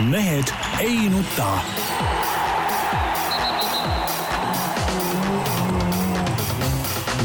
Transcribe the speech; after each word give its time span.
mehed 0.00 0.44
ei 0.80 1.08
nuta. 1.08 1.58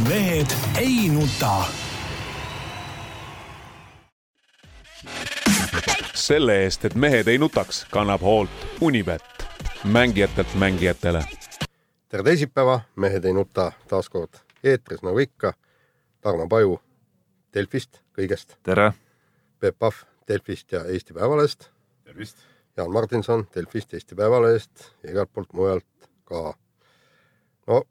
mehed 0.09 0.47
ei 0.77 1.09
nuta. 1.09 1.63
selle 6.13 6.63
eest, 6.63 6.85
et 6.85 6.95
mehed 6.95 7.27
ei 7.27 7.37
nutaks, 7.37 7.85
kannab 7.91 8.21
hoolt 8.21 8.49
Unibet, 8.81 9.23
mängijatelt 9.83 10.55
mängijatele. 10.55 11.23
tere 12.09 12.23
teisipäeva, 12.23 12.79
Mehed 12.95 13.25
ei 13.25 13.33
nuta 13.33 13.71
taas 13.87 14.09
kord 14.09 14.33
eetris 14.63 15.01
nagu 15.01 15.17
ikka. 15.19 15.53
Tarmo 16.21 16.47
Paju 16.47 16.81
Delfist, 17.53 17.99
kõigest. 18.17 18.55
tere. 18.63 18.93
Peep 19.59 19.79
Pahv 19.79 19.95
Delfist 20.27 20.71
ja 20.71 20.85
Eesti 20.85 21.13
Päevalehest. 21.13 21.69
tervist. 22.03 22.50
Jaan 22.77 22.91
Martinson 22.91 23.45
Delfist, 23.55 23.93
Eesti 23.93 24.15
Päevalehest 24.15 24.91
ja 25.03 25.11
igalt 25.11 25.31
poolt 25.33 25.53
mujalt 25.53 26.09
ka. 26.25 26.53
no 27.67 27.81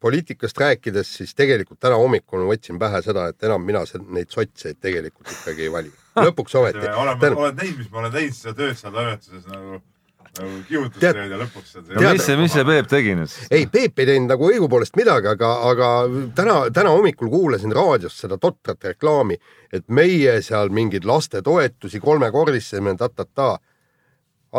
poliitikast 0.00 0.58
rääkides, 0.60 1.08
siis 1.18 1.34
tegelikult 1.34 1.80
täna 1.80 1.96
hommikul 1.96 2.44
ma 2.44 2.52
võtsin 2.52 2.78
pähe 2.78 3.00
seda, 3.02 3.28
et 3.32 3.42
enam 3.48 3.64
mina 3.64 3.80
se- 3.88 3.98
neid 3.98 4.28
sotseid 4.30 4.76
tegelikult 4.80 5.30
ikkagi 5.32 5.66
ei 5.66 5.72
vali. 5.72 5.92
lõpuks 6.28 6.54
ometi. 6.60 6.84
oled, 6.86 7.22
näinud, 7.24 7.78
mis 7.80 7.90
ma 7.90 8.02
olen 8.04 8.12
teinud 8.12 8.36
seda 8.36 8.54
tööd 8.60 8.76
seal 8.78 8.92
toimetuses 8.92 9.46
nagu, 9.50 9.78
nagu 10.36 10.58
kihutustööd 10.68 11.32
ja 11.32 11.38
lõpuks 11.40 11.78
on 11.80 11.88
no 11.96 12.12
mis 12.12 12.26
see, 12.28 12.36
mis 12.38 12.52
see 12.52 12.64
Peep 12.68 12.90
tegi 12.92 13.14
nüüd 13.18 13.36
ei, 13.50 13.66
Peep 13.72 14.02
ei 14.04 14.08
teinud 14.12 14.34
nagu 14.34 14.50
õigupoolest 14.50 14.98
midagi, 15.00 15.30
aga, 15.32 15.52
aga 15.70 15.90
täna, 16.36 16.58
täna 16.76 16.92
hommikul 16.92 17.32
kuulasin 17.32 17.72
raadiost 17.76 18.20
seda 18.20 18.38
totrat 18.42 18.84
reklaami, 18.92 19.38
et 19.72 19.88
meie 19.88 20.36
seal 20.44 20.68
mingeid 20.76 21.08
lastetoetusi 21.08 22.00
kolmekordistasime 22.04 22.94
ta-ta-ta. 23.00 23.56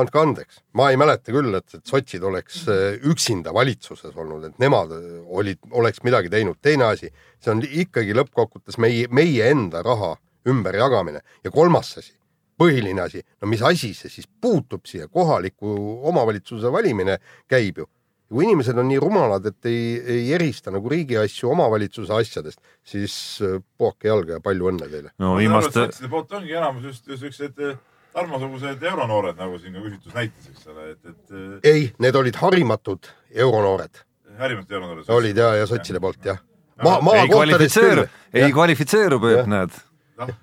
Andke 0.01 0.21
andeks, 0.21 0.61
ma 0.77 0.89
ei 0.91 0.99
mäleta 0.99 1.33
küll, 1.33 1.53
et, 1.57 1.67
et 1.77 1.89
sotsid 1.89 2.23
oleks 2.27 2.63
äh, 2.71 2.99
üksinda 3.09 3.53
valitsuses 3.55 4.15
olnud, 4.15 4.45
et 4.49 4.62
nemad 4.63 4.93
olid, 5.26 5.59
oleks 5.71 6.04
midagi 6.07 6.31
teinud. 6.34 6.59
teine 6.62 6.91
asi, 6.91 7.12
see 7.43 7.54
on 7.54 7.63
ikkagi 7.65 8.15
lõppkokkuvõttes 8.17 8.79
meie, 8.84 9.09
meie 9.12 9.51
enda 9.51 9.84
raha 9.85 10.15
ümberjagamine 10.48 11.21
ja 11.43 11.51
kolmas 11.51 11.95
asi, 11.99 12.13
põhiline 12.57 13.04
asi, 13.04 13.21
no 13.41 13.51
mis 13.51 13.62
asi 13.62 13.93
see 13.98 14.09
siis 14.09 14.27
puutub 14.41 14.87
siia, 14.87 15.07
kohaliku 15.07 15.76
omavalitsuse 16.09 16.71
valimine 16.73 17.20
käib 17.49 17.84
ju 17.84 17.91
kui 18.27 18.43
inimesed 18.43 18.77
on 18.77 18.89
nii 18.91 18.99
rumalad, 18.99 19.45
et 19.48 19.67
ei, 19.70 19.84
ei 20.15 20.32
erista 20.35 20.71
nagu 20.73 20.89
riigi 20.91 21.17
asju 21.20 21.51
omavalitsuse 21.54 22.13
asjadest, 22.13 22.59
siis 22.87 23.13
äh, 23.45 23.59
puhake 23.79 24.09
jalga 24.11 24.37
ja 24.37 24.43
palju 24.43 24.71
õnne 24.71 24.89
teile. 24.91 25.13
no 25.23 25.35
viimaste, 25.39 25.85
sotside 25.85 26.11
poolt 26.11 26.35
ongi 26.39 26.57
enamus 26.57 26.89
just 26.89 27.07
just 27.07 27.23
siuksed 27.23 27.63
eh, 27.63 27.77
Tarmo-sugused 28.18 28.82
euronoored, 28.90 29.37
nagu 29.37 29.60
siin 29.62 29.76
ka 29.77 29.84
küsitlus 29.84 30.15
näitas, 30.15 30.48
eks 30.49 30.70
ole, 30.71 30.85
et, 30.96 31.01
et 31.12 31.34
eh, 31.37 31.71
ei, 31.71 31.84
need 32.01 32.15
olid 32.18 32.40
harimatud 32.41 33.10
euronoored, 33.46 33.99
härimata 34.40 34.73
euronoored. 34.77 35.12
olid 35.13 35.37
ja, 35.37 35.51
ja 35.60 35.68
sotside 35.70 36.01
poolt 36.01 36.26
jah. 36.26 36.40
No, 36.82 36.95
ma, 37.05 37.13
ei 37.21 37.29
kvalifitseeru, 37.29 38.07
ei 38.38 38.49
kvalifitseeru, 38.54 39.20
Peep, 39.21 39.48
näed. 39.49 39.77
noh, 40.18 40.34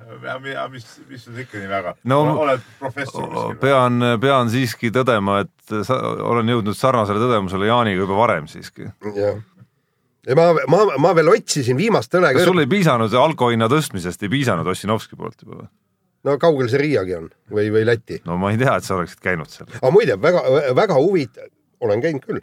mis, 0.71 0.87
mis 1.11 1.27
sul 1.27 1.39
ikka 1.43 1.59
nii 1.59 1.71
väga 1.71 1.97
No- 2.11 2.23
oled 2.45 2.63
professor 2.79 3.27
kuskil. 3.31 3.59
pean, 3.63 3.99
pean 4.23 4.51
siiski 4.51 4.91
tõdema, 4.95 5.41
et 5.47 5.79
sa, 5.87 5.99
olen 6.31 6.55
jõudnud 6.55 6.79
sarnasele 6.79 7.23
tõdemusele 7.23 7.71
Jaaniga 7.71 8.05
juba 8.05 8.19
varem 8.23 8.47
siiski. 8.51 8.87
jah. 9.19 9.41
ja 10.27 10.39
ma, 10.39 10.53
ma, 10.71 10.85
ma 10.99 11.15
veel 11.19 11.35
otsisin 11.35 11.79
viimast 11.79 12.15
õle 12.15 12.35
kas 12.39 12.47
sul 12.47 12.63
ei 12.63 12.71
piisanud 12.71 13.15
alkohinna 13.19 13.67
tõstmisest, 13.71 14.23
ei 14.23 14.31
piisanud 14.39 14.71
Ossinovski 14.71 15.19
poolt 15.19 15.43
juba 15.43 15.65
või? 15.65 15.73
No 16.25 16.39
kaugel 16.41 16.71
see 16.73 16.81
Riiagi 16.83 17.15
on 17.19 17.29
või, 17.53 17.69
või 17.75 17.85
Läti? 17.89 18.21
no 18.29 18.39
ma 18.41 18.53
ei 18.55 18.59
tea, 18.61 18.79
et 18.79 18.87
sa 18.87 18.97
oleksid 18.99 19.23
käinud 19.25 19.53
seal. 19.53 19.69
aga 19.81 19.93
muide, 19.95 20.19
väga, 20.21 20.43
väga 20.77 20.99
huvitav, 20.99 21.49
olen 21.85 22.03
käinud 22.05 22.25
küll, 22.25 22.43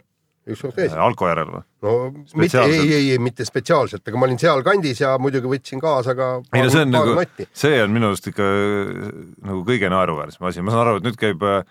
ükskord 0.52 0.76
käisin. 0.78 0.98
alko 1.02 1.28
järel 1.30 1.50
või? 1.50 1.62
no 1.86 1.94
mitte, 2.40 2.62
ei, 2.62 2.80
ei, 2.86 3.10
ei 3.14 3.22
mitte 3.22 3.46
spetsiaalselt, 3.48 4.04
aga 4.06 4.20
ma 4.20 4.28
olin 4.28 4.40
sealkandis 4.42 5.02
ja 5.02 5.14
muidugi 5.22 5.50
võtsin 5.50 5.82
kaasa 5.82 6.16
ka 6.18 6.32
ei 6.54 6.64
no 6.64 6.72
see 6.72 6.84
on 6.86 6.94
nagu 6.94 7.16
see 7.64 7.78
on 7.82 7.94
minu 7.94 8.12
arust 8.12 8.28
ikka 8.32 8.50
nagu 9.50 9.62
kõige 9.68 9.90
naeruväärsem 9.92 10.50
asi, 10.50 10.64
ma 10.64 10.74
saan 10.74 10.86
aru, 10.86 11.02
et 11.02 11.08
nüüd 11.08 11.18
käib 11.20 11.42
äh, 11.48 11.64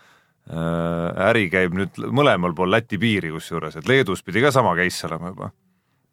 äri 1.30 1.48
käib 1.54 1.78
nüüd 1.78 2.04
mõlemal 2.12 2.56
pool 2.58 2.74
Läti 2.74 3.00
piiri 3.02 3.32
kusjuures, 3.34 3.80
et 3.80 3.88
Leedus 3.90 4.24
pidi 4.26 4.44
ka 4.44 4.52
sama 4.52 4.76
case 4.80 5.08
olema 5.08 5.32
juba. 5.32 5.52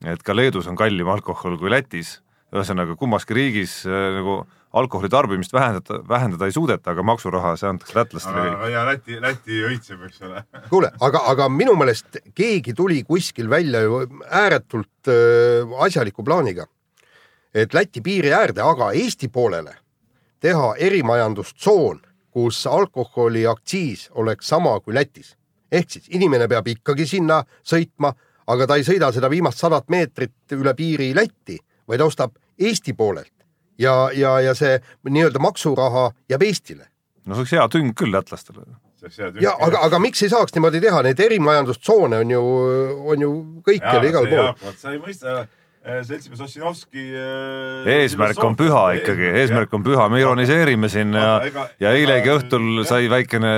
et 0.06 0.22
ka 0.22 0.36
Leedus 0.36 0.70
on 0.70 0.78
kallim 0.78 1.10
alkohol 1.10 1.58
kui 1.58 1.74
Lätis, 1.74 2.20
ühesõnaga 2.54 2.94
kummaski 2.96 3.34
riigis 3.34 3.82
äh, 3.88 4.14
nagu 4.20 4.44
alkoholi 4.72 5.08
tarbimist 5.08 5.52
vähendada, 5.52 6.02
vähendada 6.08 6.46
ei 6.46 6.52
suudeta, 6.52 6.90
aga 6.90 7.02
maksuraha 7.02 7.54
see 7.56 7.68
antakse 7.68 7.96
lätlastele 7.96 8.70
ja 8.72 8.84
Läti, 8.86 9.20
Läti 9.20 9.62
õitseb, 9.64 10.02
eks 10.08 10.22
ole. 10.22 10.42
kuule, 10.68 10.90
aga, 11.00 11.22
aga 11.32 11.48
minu 11.48 11.76
meelest 11.78 12.20
keegi 12.36 12.74
tuli 12.76 13.02
kuskil 13.08 13.48
välja 13.50 13.80
ju 13.86 14.02
ääretult 14.28 15.08
äh, 15.08 15.72
asjaliku 15.84 16.24
plaaniga, 16.24 16.66
et 17.54 17.74
Läti 17.74 18.04
piiri 18.04 18.32
äärde, 18.32 18.62
aga 18.62 18.92
Eesti 18.92 19.28
poolele 19.32 19.76
teha 20.40 20.74
erimajandustsoon, 20.78 22.00
kus 22.30 22.66
alkoholiaktsiis 22.66 24.10
oleks 24.14 24.48
sama 24.48 24.80
kui 24.80 24.94
Lätis. 24.94 25.36
ehk 25.72 25.90
siis 25.90 26.06
inimene 26.08 26.48
peab 26.48 26.66
ikkagi 26.66 27.06
sinna 27.06 27.42
sõitma, 27.64 28.12
aga 28.46 28.66
ta 28.66 28.76
ei 28.76 28.84
sõida 28.84 29.10
seda 29.12 29.30
viimast 29.30 29.58
sadat 29.58 29.88
meetrit 29.88 30.52
üle 30.52 30.74
piiri 30.74 31.14
Lätti, 31.16 31.58
vaid 31.88 32.00
ostab 32.00 32.36
Eesti 32.58 32.92
poolelt 32.92 33.37
ja, 33.78 33.96
ja, 34.14 34.38
ja 34.40 34.54
see 34.58 34.78
nii-öelda 35.08 35.42
maksuraha 35.42 36.10
jääb 36.30 36.46
Eestile 36.48 36.88
no 37.28 37.36
see 37.36 37.44
oleks 37.44 37.56
hea 37.56 37.66
tüng 37.72 37.94
küll 37.98 38.14
lätlastele. 38.14 38.64
ja 39.42 39.54
aga, 39.54 39.84
aga 39.86 40.00
miks 40.02 40.24
ei 40.24 40.32
saaks 40.32 40.56
niimoodi 40.56 40.80
teha, 40.84 41.04
neid 41.06 41.20
erimajandustsoone 41.20 42.24
on 42.24 42.34
ju, 42.34 42.42
on 43.12 43.24
ju 43.26 43.30
kõikjal 43.66 44.08
igal 44.08 44.28
pool. 44.30 44.74
sa 44.80 44.94
ei 44.94 45.00
mõista, 45.02 45.44
seltsimees 46.08 46.40
Ossinovski. 46.44 47.04
eesmärk 47.98 48.40
on 48.44 48.56
püha 48.58 48.82
ikkagi, 48.98 49.30
eesmärk 49.42 49.76
on 49.78 49.84
püha, 49.86 50.08
me 50.12 50.22
ironiseerime 50.22 50.90
siin 50.92 51.14
ja 51.16 51.38
ja 51.80 51.94
eilegi 51.94 52.32
õhtul 52.34 52.82
sai 52.88 53.08
väikene 53.12 53.54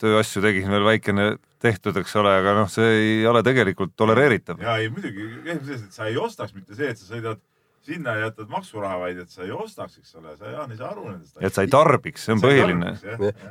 tööasju 0.00 0.42
tegin 0.44 0.72
veel 0.72 0.86
väikene 0.86 1.28
tehtud, 1.58 1.96
eks 1.98 2.14
ole, 2.20 2.32
aga 2.40 2.54
noh, 2.60 2.68
see 2.70 2.90
ei 3.02 3.14
ole 3.26 3.42
tegelikult 3.42 3.96
tolereeritav. 3.98 4.62
ja 4.62 4.78
ei 4.78 4.90
muidugi, 4.94 5.28
selles, 5.44 5.86
et 5.88 6.00
sa 6.00 6.06
ei 6.10 6.16
ostaks 6.16 6.54
mitte 6.54 6.78
see, 6.78 6.94
et 6.94 7.00
sa 7.00 7.10
sõidad 7.10 7.42
sinna 7.88 8.16
ja 8.18 8.28
jätad 8.28 8.52
maksuraha, 8.52 9.00
vaid 9.00 9.18
et 9.24 9.32
sa 9.32 9.44
ei 9.46 9.52
ostaks, 9.54 9.98
eks 9.98 10.14
ole, 10.20 10.36
sa 10.36 10.52
Jaan 10.52 10.72
ei 10.72 10.78
saa 10.78 10.92
aru 10.92 11.08
nendest. 11.08 11.36
et 11.40 11.54
sa 11.54 11.64
ei 11.64 11.72
tarbiks, 11.72 12.28
see 12.28 12.36
on 12.36 12.42
põhiline. 12.44 12.94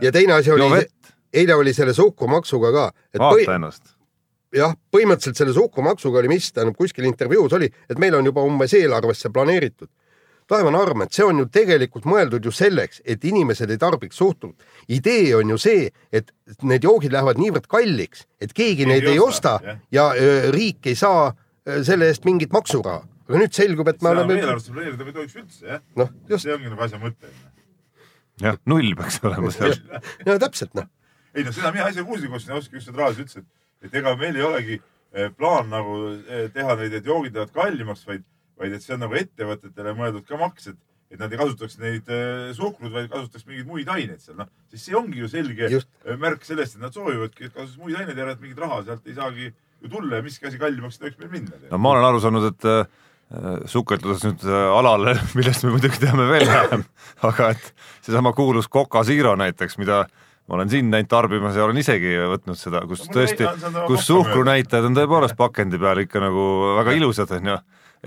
ja 0.02 0.12
teine 0.16 0.38
asi 0.38 0.54
oli 0.54 0.70
eile 1.34 1.56
oli 1.56 1.74
selle 1.74 1.94
suhkrumaksuga 1.94 2.72
ka, 2.72 2.88
et 3.14 3.22
põhi, 3.22 3.46
vaata 3.46 3.60
ennast. 3.60 3.94
jah, 4.56 4.74
põhimõtteliselt 4.94 5.42
selle 5.42 5.56
suhkrumaksuga 5.58 6.22
oli 6.22 6.32
mis, 6.32 6.52
tähendab 6.54 6.78
kuskil 6.80 7.08
intervjuus 7.10 7.56
oli, 7.58 7.70
et 7.90 8.02
meil 8.02 8.16
on 8.18 8.30
juba 8.30 8.44
umbes 8.48 8.76
eelarvesse 8.78 9.32
planeeritud. 9.34 9.90
taevane 10.48 10.80
arm, 10.80 11.02
et 11.04 11.12
see 11.12 11.26
on 11.28 11.42
ju 11.42 11.46
tegelikult 11.52 12.06
mõeldud 12.08 12.46
ju 12.48 12.54
selleks, 12.56 13.02
et 13.04 13.26
inimesed 13.28 13.72
ei 13.72 13.78
tarbiks 13.78 14.16
suhkrut. 14.18 14.56
idee 14.88 15.36
on 15.36 15.50
ju 15.50 15.58
see, 15.58 15.90
et 16.12 16.32
need 16.64 16.84
joogid 16.84 17.12
lähevad 17.12 17.38
niivõrd 17.38 17.68
kalliks, 17.68 18.26
et 18.40 18.54
keegi 18.54 18.86
Keegi 18.86 18.90
neid 18.94 19.04
ei 19.04 19.18
ei 19.18 19.20
osta, 19.20 19.56
osta 19.56 19.68
jah. 19.68 19.84
ja 19.92 20.10
öö, 20.16 20.52
riik 20.52 20.88
ei 20.88 20.96
saa 20.96 21.34
selle 21.84 22.08
eest 22.08 22.26
mingit 22.26 22.52
maksuraha. 22.52 23.04
Aga 23.28 23.42
nüüd 23.44 23.58
selgub, 23.58 23.90
et 23.92 24.02
me 24.02 24.10
seda 24.10 24.24
oleme, 24.24 24.40
eelarvesse 24.42 24.74
planeerida 24.74 25.08
ei 25.08 25.16
tohiks 25.16 25.38
üldse, 25.42 25.64
jah. 25.68 25.84
noh, 26.00 26.12
just, 26.32 26.46
see 26.46 26.56
ongi 26.56 26.72
nagu 26.72 26.86
asja 26.86 27.00
mõte. 27.02 27.32
jah, 28.44 28.60
null 28.72 28.96
peaks 29.00 29.20
olema 29.28 29.52
seal. 29.56 29.76
no 30.28 30.38
täpselt 30.44 30.78
noh, 30.78 30.88
ei 31.36 31.46
no 31.48 31.54
seda 31.56 31.74
mina 31.76 31.90
ise 31.92 32.06
kuulsin, 32.08 32.32
kui 32.32 32.40
Ossinovski 32.40 32.80
just 32.80 32.92
raadios 32.96 33.22
ütles, 33.26 33.44
et, 33.44 33.88
et 33.88 34.02
ega 34.02 34.16
meil 34.20 34.40
ei 34.40 34.48
olegi 34.48 34.80
eh, 34.80 35.30
plaan 35.36 35.72
nagu 35.74 36.00
eh, 36.24 36.48
teha 36.56 36.80
neid, 36.80 36.98
et 36.98 37.08
joogid 37.12 37.36
lähevad 37.36 37.56
kallimaks, 37.56 38.08
vaid, 38.08 38.26
vaid 38.60 38.78
et 38.78 38.86
see 38.86 38.96
on 38.96 39.04
nagu 39.06 39.20
ettevõtetele 39.20 39.96
mõeldud 40.00 40.28
ka 40.28 40.40
maks, 40.40 40.72
et, 40.72 40.80
et 41.12 41.20
nad 41.20 41.32
ei 41.32 41.40
kasutaks 41.40 41.78
neid 41.84 42.10
eh, 42.12 42.50
suhkrut, 42.58 42.94
vaid 42.96 43.12
kasutaks 43.12 43.48
mingeid 43.50 43.70
muid 43.70 43.92
aineid 43.92 44.24
seal, 44.24 44.40
noh, 44.40 44.50
siis 44.72 44.88
see 44.88 44.98
ongi 44.98 45.20
ju 45.24 45.32
selge 45.32 45.72
Just. 45.76 45.92
märk 46.24 46.48
sellest, 46.48 46.80
et 46.80 46.88
nad 46.88 46.96
soovivadki, 46.96 47.50
et 47.50 47.56
kasutaks 47.56 47.80
muid 47.84 48.00
aineid 48.00 48.24
ja 48.24 48.32
et 48.32 48.44
mingit 48.44 48.64
raha 48.64 48.86
sealt 48.88 49.08
ei 49.08 49.20
saagi 49.20 49.52
ju 49.52 49.92
tulla 49.92 50.22
ja 50.22 50.26
miski 50.26 50.48
asi 50.48 50.58
kallimaks 50.62 50.98
ei 50.98 51.06
tohiks 51.06 51.20
meil 51.22 51.36
minna. 51.36 51.60
no 51.70 51.78
ma 51.82 51.94
olen 51.94 52.08
aru 52.08 52.24
saanud, 52.24 52.48
et 52.50 52.66
äh, 52.66 52.88
sukeldudes 53.68 54.24
nüüd 54.24 54.46
äh, 54.48 54.70
alale, 54.72 55.18
millest 55.38 55.66
me 55.66 55.74
muidugi 55.74 56.00
teame 56.00 56.30
veel 56.30 56.48
vähem, 56.48 56.86
aga 57.30 57.52
et 57.56 57.74
seesama 58.06 58.32
kuulus 58.38 58.70
Coca 58.72 59.04
Zero 59.08 59.36
näiteks, 59.40 59.78
mida 59.82 60.06
ma 60.48 60.56
olen 60.56 60.70
siin 60.72 60.92
näinud 60.94 61.10
tarbimas 61.12 61.58
ja 61.60 61.66
olen 61.66 61.82
isegi 61.82 62.14
võtnud 62.32 62.60
seda, 62.60 62.86
kus 62.88 63.04
No 63.08 63.18
tõesti 63.18 63.50
kus 63.90 64.06
suhkrunäitajad 64.08 64.88
on 64.88 64.96
tõepoolest 64.96 65.36
pakendi 65.40 65.80
peal 65.82 66.06
ikka 66.06 66.24
nagu 66.24 66.46
väga 66.78 66.96
ilusad, 66.96 67.34
onju. 67.36 67.58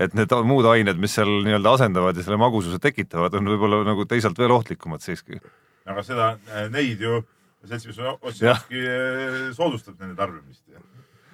et 0.01 0.17
need 0.17 0.33
muud 0.49 0.65
ained, 0.71 0.97
mis 0.97 1.13
seal 1.13 1.29
nii-öelda 1.45 1.75
asendavad 1.77 2.17
ja 2.17 2.25
selle 2.25 2.41
magususe 2.41 2.81
tekitavad, 2.81 3.37
on 3.37 3.53
võib-olla 3.53 3.83
nagu 3.85 4.07
teisalt 4.09 4.41
veel 4.41 4.57
ohtlikumad 4.57 5.05
siiski. 5.05 5.37
aga 5.85 6.01
seda, 6.07 6.33
neid 6.73 7.01
ju 7.01 7.21
seltsimees 7.69 8.41
eh, 8.41 9.53
soodustab 9.53 9.99
nende 10.01 10.15
tarbimist. 10.17 10.63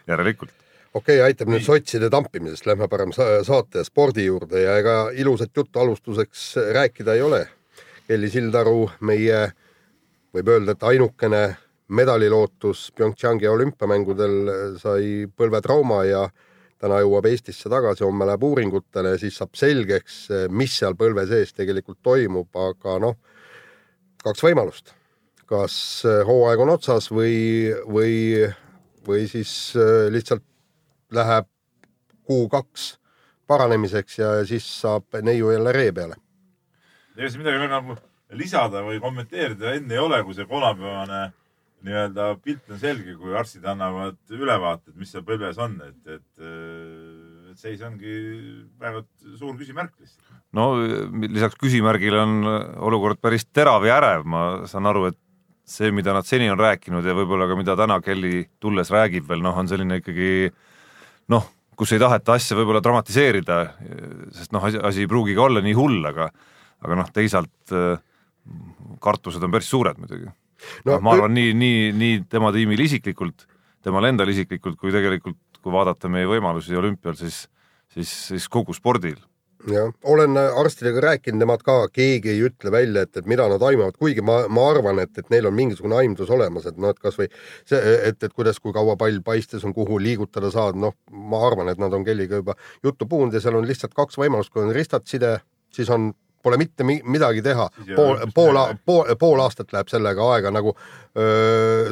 järelikult. 0.07 0.51
Okei 0.97 1.19
okay,, 1.19 1.25
aitab 1.29 1.51
nüüd 1.51 1.65
sotside 1.65 2.09
tampimisest, 2.13 2.65
lähme 2.69 2.87
parem 2.91 3.13
sa- 3.15 3.43
saate 3.45 3.83
ja 3.83 3.87
spordi 3.87 4.25
juurde 4.25 4.63
ja 4.63 4.77
ega 4.81 4.97
ilusat 5.13 5.53
juttu 5.55 5.79
alustuseks 5.83 6.49
rääkida 6.73 7.15
ei 7.17 7.21
ole. 7.21 7.45
Kelly 8.07 8.29
Sildaru, 8.31 8.89
meie 9.03 9.47
võib 10.35 10.51
öelda, 10.53 10.73
et 10.73 10.83
ainukene 10.87 11.41
medalilootus 11.87 12.91
PyeongChangi 12.95 13.47
olümpiamängudel 13.47 14.77
sai 14.81 15.25
põlvetrauma 15.27 16.01
ja 16.07 16.25
täna 16.81 16.99
jõuab 17.01 17.25
Eestisse 17.29 17.71
tagasi, 17.71 18.03
homme 18.05 18.27
läheb 18.27 18.43
uuringutele 18.43 19.15
siis 19.17 19.39
saab 19.39 19.55
selgeks, 19.57 20.27
mis 20.49 20.75
seal 20.77 20.97
põlve 20.99 21.25
sees 21.29 21.55
tegelikult 21.57 21.99
toimub, 22.05 22.49
aga 22.53 22.99
noh, 23.01 23.17
kaks 24.23 24.43
võimalust. 24.43 24.93
kas 25.47 26.03
hooaeg 26.27 26.59
on 26.59 26.73
otsas 26.73 27.07
või, 27.07 27.71
või, 27.87 28.43
või 29.07 29.27
siis 29.31 29.71
lihtsalt 30.11 30.43
läheb 31.11 31.47
kuu-kaks 32.27 32.97
paranemiseks 33.47 34.19
ja 34.19 34.31
siis 34.45 34.67
saab 34.81 35.19
neiu 35.23 35.51
jälle 35.51 35.71
ree 35.71 35.91
peale. 35.91 36.15
ega 37.17 37.29
siin 37.29 37.41
midagi 37.41 37.59
väga 37.63 37.79
nagu 37.79 37.97
lisada 38.37 38.83
või 38.83 38.99
kommenteerida 39.01 39.73
enne 39.77 39.95
ei 39.95 40.01
ole, 40.03 40.19
kui 40.23 40.35
see 40.35 40.45
kolmapäevane 40.45 41.21
nii-öelda 41.87 42.31
pilt 42.43 42.71
on 42.73 42.79
selge, 42.81 43.13
kui 43.19 43.35
arstid 43.37 43.65
annavad 43.69 44.17
ülevaated, 44.33 44.95
mis 44.97 45.11
seal 45.13 45.23
põlves 45.27 45.59
on, 45.61 45.77
et, 45.85 46.17
et, 46.17 46.47
et 47.51 47.61
seis 47.61 47.83
ongi 47.85 48.15
väga 48.81 49.03
suur 49.37 49.55
küsimärk 49.59 49.93
lihtsalt. 50.01 50.33
no 50.57 50.71
lisaks 51.27 51.59
küsimärgile 51.61 52.19
on 52.23 52.51
olukord 52.89 53.21
päris 53.21 53.45
terav 53.45 53.85
ja 53.87 53.99
ärev, 54.01 54.25
ma 54.25 54.43
saan 54.69 54.89
aru, 54.89 55.07
et 55.11 55.19
see, 55.67 55.91
mida 55.91 56.15
nad 56.15 56.25
seni 56.27 56.49
on 56.49 56.59
rääkinud 56.59 57.05
ja 57.05 57.15
võib-olla 57.15 57.47
ka 57.49 57.57
mida 57.59 57.75
täna 57.79 57.99
Kelly 58.01 58.47
tulles 58.63 58.91
räägib 58.93 59.27
veel, 59.29 59.43
noh, 59.43 59.55
on 59.57 59.69
selline 59.69 59.99
ikkagi 60.01 60.49
noh, 61.33 61.47
kus 61.77 61.93
ei 61.93 62.01
taheta 62.01 62.37
asja 62.37 62.57
võib-olla 62.57 62.81
dramatiseerida, 62.83 63.57
sest 64.37 64.53
noh, 64.55 64.63
asi, 64.65 65.03
ei 65.03 65.09
pruugigi 65.09 65.41
olla 65.41 65.63
nii 65.63 65.75
hull, 65.77 65.99
aga 66.09 66.31
aga 66.85 66.97
noh, 66.99 67.07
teisalt 67.13 67.73
äh, 67.73 67.97
kartused 69.01 69.43
on 69.43 69.53
päris 69.53 69.69
suured 69.71 69.97
muidugi. 69.97 70.29
No, 70.85 70.95
noh, 70.95 71.01
ma 71.05 71.13
arvan 71.15 71.33
nii, 71.33 71.53
nii, 71.57 71.79
nii 71.97 72.19
tema 72.29 72.51
tiimil 72.53 72.81
isiklikult, 72.85 73.47
temal 73.85 74.05
endal 74.09 74.29
isiklikult 74.29 74.77
kui 74.81 74.93
tegelikult, 74.93 75.39
kui 75.61 75.73
vaadata 75.73 76.09
meie 76.09 76.29
võimalusi 76.29 76.77
olümpial, 76.77 77.17
siis 77.17 77.45
siis, 77.93 78.11
siis 78.29 78.47
kogu 78.51 78.75
spordil 78.77 79.17
jah, 79.71 79.91
olen 80.03 80.37
arstidega 80.37 81.01
rääkinud, 81.03 81.41
nemad 81.41 81.63
ka, 81.65 81.77
keegi 81.93 82.31
ei 82.33 82.43
ütle 82.47 82.71
välja, 82.73 83.03
et, 83.07 83.17
et 83.19 83.27
mida 83.29 83.47
nad 83.51 83.63
aimavad, 83.63 83.97
kuigi 83.99 84.23
ma, 84.25 84.39
ma 84.51 84.67
arvan, 84.71 85.01
et, 85.03 85.13
et 85.19 85.31
neil 85.33 85.49
on 85.49 85.55
mingisugune 85.57 85.97
aimdus 85.99 86.31
olemas, 86.33 86.67
et 86.69 86.79
noh, 86.81 86.93
et 86.93 87.01
kasvõi 87.03 87.27
see, 87.67 87.79
et, 88.09 88.21
et 88.23 88.33
kuidas, 88.33 88.61
kui 88.63 88.75
kaua 88.75 88.97
pall 88.99 89.19
paistes 89.25 89.65
on, 89.67 89.75
kuhu 89.75 89.99
liigutada 90.03 90.51
saad, 90.53 90.79
noh, 90.79 90.95
ma 91.11 91.41
arvan, 91.47 91.71
et 91.71 91.81
nad 91.81 91.93
on 91.93 92.05
Kelliga 92.07 92.41
juba 92.41 92.57
juttu 92.85 93.09
puhunud 93.09 93.35
ja 93.35 93.43
seal 93.43 93.59
on 93.59 93.67
lihtsalt 93.67 93.95
kaks 93.97 94.19
võimalust, 94.21 94.53
kui 94.53 94.63
on 94.63 94.73
ristatside, 94.75 95.37
siis 95.73 95.91
on, 95.93 96.11
pole 96.43 96.57
mitte 96.61 96.85
mi 96.87 96.99
midagi 97.03 97.43
teha 97.45 97.67
pool 97.95 98.23
pool 98.35 98.59
pool, 98.85 99.11
pool 99.19 99.43
aastat 99.43 99.73
läheb 99.75 99.91
sellega 99.91 100.31
aega 100.35 100.53
nagu 100.53 100.75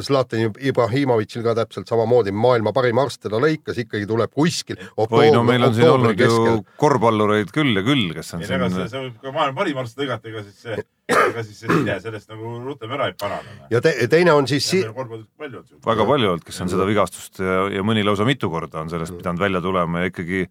Zlatan 0.06 0.52
Ibrahimovitšil 0.62 1.42
ka 1.46 1.56
täpselt 1.58 1.90
samamoodi, 1.90 2.30
maailma 2.30 2.70
parim 2.76 3.00
arst 3.02 3.24
teda 3.24 3.40
lõikas, 3.42 3.80
ikkagi 3.82 4.06
tuleb 4.06 4.30
kuskil. 4.30 4.78
või 5.00 5.32
no 5.34 5.42
meil 5.48 5.66
on 5.66 5.74
siin 5.74 5.90
olnud 5.90 6.20
ju 6.22 6.60
korvpallureid 6.78 7.50
küll 7.56 7.74
ja 7.74 7.82
küll, 7.86 8.12
kes 8.14 8.36
on 8.38 8.44
ei 8.46 8.52
siin 8.52 8.68
see 8.76 9.02
võib 9.08 9.18
ka 9.24 9.34
maailma 9.34 9.58
parim 9.64 9.82
arst 9.82 9.98
lõigata, 9.98 10.30
ega 10.30 10.46
siis 10.46 10.62
see, 10.68 10.78
ega 11.10 11.46
siis 11.48 11.64
see 11.64 11.72
side 11.74 11.98
sellest 12.06 12.30
nagu 12.36 12.54
rutem 12.68 12.94
ära 12.98 13.10
ei 13.10 13.18
parane. 13.18 13.58
ja 13.74 13.82
te, 13.82 13.96
teine 14.12 14.36
on 14.38 14.50
siis 14.52 14.70
si 14.76 14.84
väga 14.86 16.06
palju 16.06 16.36
olnud, 16.36 16.46
kes 16.46 16.62
on 16.62 16.74
seda 16.76 16.86
vigastust 16.86 17.42
ja, 17.42 17.64
ja 17.80 17.86
mõni 17.88 18.06
lausa 18.06 18.30
mitu 18.30 18.52
korda 18.54 18.84
on 18.86 18.94
sellest 18.94 19.18
pidanud 19.18 19.42
välja 19.42 19.64
tulema 19.66 20.06
ja 20.06 20.14
ikkagi 20.14 20.46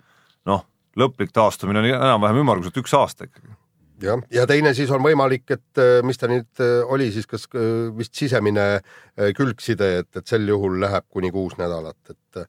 noh, 0.50 0.66
lõplik 0.98 1.30
taastumine 1.34 1.82
on 1.82 1.92
enam-vähem 1.94 2.42
ümmarguselt 2.42 2.82
üks 2.82 2.94
aasta 2.98 3.28
ikkagi. 3.28 3.54
jah, 4.02 4.22
ja 4.34 4.46
teine 4.50 4.74
siis 4.76 4.90
on 4.94 5.02
võimalik, 5.04 5.44
et 5.54 5.82
äh, 5.82 5.98
mis 6.06 6.18
ta 6.20 6.30
nüüd 6.30 6.62
äh, 6.62 6.80
oli 6.90 7.10
siis, 7.14 7.28
kas 7.30 7.46
äh, 7.54 7.90
vist 7.96 8.14
sisemine 8.18 8.66
äh, 8.78 9.30
külgside, 9.36 9.90
et, 10.02 10.10
et 10.16 10.26
sel 10.26 10.48
juhul 10.48 10.80
läheb 10.82 11.06
kuni 11.10 11.32
kuus 11.34 11.58
nädalat, 11.60 12.00
et 12.10 12.46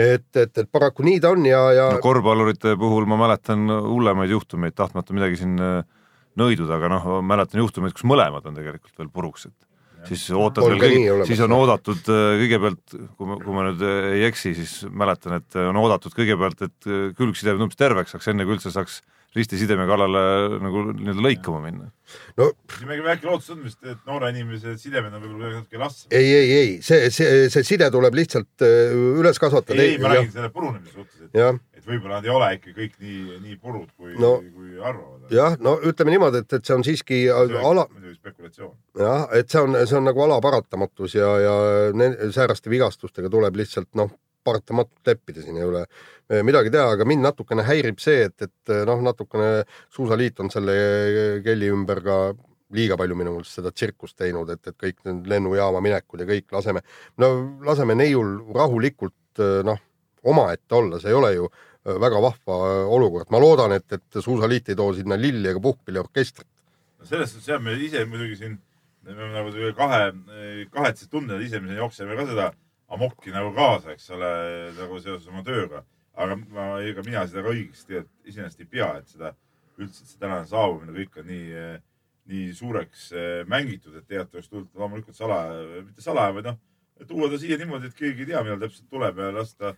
et, 0.00 0.36
et, 0.38 0.58
et 0.62 0.68
paraku 0.70 1.02
nii 1.04 1.18
ta 1.20 1.32
on 1.34 1.44
ja, 1.44 1.60
ja 1.74 1.86
no 1.92 2.02
korvpallurite 2.04 2.76
puhul 2.78 3.08
ma 3.10 3.18
mäletan 3.20 3.66
hullemaid 3.68 4.30
juhtumeid, 4.30 4.76
tahtmata 4.78 5.16
midagi 5.16 5.40
siin 5.42 5.58
äh, 5.60 5.82
nõiduda, 6.38 6.78
aga 6.78 6.92
noh, 6.92 7.10
mäletan 7.26 7.60
juhtumeid, 7.62 7.94
kus 7.96 8.06
mõlemad 8.08 8.46
on 8.48 8.56
tegelikult 8.56 8.94
veel 9.00 9.10
puruks, 9.12 9.48
et 9.50 10.08
siis 10.08 10.24
ootad 10.36 10.64
On 10.64 10.74
veel 10.74 10.82
kõige, 10.82 11.28
siis 11.28 11.42
on 11.44 11.54
oodatud 11.56 12.10
äh, 12.12 12.26
kõigepealt, 12.44 12.96
kui 13.18 13.28
ma, 13.28 13.38
kui 13.42 13.56
ma 13.56 13.66
nüüd 13.68 13.82
äh, 13.84 14.10
ei 14.16 14.26
eksi, 14.30 14.54
siis 14.56 14.76
mäletan, 14.88 15.40
et 15.40 15.58
on 15.60 15.80
oodatud 15.80 16.14
kõigepealt, 16.16 16.62
et 16.68 16.88
äh, 16.88 17.08
külgsidemed 17.18 17.66
umbes 17.66 17.80
terveks 17.80 18.14
saaks, 18.14 18.30
enne 18.32 18.46
kui 18.46 18.56
üldse 18.56 18.72
saaks 18.74 19.00
ristisideme 19.36 19.84
kallale 19.86 20.20
nagu 20.58 20.80
nii-öelda 20.90 21.22
lõikama 21.22 21.60
minna. 21.62 21.90
no 22.40 22.48
siin 22.74 22.88
mingi 22.90 23.04
väike 23.06 23.28
lootus 23.28 23.50
on 23.54 23.60
vist, 23.62 23.78
et 23.86 24.00
noore 24.08 24.30
inimese 24.34 24.72
sidemed 24.80 25.14
on 25.14 25.22
võib-olla 25.22 25.52
natuke 25.60 25.78
lastsad. 25.78 26.12
ei, 26.18 26.32
ei, 26.34 26.52
ei, 26.56 26.70
see, 26.82 27.10
see, 27.14 27.44
see 27.52 27.62
side 27.68 27.86
tuleb 27.94 28.16
lihtsalt 28.18 28.64
äh, 28.66 28.94
üles 29.20 29.38
kasvatada. 29.38 29.78
ei, 29.78 29.94
ei, 29.94 30.00
ma 30.02 30.10
räägin 30.16 30.32
selle 30.34 30.50
purunemise 30.54 30.96
suhtes, 30.96 31.28
et, 31.30 31.60
et 31.78 31.86
võib-olla 31.86 32.18
nad 32.18 32.26
ei 32.26 32.32
ole 32.34 32.48
ikka 32.56 32.74
kõik 32.80 32.96
nii, 33.04 33.20
nii 33.44 33.58
purud, 33.62 33.92
kui 33.94 34.16
No. 34.18 34.32
kui 34.56 34.74
arvavad. 34.82 35.30
jah, 35.34 35.54
no 35.62 35.76
ütleme 35.86 36.16
niimoodi, 36.16 36.42
et, 36.42 36.56
et 36.58 36.66
see 36.66 36.74
on 36.80 36.86
siiski 36.86 37.20
ala, 37.30 37.86
muidugi 37.92 38.16
spekulatsioon. 38.18 38.74
jah, 38.98 39.28
et 39.38 39.46
see 39.52 39.62
on, 39.62 39.78
see 39.86 40.00
on 40.00 40.10
nagu 40.10 40.26
ala 40.26 40.40
paratamatus 40.42 41.14
ja, 41.20 41.30
ja 41.46 41.54
sääraste 42.34 42.72
vigastustega 42.72 43.30
tuleb 43.30 43.62
lihtsalt 43.62 43.92
noh, 43.94 44.10
paratamatult 44.44 45.06
leppida 45.06 45.44
siin 45.44 45.58
ei 45.60 45.66
ole 45.68 45.84
eh, 45.84 46.44
midagi 46.46 46.72
teha, 46.74 46.94
aga 46.96 47.08
mind 47.08 47.26
natukene 47.28 47.64
häirib 47.68 48.00
see, 48.02 48.28
et, 48.28 48.48
et 48.48 48.76
noh, 48.88 49.02
natukene 49.10 49.64
Suusaliit 49.92 50.40
on 50.40 50.52
selle 50.52 50.76
kelli 51.44 51.72
ümber 51.72 52.04
ka 52.04 52.20
liiga 52.74 52.96
palju 52.98 53.16
minu 53.18 53.34
meelest 53.34 53.58
seda 53.58 53.72
tsirkust 53.74 54.16
teinud, 54.20 54.50
et, 54.54 54.62
et 54.70 54.76
kõik 54.78 55.00
need 55.08 55.26
lennujaama 55.30 55.82
minekud 55.84 56.22
ja 56.22 56.28
kõik 56.28 56.54
laseme, 56.54 56.82
no 57.22 57.30
laseme 57.66 57.96
neiul 57.98 58.38
rahulikult 58.54 59.42
eh, 59.42 59.60
noh, 59.66 59.82
omaette 60.30 60.78
olla, 60.78 61.00
see 61.02 61.10
ei 61.10 61.18
ole 61.18 61.32
ju 61.34 61.50
eh, 61.50 61.98
väga 62.06 62.22
vahva 62.22 62.58
eh, 62.70 62.94
olukord, 62.98 63.30
ma 63.34 63.42
loodan, 63.42 63.74
et, 63.76 63.86
et 63.98 64.22
Suusaliit 64.22 64.70
ei 64.70 64.78
too 64.78 64.94
sinna 64.96 65.18
lilli 65.18 65.50
ega 65.50 65.62
puhkpilliorkestrit. 65.66 66.48
selles 67.08 67.32
suhtes 67.32 67.48
jah, 67.48 67.62
me 67.62 67.74
ise 67.80 68.04
muidugi 68.06 68.38
siin, 68.38 68.58
me 69.06 69.16
oleme 69.16 69.32
nagu 69.34 69.74
kahe, 69.76 70.02
kahetsed 70.70 71.10
tunded, 71.10 71.42
ise 71.42 71.62
me 71.64 71.74
jookseme 71.78 72.18
ka 72.18 72.28
seda 72.28 72.50
amokki 72.94 73.32
nagu 73.34 73.52
kaasa, 73.54 73.94
eks 73.94 74.10
ole, 74.16 74.30
nagu 74.78 74.98
seoses 75.02 75.28
oma 75.30 75.44
tööga. 75.46 75.84
aga 76.20 76.34
ma, 76.36 76.64
ega 76.84 77.04
mina 77.06 77.22
seda 77.28 77.44
ka 77.44 77.52
õigeks 77.54 77.86
tegelikult 77.86 78.28
iseenesest 78.28 78.60
ei 78.60 78.68
pea, 78.68 78.88
et 78.98 79.08
seda 79.08 79.30
üldse, 79.80 80.02
et 80.02 80.10
see 80.10 80.18
tänane 80.20 80.48
saabumine 80.50 80.92
kõik 80.96 81.20
on 81.22 81.28
nii, 81.30 81.60
nii 82.32 82.48
suureks 82.58 83.06
eh, 83.14 83.28
mängitud, 83.48 83.94
et 83.94 84.08
tegelikult 84.08 84.40
oleks 84.40 84.50
tulnud 84.50 84.82
loomulikult 84.82 85.16
salaja, 85.16 85.62
mitte 85.86 86.04
salaja, 86.04 86.34
vaid 86.36 86.50
noh, 86.50 86.58
tuua 87.08 87.30
ta 87.32 87.38
siia 87.40 87.56
niimoodi, 87.60 87.88
et 87.88 87.96
keegi 87.96 88.26
ei 88.26 88.32
tea, 88.32 88.42
millal 88.44 88.60
täpselt 88.64 88.90
tuleb 88.92 89.22
ja 89.22 89.30
lasta, 89.38 89.72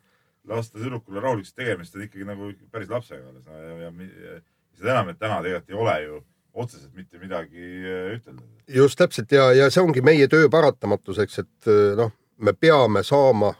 lasta 0.50 0.80
tüdrukule 0.80 1.22
rahulikuks 1.22 1.54
tegemist 1.54 1.94
on 1.96 2.06
ikkagi 2.08 2.26
nagu 2.26 2.50
päris 2.72 2.90
lapsega 2.90 3.28
alles 3.28 3.46
no, 3.46 3.60
ja, 3.60 3.76
ja, 3.84 3.92
ja 3.92 4.40
seda 4.78 4.96
enam, 4.96 5.12
et 5.12 5.20
täna 5.20 5.38
tegelikult 5.44 5.70
ei 5.70 5.80
ole 5.84 5.96
ju 6.06 6.22
otseselt 6.64 6.96
mitte 6.96 7.20
midagi 7.20 7.62
eh, 7.62 8.16
ütelda. 8.16 8.42
just 8.80 8.98
täpselt 8.98 9.32
ja, 9.32 9.50
ja 9.56 9.70
see 9.72 9.84
ongi 9.84 10.02
meie 10.04 10.26
töö 10.32 10.50
paratamatus, 10.52 11.22
eks, 11.22 11.44
et 11.44 11.70
eh, 11.70 11.94
noh, 12.00 12.12
me 12.42 12.52
peame 12.58 13.02
saama 13.06 13.52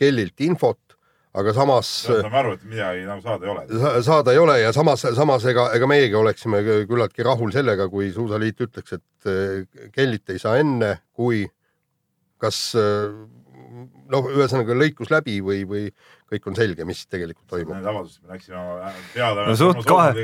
kellilt 0.00 0.40
infot, 0.40 0.78
aga 1.36 1.52
samas 1.56 1.88
saame 2.08 2.38
aru, 2.42 2.54
et 2.56 2.64
midagi 2.68 3.04
nagu 3.08 3.22
saada 3.24 3.46
ei 3.46 3.52
ole. 3.52 3.64
sa- 3.82 4.02
saada 4.08 4.32
ei 4.34 4.40
ole 4.42 4.56
ja 4.60 4.72
samas, 4.76 5.04
samas 5.16 5.44
ega, 5.52 5.68
ega 5.76 5.86
meiegi 5.88 6.16
oleksime 6.18 6.60
kü- 6.66 6.82
küllaltki 6.90 7.24
rahul 7.28 7.52
sellega, 7.54 7.88
kui 7.92 8.10
Suusaliit 8.12 8.60
ütleks, 8.66 8.96
et 8.98 9.30
eh, 9.30 9.88
kellit 9.94 10.32
ei 10.34 10.38
saa 10.42 10.56
enne, 10.60 10.94
kui 11.12 11.44
kas 12.42 12.58
eh, 12.74 13.12
noh, 14.12 14.28
ühesõnaga 14.32 14.74
lõikus 14.76 15.10
läbi 15.12 15.38
või, 15.44 15.62
või 15.68 15.82
kõik 16.32 16.46
on 16.50 16.56
selge, 16.56 16.84
mis 16.88 17.02
tegelikult 17.10 17.46
toimub. 17.50 17.74
Need 17.76 17.88
avaldused, 17.92 18.22
me 18.24 18.34
läksime 18.34 18.58
oma 18.60 18.92
peale. 19.14 19.46
No 19.48 19.56
suht 19.58 19.82
kahe- 19.88 20.14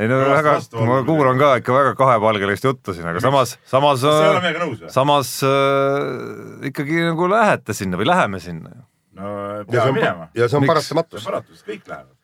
ei 0.00 0.08
no 0.10 0.20
väga, 0.30 0.54
ma 0.88 1.00
kuulan 1.08 1.40
ka 1.40 1.50
ikka 1.60 1.76
väga 1.76 1.94
kahepalgelist 1.98 2.64
juttu 2.68 2.94
siin, 2.96 3.08
aga 3.10 3.22
samas, 3.24 3.56
samas 3.68 4.04
või? 4.06 4.78
samas 4.92 5.34
äh, 5.46 6.70
ikkagi 6.70 7.04
nagu 7.10 7.28
lähete 7.32 7.76
sinna 7.76 8.00
või 8.00 8.08
läheme 8.08 8.40
sinna. 8.42 8.72
no 9.20 9.34
see 9.66 9.76
peame 9.76 9.96
minema., 9.98 10.30
ja 10.38 10.48
see 10.48 10.60
on 10.60 10.68
paratamatus 10.70 11.20
on. 11.24 11.28
paratus, 11.32 11.64
kõik 11.66 11.84
lähevad. 11.90 12.16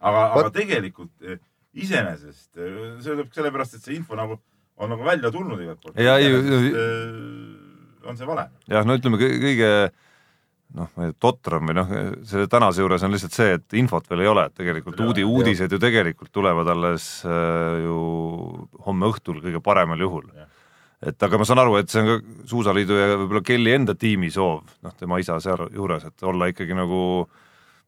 aga, 0.00 0.26
aga 0.40 0.50
tegelikult 0.58 1.12
iseenesest 1.74 2.48
see 2.58 3.10
tuleb 3.12 3.30
sellepärast, 3.34 3.78
et 3.78 3.84
see 3.86 3.98
info 4.00 4.18
nagu 4.18 4.40
on 4.80 4.88
nagu 4.94 5.04
välja 5.04 5.30
tulnud 5.30 5.60
igalt 5.60 5.82
poolt. 5.82 5.98
Ja 6.00 6.16
ei- 6.18 6.32
on 8.04 8.16
see 8.20 8.28
vale. 8.28 8.48
jah, 8.70 8.86
no 8.86 8.96
ütleme 8.98 9.20
kõ- 9.20 9.40
kõige 9.42 9.72
noh, 10.78 10.92
totram 11.18 11.66
või 11.66 11.76
noh, 11.80 11.90
selle 12.28 12.46
tänase 12.50 12.84
juures 12.84 13.02
on 13.02 13.14
lihtsalt 13.14 13.34
see, 13.34 13.56
et 13.58 13.78
infot 13.80 14.06
veel 14.10 14.24
ei 14.24 14.30
ole, 14.30 14.46
et 14.46 14.54
tegelikult 14.60 14.96
Ei 14.96 15.02
ole, 15.02 15.10
uudi, 15.10 15.26
uudised 15.26 15.72
ju 15.72 15.80
tegelikult 15.82 16.32
tulevad 16.32 16.68
alles 16.70 17.10
äh, 17.26 17.82
ju 17.84 17.98
homme 18.86 19.10
õhtul 19.10 19.42
kõige 19.42 19.62
paremal 19.64 20.00
juhul 20.00 20.30
et 21.00 21.22
aga 21.24 21.38
ma 21.40 21.46
saan 21.48 21.62
aru, 21.62 21.78
et 21.80 21.88
see 21.88 22.02
on 22.02 22.10
ka 22.10 22.48
Suusaliidu 22.50 22.96
ja 22.98 23.06
võib-olla 23.14 23.40
Kelly 23.46 23.72
enda 23.72 23.94
tiimi 23.96 24.28
soov, 24.32 24.66
noh, 24.84 24.96
tema 25.00 25.20
isa 25.22 25.38
sealjuures, 25.40 26.04
et 26.10 26.26
olla 26.28 26.50
ikkagi 26.50 26.76
nagu 26.76 27.00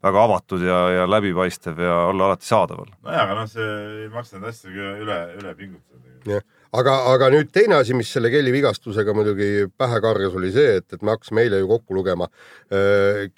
väga 0.02 0.22
avatud 0.26 0.64
ja, 0.66 0.78
ja 0.96 1.04
läbipaistev 1.10 1.78
ja 1.84 1.98
olla 2.08 2.30
alati 2.30 2.48
saadaval. 2.48 2.88
nojah, 3.04 3.26
aga 3.26 3.36
noh, 3.38 3.50
see 3.50 3.68
ei 4.02 4.08
maksa 4.12 4.40
neid 4.40 4.48
asju 4.50 4.72
üle, 5.04 5.18
üle 5.38 5.54
pingutada. 5.58 6.16
jah, 6.32 6.46
aga, 6.72 6.94
aga 7.12 7.28
nüüd 7.34 7.50
teine 7.52 7.76
asi, 7.80 7.94
mis 7.96 8.10
selle 8.12 8.30
Kelly 8.32 8.52
vigastusega 8.54 9.14
muidugi 9.16 9.66
pähe 9.78 10.00
kargas, 10.04 10.34
oli 10.38 10.52
see, 10.54 10.78
et, 10.80 10.86
et 10.96 11.02
me 11.02 11.12
hakkasime 11.14 11.44
eile 11.46 11.60
ju 11.62 11.68
kokku 11.70 11.94
lugema, 11.96 12.28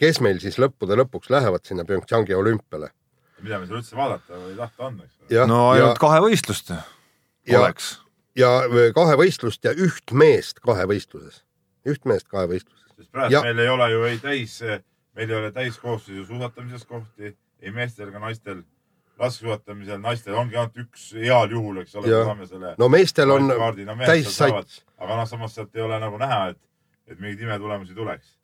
kes 0.00 0.20
meil 0.24 0.38
siis 0.42 0.58
lõppude 0.62 0.96
lõpuks 1.02 1.30
lähevad 1.34 1.64
sinna 1.66 1.84
PyeongChangi 1.88 2.34
olümpiale. 2.38 2.90
mida 3.44 3.58
me 3.60 3.66
seal 3.66 3.80
üldse 3.82 3.96
vaadata 3.98 4.38
või 4.40 4.54
tahta 4.56 4.86
on, 4.86 5.00
eks 5.04 5.18
ole. 5.20 5.46
no 5.50 5.58
ja 5.74 5.82
ainult, 5.82 5.98
kahe 6.00 6.20
võistlust 6.24 6.70
Ja- 6.72 7.60
oleks. 7.60 7.98
ja 8.36 8.48
kahe 8.96 9.16
võistlust 9.20 9.64
ja 9.66 9.74
üht 9.76 10.12
meest 10.12 10.60
kahe 10.64 10.86
võistluses, 10.88 11.42
üht 11.84 12.06
meest 12.08 12.28
kahe 12.28 12.46
võistluses. 12.48 12.86
sest 12.96 13.10
praegu 13.12 13.32
Ja- 13.34 13.42
meil 13.42 13.58
ei 13.58 13.68
ole 13.68 13.90
ju 13.90 14.04
ei 14.08 14.18
täis, 14.18 14.60
meil 15.14 15.30
ei 15.30 15.36
ole 15.36 15.50
täiskoosseisu 15.52 16.24
suusatamises 16.30 16.86
kohti, 16.86 17.34
ei 17.60 17.70
meestel 17.70 18.08
ega 18.08 18.18
naistel. 18.18 18.62
Laskesuusatamisel 19.20 20.00
naistel 20.02 20.38
ongi 20.38 20.58
ainult 20.58 20.78
üks 20.84 21.10
heal 21.16 21.50
juhul, 21.54 21.82
eks 21.84 21.98
ole, 22.00 22.14
saame 22.28 22.46
selle 22.50 22.74
no 22.80 22.88
meestel 22.92 23.34
on 23.34 23.50
kaardi, 23.50 23.86
no 23.88 23.98
täis 24.02 24.30
sats, 24.34 24.80
aga 24.98 25.20
noh, 25.20 25.28
samas 25.30 25.54
sealt 25.56 25.76
ei 25.76 25.84
ole 25.84 26.00
nagu 26.02 26.18
näha, 26.20 26.54
et, 26.54 26.58
et 27.10 27.20
mingeid 27.20 27.44
imetulemusi 27.46 27.94
tuleks. 27.94 28.34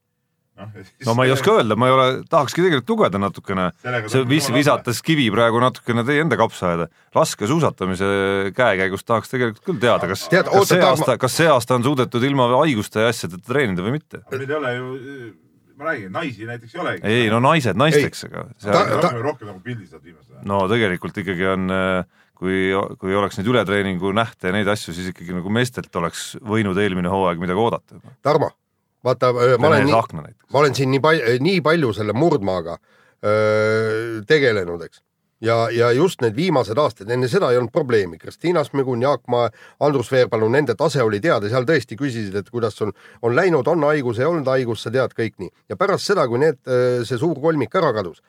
noh, 0.60 0.70
no 1.08 1.16
ma 1.18 1.26
ei 1.26 1.34
oska 1.34 1.56
öelda, 1.58 1.76
ma 1.80 1.90
ei 1.90 1.96
ole, 1.96 2.06
tahakski 2.30 2.62
tegelikult 2.62 2.94
lugeda 2.94 3.22
natukene, 3.22 3.68
see 4.12 4.24
vis-, 4.30 4.50
visates 4.54 5.02
kivi 5.06 5.26
praegu 5.34 5.62
natukene 5.62 6.06
teie 6.06 6.22
enda 6.22 6.38
kapsaaeda. 6.38 6.90
laskesuusatamise 7.18 8.10
käekäigust 8.56 9.08
tahaks 9.10 9.34
tegelikult 9.34 9.66
küll 9.66 9.82
teada, 9.82 10.10
kas, 10.10 10.26
kas 10.30 10.70
see 10.70 10.82
aasta, 10.86 11.18
kas 11.18 11.38
see 11.42 11.50
aasta 11.50 11.80
on 11.80 11.86
suudetud 11.88 12.26
ilma 12.30 12.50
haiguste 12.60 13.06
ja 13.06 13.14
asjadeta 13.14 13.46
treenida 13.50 13.86
või 13.86 13.98
mitte? 13.98 14.22
meil 14.30 14.46
ei 14.46 14.60
ole 14.62 14.76
ju, 14.78 14.90
ma 15.80 15.88
räägin, 15.90 16.12
naisi 16.12 16.46
näiteks 16.48 16.74
ei 16.76 16.80
olegi. 16.84 17.02
ei 17.08 17.28
no 17.32 17.40
naised 17.44 17.78
naisteks, 17.80 18.24
aga 18.28 18.44
Ta- 18.52 18.62
see, 18.62 19.00
ta- 19.00 19.12
rohkem, 19.24 19.48
nagu 19.48 19.60
pildis 19.64 19.90
saad 19.94 20.04
viimasel 20.04 20.36
ajal. 20.36 20.46
no 20.52 20.60
tegelikult 20.70 21.20
ikkagi 21.24 21.46
on, 21.54 21.66
kui, 22.40 22.60
kui 23.00 23.16
oleks 23.16 23.40
neid 23.40 23.48
ületreeningu 23.52 24.12
nähte 24.16 24.48
ja 24.52 24.56
neid 24.56 24.68
asju, 24.72 24.94
siis 24.96 25.10
ikkagi 25.14 25.34
nagu 25.36 25.52
meestelt 25.52 25.96
oleks 26.00 26.34
võinud 26.44 26.78
eelmine 26.80 27.08
hooaeg 27.12 27.40
midagi 27.42 27.60
oodata. 27.64 28.00
Tarmo, 28.24 28.52
vaata, 29.04 29.32
ma 29.32 29.72
olen 29.72 29.88
nii, 29.88 30.32
ma 30.52 30.62
olen 30.64 30.76
siin 30.76 30.92
nii 30.94 31.02
palju, 31.04 31.36
nii 31.48 31.60
palju 31.64 31.92
selle 31.96 32.12
murdmaaga 32.16 32.78
öö, 33.24 34.20
tegelenud, 34.28 34.84
eks. 34.88 35.02
ja, 35.40 35.56
ja 35.70 35.90
just 35.92 36.20
need 36.24 36.36
viimased 36.36 36.78
aastad, 36.78 37.10
enne 37.10 37.28
seda 37.28 37.50
ei 37.50 37.58
olnud 37.60 37.72
probleemi, 37.72 38.18
Kristiina 38.18 38.64
Smigun, 38.64 39.02
Jaak 39.02 39.22
Maa, 39.32 39.48
Andrus 39.86 40.12
Veerpalu, 40.12 40.48
nende 40.52 40.76
tase 40.78 41.02
oli 41.02 41.20
teada, 41.20 41.48
seal 41.48 41.66
tõesti 41.68 41.98
küsisid, 41.98 42.36
et 42.36 42.50
kuidas 42.50 42.80
on, 42.84 42.92
on 43.22 43.36
läinud, 43.36 43.68
on 43.68 43.88
haigus, 43.88 44.20
ei 44.20 44.28
olnud 44.28 44.50
haigus, 44.52 44.84
sa 44.84 44.92
tead 44.94 45.16
kõik 45.16 45.38
nii. 45.40 45.50
ja 45.72 45.78
pärast 45.80 46.10
seda, 46.10 46.26
kui 46.28 46.42
need, 46.42 46.60
see 47.08 47.18
suur 47.18 47.40
kolmik 47.40 47.74
ära 47.80 47.92
kadus, 47.96 48.20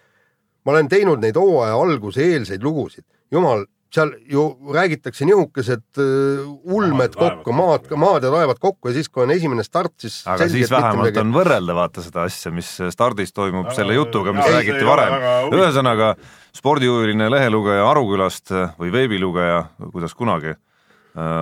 ma 0.65 0.75
olen 0.75 0.89
teinud 0.91 1.21
neid 1.23 1.37
hooaja 1.39 1.77
alguse 1.77 2.23
eelseid 2.31 2.63
lugusid, 2.63 3.05
jumal, 3.31 3.65
seal 3.91 4.11
ju 4.31 4.43
räägitakse 4.73 5.25
nihukesed 5.27 5.83
öö, 5.99 6.45
ulmed 6.63 7.15
Maad 7.17 7.17
kokku, 7.19 7.51
maad, 7.55 7.89
maad 7.99 8.23
ja 8.23 8.31
taevad 8.31 8.59
kokku 8.63 8.87
ja 8.89 8.95
siis, 8.95 9.09
kui 9.11 9.25
on 9.25 9.31
esimene 9.35 9.63
start, 9.67 9.93
siis 9.99 10.21
aga 10.25 10.45
selge, 10.45 10.53
siis 10.61 10.71
vähemalt 10.71 11.09
midagi- 11.09 11.19
on 11.25 11.33
võrrelda 11.35 11.75
vaata 11.75 12.03
seda 12.05 12.23
asja, 12.29 12.51
mis 12.55 12.69
stardis 12.95 13.33
toimub 13.35 13.65
Aga- 13.67 13.75
selle 13.75 13.97
jutuga, 13.97 14.31
mis 14.35 14.45
Jaa, 14.47 14.55
räägiti 14.59 14.79
see 14.79 14.87
varem 14.87 15.17
ühesõnaga 15.57 16.13
spordihuviline 16.55 17.27
lehelugeja 17.31 17.89
Arukülast 17.89 18.53
või 18.79 18.91
veebilugeja, 18.95 19.65
kuidas 19.91 20.15
kunagi, 20.15 20.55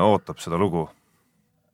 ootab 0.09 0.41
seda 0.41 0.57
lugu. 0.57 0.87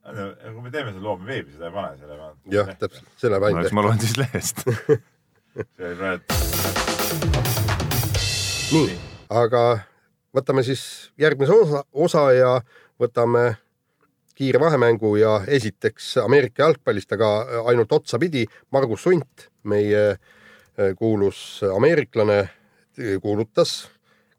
kui 0.06 0.62
me 0.62 0.70
teeme 0.70 0.92
selle 0.92 1.02
loo, 1.02 1.16
me 1.16 1.26
veebi 1.32 1.52
seda 1.56 1.66
ei 1.66 1.72
pane, 1.72 1.96
selle 1.98 2.16
peale. 2.20 2.34
jah, 2.52 2.68
täpselt, 2.78 3.08
selle 3.16 3.40
no 3.40 3.44
välja 3.46 3.64
eks. 3.64 3.72
ma 3.72 3.82
loen 3.88 4.00
siis 4.04 4.16
lehest. 4.20 4.62
see 5.76 5.88
oli 5.88 5.96
praegu, 5.96 6.22
nii, 8.76 8.96
aga 9.30 9.62
võtame 10.34 10.64
siis 10.66 11.12
järgmise 11.18 11.52
osa, 11.52 11.84
osa 11.92 12.24
ja 12.32 12.52
võtame 13.00 13.56
kiire 14.36 14.60
vahemängu 14.60 15.14
ja 15.16 15.40
esiteks 15.48 16.16
Ameerika 16.24 16.66
jalgpallist, 16.66 17.12
aga 17.12 17.62
ainult 17.70 17.92
otsapidi. 17.92 18.44
Margus 18.72 19.06
Sunt, 19.06 19.50
meie 19.64 20.04
eh, 20.16 20.94
kuulus 20.98 21.62
ameeriklane, 21.72 22.42
kuulutas 23.22 23.86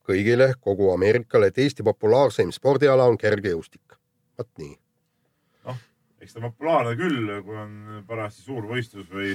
kõigile, 0.08 0.54
kogu 0.64 0.92
Ameerikale, 0.94 1.52
et 1.52 1.58
Eesti 1.62 1.84
populaarseim 1.84 2.52
spordiala 2.56 3.08
on 3.10 3.18
kergejõustik. 3.20 3.98
vot 4.38 4.50
nii. 4.62 4.78
eks 6.22 6.34
ta 6.34 6.42
populaarne 6.42 6.96
küll, 7.00 7.30
kui 7.44 7.58
on 7.58 8.04
parajasti 8.08 8.42
suur 8.42 8.66
võistlus 8.70 9.10
või, 9.10 9.34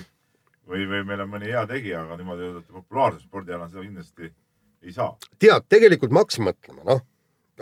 või, 0.68 0.86
või 0.88 1.04
meil 1.08 1.20
on 1.24 1.30
mõni 1.30 1.50
hea 1.50 1.64
tegija, 1.66 2.02
aga 2.04 2.16
niimoodi 2.16 2.46
öelda, 2.46 2.60
et 2.60 2.72
populaarse 2.72 3.22
spordiala, 3.24 3.68
seda 3.68 3.82
kindlasti 3.82 4.32
ei 4.82 4.94
saa. 4.94 5.12
tead, 5.40 5.68
tegelikult 5.72 6.14
ma 6.14 6.24
hakkasin 6.24 6.46
mõtlema, 6.48 6.82
noh, 6.88 7.02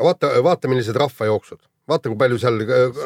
vaata, 0.01 0.33
vaata, 0.45 0.71
millised 0.73 0.97
rahvajooksud, 0.99 1.63
vaata, 1.91 2.11
kui 2.11 2.19
palju 2.21 2.41
seal, 2.41 2.61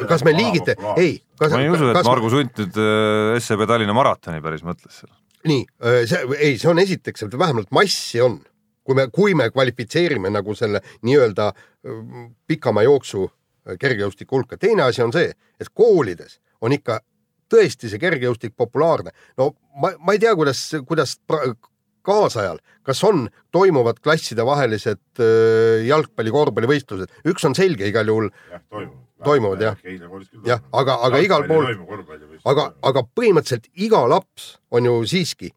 kas 0.09 0.25
me 0.27 0.35
liigite, 0.35 0.77
ei, 0.95 1.17
kas, 1.39 1.53
ma 1.53 1.61
ei 1.63 1.71
usu, 1.73 1.91
et 1.91 1.99
kas 1.99 2.09
Margus 2.09 2.35
Unt 2.39 2.63
nüüd 2.63 2.81
äh, 2.81 3.37
SEB 3.43 3.65
Tallinna 3.69 3.95
maratoni 3.97 4.43
päris 4.43 4.65
mõtles 4.67 5.01
seal. 5.01 5.13
nii, 5.49 5.63
see, 6.09 6.21
ei, 6.39 6.59
see 6.61 6.71
on 6.71 6.81
esiteks, 6.83 7.27
et 7.27 7.39
vähemalt 7.39 7.71
massi 7.75 8.23
on. 8.25 8.41
kui 8.85 8.93
me, 8.93 9.07
kui 9.09 9.33
me 9.33 9.47
kvalifitseerime 9.49 10.29
nagu 10.29 10.53
selle 10.53 10.77
nii-öelda 11.01 11.47
öö, 11.49 12.01
pikama 12.45 12.83
jooksu 12.85 13.23
kergejõustiku 13.81 14.37
hulka, 14.37 14.59
teine 14.61 14.83
asi 14.85 15.01
on 15.01 15.13
see, 15.13 15.31
et 15.59 15.71
koolides 15.73 16.37
on 16.61 16.75
ikka 16.75 16.99
tõesti 17.51 17.89
see 17.89 18.01
kergejõustik 18.01 18.53
populaarne. 18.57 19.13
no 19.37 19.55
ma, 19.81 19.91
ma 19.99 20.13
ei 20.13 20.21
tea, 20.21 20.35
kuidas, 20.37 20.67
kuidas 20.87 21.17
kaasajal, 22.05 22.61
kas 22.85 23.01
on, 23.07 23.25
toimuvad 23.55 23.99
klassidevahelised 24.03 25.01
öö, 25.19 25.81
jalgpalli, 25.87 26.33
korvpallivõistlused, 26.35 27.19
üks 27.31 27.47
on 27.49 27.57
selge 27.57 27.89
igal 27.89 28.07
juhul, 28.11 28.29
jah, 28.51 28.63
toimuvad. 28.69 29.01
Toimuvad, 29.25 29.61
jah. 29.63 29.77
jah, 30.45 30.59
aga, 30.75 30.97
aga 31.07 31.19
igal 31.23 31.45
pool, 31.47 31.69
aga, 32.45 32.65
aga 32.85 33.03
põhimõtteliselt 33.15 33.69
iga 33.81 34.03
laps 34.11 34.57
on 34.75 34.85
ju 34.85 34.97
siiski, 35.09 35.49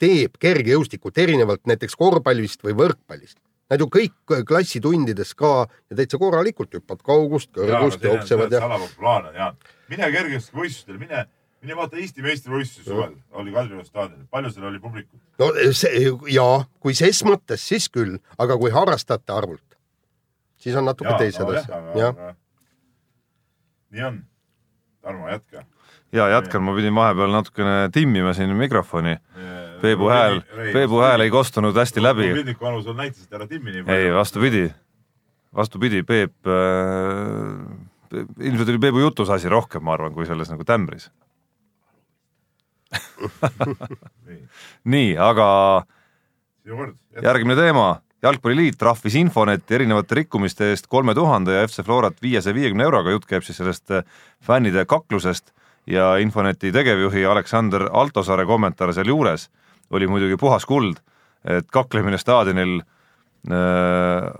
teeb 0.00 0.38
kergejõustikut 0.40 1.18
erinevalt 1.20 1.62
näiteks 1.68 1.96
korvpallist 2.00 2.64
või 2.64 2.74
võrkpallist. 2.80 3.38
Nad 3.72 3.80
ju 3.80 3.88
kõik 3.92 4.34
klassitundides 4.48 5.32
ka 5.38 5.52
ja 5.64 5.96
täitsa 5.96 6.20
korralikult 6.20 6.74
hüppavad 6.76 7.00
kaugust, 7.04 7.54
kõrgust, 7.56 8.02
jooksevad 8.04 8.52
ja 8.52 8.60
salapopulaarne 8.60 9.30
on 9.32 9.38
Jaan. 9.40 9.56
mine 9.88 10.10
kergejõustikuvõistlustele, 10.12 11.00
mine, 11.00 11.24
mine 11.64 11.76
vaata 11.78 11.98
Eesti 12.00 12.24
meistrivõistlusi 12.24 12.86
suvel, 12.86 13.14
oli 13.40 13.52
Kadrioru 13.54 13.84
staadionil, 13.86 14.26
palju 14.30 14.52
seal 14.52 14.68
oli 14.68 14.80
publikut? 14.82 15.20
no 15.40 15.50
see 15.76 16.12
ja 16.34 16.48
kui 16.84 16.96
ses 16.98 17.22
mõttes, 17.26 17.64
siis 17.64 17.88
küll, 17.92 18.18
aga 18.38 18.58
kui 18.60 18.72
harrastajate 18.74 19.34
arvult, 19.34 19.78
siis 20.60 20.76
on 20.76 20.88
natuke 20.90 21.16
teised 21.20 21.54
asjad, 21.56 21.90
jah. 21.98 22.36
nii 23.94 24.08
on. 24.10 24.22
Tarmo, 25.04 25.28
jätka. 25.28 25.64
ja 26.12 26.28
jätkan, 26.32 26.62
ma 26.64 26.76
pidin 26.76 26.94
vahepeal 26.96 27.32
natukene 27.32 27.90
timmima 27.92 28.32
siin 28.36 28.54
mikrofoni. 28.56 29.18
Peebu 29.82 30.08
hääl, 30.08 30.38
Peebu 30.72 31.00
hääl 31.02 31.26
ei 31.26 31.30
kostunud 31.30 31.76
hästi 31.76 32.02
läbi. 32.02 32.30
pildiku 32.32 32.70
alusel 32.70 32.96
näitasid 32.96 33.32
ära 33.36 33.48
timmi 33.48 33.74
nii 33.74 33.84
ei, 33.92 34.12
vastupidi, 34.14 34.68
vastupidi, 35.56 36.02
Peep 36.08 36.48
äh,, 36.48 38.22
ilmselt 38.40 38.72
oli 38.72 38.80
Peebu 38.80 39.04
jutus 39.04 39.30
asi 39.30 39.48
rohkem, 39.48 39.84
ma 39.84 39.92
arvan, 39.98 40.14
kui 40.16 40.26
selles 40.26 40.48
nagu 40.52 40.64
tämbris. 40.64 41.10
nii, 44.94 45.14
aga 45.20 45.48
järgmine 47.22 47.56
teema, 47.58 47.88
jalgpalliliit 48.24 48.78
trahvis 48.80 49.16
Infoneti 49.20 49.76
erinevate 49.76 50.20
rikkumiste 50.20 50.70
eest 50.72 50.88
kolme 50.88 51.14
tuhande 51.14 51.58
ja 51.58 51.66
FC 51.68 51.84
Florat 51.84 52.16
viiesaja 52.22 52.56
viiekümne 52.56 52.86
euroga, 52.86 53.12
jutt 53.12 53.28
käib 53.28 53.44
siis 53.44 53.60
sellest 53.60 53.92
äh, 53.92 54.06
fännide 54.42 54.86
kaklusest. 54.88 55.52
Ja 55.86 56.14
Infoneti 56.16 56.70
tegevjuhi 56.72 57.26
Aleksander 57.28 57.90
Altosaare 57.92 58.46
kommentaar 58.48 58.94
sealjuures 58.96 59.50
oli 59.92 60.06
muidugi 60.08 60.38
puhas 60.40 60.64
kuld, 60.64 60.96
et 61.44 61.68
kaklemine 61.72 62.16
staadionil 62.18 62.78
äh, 62.80 64.30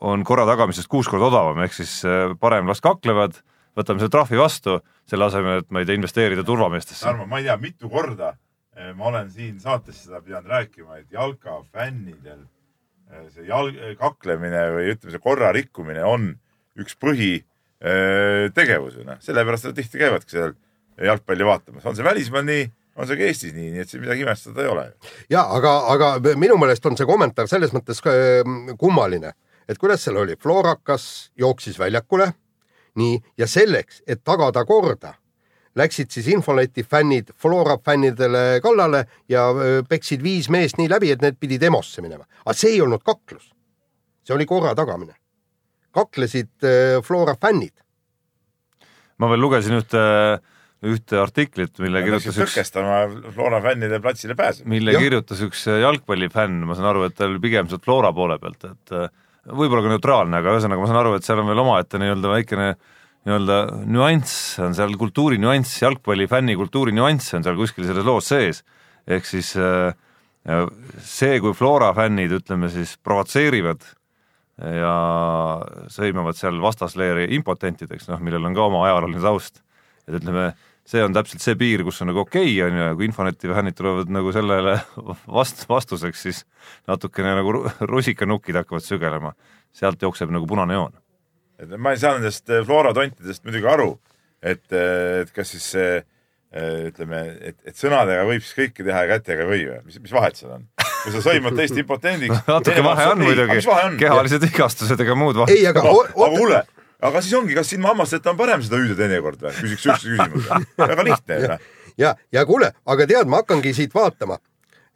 on 0.00 0.24
korra 0.26 0.46
tagamisest 0.46 0.90
kuus 0.90 1.08
korda 1.10 1.30
odavam, 1.30 1.62
ehk 1.62 1.76
siis 1.76 2.00
äh, 2.06 2.34
parem 2.40 2.66
las 2.66 2.82
kaklevad, 2.82 3.38
võtame 3.78 4.02
selle 4.02 4.10
trahvi 4.10 4.40
vastu, 4.40 4.80
selle 5.08 5.28
asemel, 5.28 5.62
et 5.62 5.72
ma 5.72 5.82
ei 5.82 5.88
tea, 5.88 5.98
investeerida 5.98 6.44
turvameestesse. 6.46 7.06
Tarmo, 7.06 7.26
ma 7.28 7.40
ei 7.40 7.48
tea, 7.48 7.56
mitu 7.62 7.90
korda 7.92 8.34
eh, 8.76 8.92
ma 8.96 9.08
olen 9.12 9.30
siin 9.32 9.58
saates 9.62 10.04
seda 10.04 10.22
pidanud 10.24 10.50
rääkima, 10.52 11.00
et 11.00 11.12
jalkafännidel 11.14 12.40
eh, 12.44 13.26
see 13.34 13.48
jalg, 13.48 13.78
kaklemine 14.00 14.64
või 14.76 14.92
ütleme, 14.94 15.14
see 15.14 15.24
korra 15.24 15.52
rikkumine 15.56 16.04
on 16.06 16.32
üks 16.78 16.94
põhitegevus 17.00 18.98
ju 19.00 19.06
noh, 19.06 19.20
sellepärast 19.24 19.70
nad 19.70 19.78
tihti 19.78 20.00
käivadki 20.00 20.36
seal 20.36 20.52
jalgpalli 21.08 21.46
vaatamas, 21.46 21.86
on 21.86 21.96
see 21.96 22.06
välismaal 22.06 22.46
nii, 22.46 22.68
on 22.98 23.08
see 23.08 23.18
ka 23.18 23.26
Eestis 23.28 23.54
nii, 23.54 23.70
nii 23.74 23.82
et 23.84 23.90
siin 23.90 24.02
midagi 24.02 24.24
imestada 24.26 24.64
ei 24.64 24.70
ole. 24.70 24.84
ja 25.30 25.44
aga, 25.54 25.74
aga 25.94 26.12
minu 26.38 26.58
meelest 26.60 26.86
on 26.90 26.98
see 26.98 27.06
kommentaar 27.08 27.50
selles 27.50 27.74
mõttes 27.74 28.02
kummaline, 28.78 29.32
et 29.68 29.78
kuidas 29.78 30.04
seal 30.04 30.18
oli, 30.22 30.36
Florakas 30.40 31.30
jooksis 31.38 31.78
väljakule, 31.78 32.32
nii, 32.96 33.18
ja 33.38 33.46
selleks, 33.46 34.02
et 34.06 34.22
tagada 34.24 34.64
korda, 34.64 35.14
läksid 35.76 36.10
siis 36.10 36.28
Infoneti 36.32 36.82
fännid 36.82 37.32
Flora 37.36 37.78
fännidele 37.84 38.60
kallale 38.62 39.04
ja 39.28 39.48
peksid 39.88 40.22
viis 40.22 40.48
meest 40.50 40.78
nii 40.78 40.88
läbi, 40.90 41.12
et 41.12 41.22
need 41.22 41.36
pidid 41.40 41.62
EMO-sse 41.62 42.02
minema. 42.02 42.24
aga 42.44 42.56
see 42.56 42.72
ei 42.76 42.80
olnud 42.80 43.04
kaklus, 43.04 43.52
see 44.24 44.34
oli 44.34 44.46
korra 44.46 44.74
tagamine. 44.74 45.14
kaklesid 45.90 46.66
Flora 47.02 47.36
fännid 47.40 47.74
ma 49.18 49.30
veel 49.32 49.42
lugesin 49.42 49.78
ühte, 49.78 50.02
ühte 50.88 51.20
artiklit, 51.20 51.74
mille 51.82 52.02
kirjutas 52.04 52.36
üks, 52.36 52.54
tõkestama 52.54 53.30
Flora 53.34 53.60
fännide 53.64 54.00
platsile 54.02 54.36
pääsu. 54.38 54.66
mille 54.70 54.94
Jah. 54.94 55.04
kirjutas 55.04 55.42
üks 55.46 55.64
jalgpallifänn, 55.82 56.62
ma 56.68 56.78
saan 56.78 56.92
aru, 56.92 57.06
et 57.08 57.16
ta 57.18 57.26
oli 57.28 57.42
pigem 57.42 57.70
sealt 57.70 57.86
Flora 57.86 58.12
poole 58.14 58.38
pealt, 58.42 58.68
et 58.70 58.94
äh, 58.94 59.10
võib-olla 59.46 59.84
ka 59.84 59.92
neutraalne, 59.94 60.40
aga 60.40 60.54
ühesõnaga 60.56 60.82
ma 60.82 60.88
saan 60.90 61.00
aru, 61.02 61.14
et 61.16 61.26
seal 61.26 61.42
on 61.42 61.50
veel 61.50 61.62
omaette 61.64 62.00
nii-öelda 62.00 62.32
väikene 62.32 62.68
nii-öelda 63.28 63.58
nüanss 63.90 64.58
on 64.64 64.74
seal 64.76 64.94
kultuuri 64.98 65.38
nüanss, 65.42 65.82
jalgpallifänni 65.82 66.56
kultuuri 66.58 66.94
nüanss 66.96 67.34
on 67.36 67.44
seal 67.44 67.58
kuskil 67.58 67.86
selles 67.88 68.06
loos 68.06 68.30
sees, 68.30 68.62
ehk 69.08 69.26
siis 69.28 69.52
äh, 69.60 69.92
see, 71.04 71.38
kui 71.42 71.54
Flora 71.56 71.90
fännid, 71.96 72.32
ütleme 72.40 72.70
siis 72.72 72.96
provotseerivad 73.04 73.84
ja 74.58 74.94
sõimavad 75.92 76.38
seal 76.38 76.58
vastasleeri 76.62 77.28
impotentideks, 77.36 78.08
noh, 78.10 78.22
millel 78.24 78.48
on 78.48 78.56
ka 78.56 78.64
oma 78.66 78.86
ajalooline 78.88 79.22
taust, 79.22 79.62
et 80.08 80.16
ütleme, 80.18 80.50
see 80.88 81.04
on 81.04 81.14
täpselt 81.16 81.44
see 81.44 81.56
piir, 81.58 81.84
kus 81.86 82.00
on 82.02 82.10
nagu 82.12 82.22
okei 82.24 82.48
okay,, 82.48 82.64
on 82.64 82.76
ju, 82.78 82.84
ja 82.86 82.96
kui 82.96 83.08
Infoneti 83.08 83.50
fännid 83.52 83.76
tulevad 83.78 84.12
nagu 84.12 84.32
sellele 84.34 84.78
vast-, 85.38 85.66
vastuseks, 85.68 86.24
siis 86.28 86.44
natukene 86.88 87.34
nagu 87.38 87.56
ru- 87.58 87.72
rusikanukid 87.92 88.60
hakkavad 88.62 88.84
sügelema. 88.84 89.34
sealt 89.72 90.02
jookseb 90.02 90.32
nagu 90.32 90.46
punane 90.48 90.78
joon. 90.78 90.94
et 91.58 91.74
ma 91.76 91.92
ei 91.92 92.00
saa 92.00 92.16
nendest 92.16 92.48
eh, 92.50 92.64
Flora 92.64 92.94
tontidest 92.96 93.44
muidugi 93.44 93.68
aru, 93.68 93.92
et, 94.42 94.64
et 94.72 95.32
kas 95.34 95.52
siis 95.52 95.68
see 95.76 95.92
eh, 95.98 96.88
ütleme, 96.88 97.22
et, 97.52 97.58
et 97.68 97.76
sõnadega 97.76 98.24
võib 98.28 98.44
siis 98.44 98.56
kõike 98.56 98.86
teha 98.86 99.04
ja 99.04 99.16
kätega 99.16 99.44
ei 99.44 99.52
või 99.52 99.62
või, 99.68 99.84
mis, 99.90 100.00
mis 100.06 100.16
vahet 100.16 100.40
seal 100.40 100.56
on? 100.56 100.66
kui 100.98 101.12
sa 101.14 101.20
sõimad 101.22 101.54
tõesti 101.54 101.84
impotendiks. 101.84 102.40
natuke 102.48 102.82
vahe 102.82 103.06
on 103.12 103.22
muidugi, 103.22 103.60
kehalised 104.00 104.42
vigastused 104.48 105.04
ega 105.04 105.14
muud 105.18 105.36
vahet. 105.42 105.54
ei, 105.54 105.68
aga 105.68 105.84
aga 105.84 105.94
oota, 105.94 106.30
kuule, 106.34 106.64
aga 107.02 107.22
siis 107.22 107.34
ongi, 107.38 107.54
kas 107.54 107.72
ilma 107.76 107.92
hammasteta 107.92 108.32
on 108.32 108.38
parem 108.38 108.62
seda 108.64 108.80
hüüda 108.80 108.96
teinekord 108.98 109.42
või? 109.42 109.56
küsiks 109.62 109.86
üks 109.86 110.06
küsimus. 110.06 110.48
väga 110.78 111.06
lihtne 111.06 111.40
ju 111.42 111.58
ja, 111.98 112.14
ja 112.32 112.44
kuule, 112.46 112.72
aga 112.86 113.06
tead, 113.10 113.30
ma 113.30 113.42
hakkangi 113.42 113.74
siit 113.76 113.94
vaatama, 113.94 114.38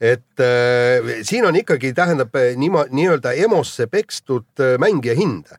et 0.02 0.42
äh, 0.42 1.11
siin 1.26 1.47
on 1.49 1.59
ikkagi, 1.59 1.92
tähendab 1.97 2.35
äh, 2.38 2.52
niima-, 2.59 2.87
nii-öelda 2.90 3.35
EMO-sse 3.44 3.88
pekstud 3.90 4.62
äh, 4.62 4.76
mängija 4.82 5.16
hind, 5.18 5.50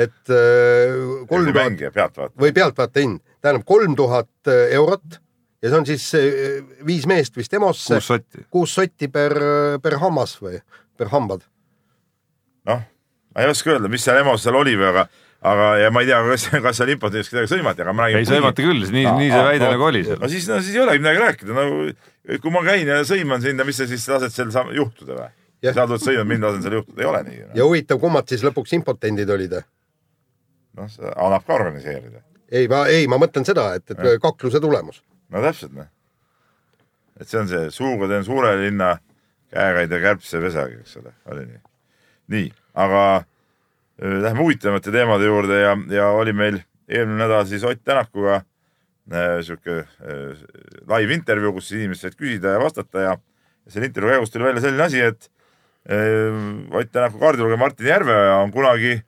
et 0.00 0.32
äh, 0.32 0.94
kolm 1.30 1.50
tuhat 1.50 1.58
mängija, 1.62 1.92
pealtvaataja. 1.94 2.36
või 2.40 2.54
pealtvaataja 2.56 3.06
hind, 3.06 3.24
tähendab 3.40 3.66
kolm 3.68 3.96
tuhat 3.98 4.30
äh, 4.48 4.68
eurot 4.78 5.20
ja 5.60 5.72
see 5.72 5.80
on 5.80 5.88
siis 5.88 6.06
äh, 6.16 6.60
viis 6.86 7.08
meest 7.10 7.36
vist 7.36 7.56
EMO-sse, 7.56 7.98
kuus 7.98 8.12
sotti. 8.12 8.46
kuus 8.52 8.76
sotti 8.76 9.10
per, 9.12 9.36
per 9.82 9.98
hammas 10.00 10.36
või 10.40 10.60
per 11.00 11.12
hambad. 11.12 11.44
noh, 12.68 12.84
ma 13.34 13.44
ei 13.44 13.52
oska 13.52 13.74
öelda, 13.74 13.92
mis 13.92 14.04
seal 14.04 14.20
EMO-s 14.22 14.48
seal 14.48 14.60
oli 14.60 14.76
või, 14.76 14.92
aga, 14.92 15.08
aga 15.40 15.66
ja 15.80 15.90
ma 15.90 16.02
ei 16.04 16.10
tea, 16.10 16.20
kas, 16.26 16.46
kas 16.66 16.80
seal 16.80 16.92
impotendis 16.94 17.30
kedagi 17.32 17.48
sõimati, 17.54 17.84
aga 17.84 17.92
ma 17.96 18.06
räägin. 18.06 18.20
ei 18.20 18.28
sõimata 18.28 18.64
küll, 18.64 18.86
nii, 18.92 19.04
nii 19.08 19.28
see 19.32 19.44
väide 19.46 19.68
nagu 19.72 19.86
oli 19.88 20.02
seal 20.04 20.20
no. 20.20 20.28
siis, 20.28 20.48
no 20.50 20.60
siis 20.60 20.76
ei 20.76 20.82
olegi 20.84 21.00
midagi 21.00 21.22
rääkida, 21.22 21.56
no 21.56 22.38
kui 22.44 22.52
ma 22.54 22.64
käin 22.66 22.90
ja 22.92 23.00
sõiman 23.08 23.44
sind 23.44 23.62
ja 23.62 23.66
mis 23.68 23.80
sa 23.80 23.88
siis 23.88 24.04
lased 24.10 24.34
seal 24.34 24.52
juhtuda 24.76 25.16
või? 25.16 25.30
Sa 25.60 25.84
tuled 25.84 26.00
sõimad 26.00 26.28
mind, 26.28 26.44
lasen 26.44 26.64
seal 26.64 26.76
juhtuda, 26.78 27.00
ei 27.02 27.08
ole 27.08 27.22
nii. 27.28 27.40
ja 27.56 27.68
huvitav, 27.68 28.00
kummad 28.02 28.28
siis 28.28 28.44
lõpuks 28.44 28.76
impotendid 28.76 29.32
olid? 29.32 29.56
noh, 30.76 30.92
seda 30.92 31.14
annab 31.16 31.46
ka 31.46 31.56
organiseerida. 31.56 32.20
ei, 32.52 32.68
ma, 32.68 32.84
ei, 32.92 33.08
ma 33.10 33.20
mõtlen 33.20 33.48
seda, 33.48 33.70
et, 33.80 33.88
et 33.96 34.20
kakluse 34.20 34.60
tulemus. 34.60 35.00
no 35.32 35.44
täpselt 35.44 35.72
noh. 35.76 35.88
et 37.16 37.28
see 37.32 37.40
on 37.40 37.48
see, 37.48 37.64
suuga 37.72 38.12
teen 38.12 38.28
suure 38.28 38.52
linna, 38.60 38.98
käega 39.56 39.86
ei 39.86 39.88
tee 39.88 40.04
kärbse 40.04 40.44
pesagi, 40.44 40.82
eks 40.84 41.00
ole, 41.00 41.16
oli 41.32 41.48
nii. 41.48 41.62
nii, 42.36 42.54
aga 42.84 43.04
lähme 44.00 44.40
huvitavamate 44.40 44.92
teemade 44.92 45.26
juurde 45.28 45.60
ja, 45.60 45.74
ja 45.92 46.08
oli 46.16 46.32
meil 46.32 46.60
eelmine 46.88 47.20
nädal 47.24 47.44
siis 47.48 47.64
Ott 47.64 47.82
Tänakuga 47.84 48.40
äh, 49.12 49.40
sihuke 49.44 49.82
äh, 49.84 50.40
live 50.88 51.14
intervjuu, 51.14 51.52
kus 51.58 51.70
inimesed 51.76 52.08
said 52.08 52.18
küsida 52.18 52.56
ja 52.56 52.62
vastata 52.62 53.04
ja, 53.04 53.14
selle 53.68 53.90
intervjuu 53.90 54.16
käigus 54.16 54.32
tuli 54.32 54.48
välja 54.48 54.64
selline 54.64 54.86
asi, 54.86 55.02
et 55.04 55.30
äh, 55.90 56.40
Ott 56.72 56.92
Tänaku 56.92 57.20
kaardilugeja 57.20 57.60
Martin 57.60 57.92
Järveoja 57.92 58.38
on 58.40 58.54
kunagi 58.54 59.00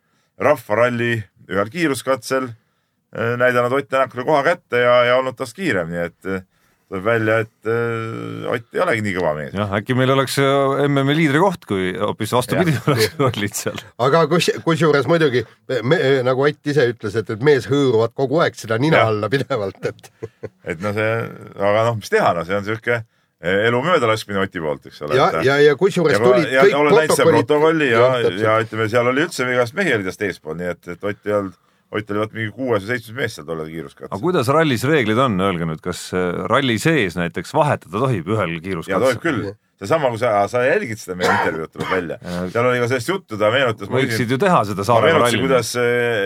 rahvaralli 0.43 1.15
ühel 1.49 1.73
kiiruskatsel 1.73 2.51
äh, 2.51 3.35
näidanud 3.41 3.79
Ott 3.79 3.89
Tänakule 3.89 4.29
koha 4.29 4.45
kätte 4.47 4.85
ja, 4.85 5.03
ja 5.09 5.17
olnud 5.21 5.39
tast 5.39 5.57
kiirem, 5.57 5.91
nii 5.93 6.05
et 6.11 6.29
äh, 6.29 6.45
tuleb 6.93 7.05
välja, 7.05 7.39
et 7.41 7.69
äh, 7.69 8.51
Ott 8.53 8.75
ei 8.77 8.83
olegi 8.85 9.05
nii 9.07 9.15
kõva 9.17 9.33
mees. 9.37 9.55
jah, 9.57 9.71
äkki 9.79 9.97
meil 9.97 10.13
oleks 10.13 10.37
äh, 10.43 10.83
MM-i 10.89 11.17
liidrikoht, 11.17 11.65
kui 11.69 11.93
hoopis 11.99 12.35
vastupidi 12.37 12.75
oleks 12.87 13.15
rollid 13.21 13.57
seal. 13.57 13.81
aga 14.03 14.25
kus, 14.31 14.51
kusjuures 14.65 15.09
muidugi 15.11 15.45
me, 15.89 16.01
nagu 16.27 16.45
Ott 16.49 16.73
ise 16.73 16.87
ütles, 16.93 17.17
et, 17.19 17.33
et 17.33 17.47
mees 17.47 17.69
hõõruvad 17.71 18.15
kogu 18.19 18.43
aeg 18.45 18.59
seda 18.59 18.79
nina 18.83 19.03
Jah. 19.03 19.15
alla 19.15 19.33
pidevalt, 19.33 19.81
et 19.89 20.13
et 20.75 20.85
no 20.85 20.93
see, 20.97 21.09
aga 21.57 21.89
noh, 21.89 21.99
mis 22.03 22.13
teha, 22.13 22.35
no 22.37 22.45
see 22.49 22.59
on 22.59 22.69
sihuke 22.69 22.99
äh, 22.99 23.59
elu 23.71 23.83
möödalaskmine 23.89 24.45
Oti 24.45 24.63
poolt, 24.65 24.87
eks 24.93 25.03
ole. 25.07 25.17
ja, 25.17 25.31
ja, 25.47 25.59
ja 25.65 25.77
kusjuures 25.81 26.19
ja, 26.19 26.23
tulid 26.23 26.53
ja 26.53 26.69
kõik 26.69 27.17
seda 27.17 27.31
protokolli 27.31 27.93
ja, 27.93 28.07
täpselt. 28.19 28.41
ja 28.45 28.61
ütleme, 28.67 28.89
seal 28.93 29.13
oli 29.15 29.27
üldse 29.29 29.49
igast 29.49 29.79
mehi 29.79 29.97
oli 29.97 30.09
tast 30.11 30.29
eespool, 30.29 30.61
nii 30.61 30.73
et, 30.77 30.95
et 30.97 31.13
Ott 31.13 31.31
ei 31.31 31.39
olnud, 31.41 31.57
Ott 31.93 32.09
oli 32.09 32.23
vot 32.23 32.31
mingi 32.33 32.53
kuues 32.57 32.87
või 32.87 32.89
seitsmes 32.89 33.17
mees 33.19 33.35
seal 33.37 33.45
tollel 33.45 33.67
aga 33.67 33.75
kiiruskatsel. 33.75 34.21
kuidas 34.23 34.49
rallis 34.49 34.85
reeglid 34.89 35.19
on, 35.21 35.35
öelge 35.45 35.67
nüüd, 35.69 35.81
kas 35.85 36.07
äh, 36.17 36.31
ralli 36.49 36.79
sees 36.81 37.19
näiteks 37.19 37.53
vahetada 37.53 38.01
tohib 38.01 38.31
ühel 38.33 38.55
ja 38.55 38.63
tohib 38.63 38.65
kiiruskatsel? 38.65 39.19
küll, 39.21 39.43
seesama, 39.83 40.13
kui 40.15 40.23
sa, 40.23 40.31
sa 40.49 40.63
jälgid 40.65 41.03
seda 41.03 41.19
meie 41.19 41.35
intervjuud, 41.35 41.73
tuleb 41.75 41.91
välja. 41.93 42.17
seal 42.55 42.71
oli 42.71 42.81
ka 42.81 42.89
sellest 42.95 43.13
juttu, 43.13 43.41
ta 43.41 43.51
meenutas. 43.53 43.91
võiksid 43.93 44.33
ju 44.33 44.39
teha 44.41 44.63
seda 44.71 44.81
ma 44.81 44.89
Saaremaa 44.89 45.27
ralli. 45.27 45.43
kuidas, 45.45 45.75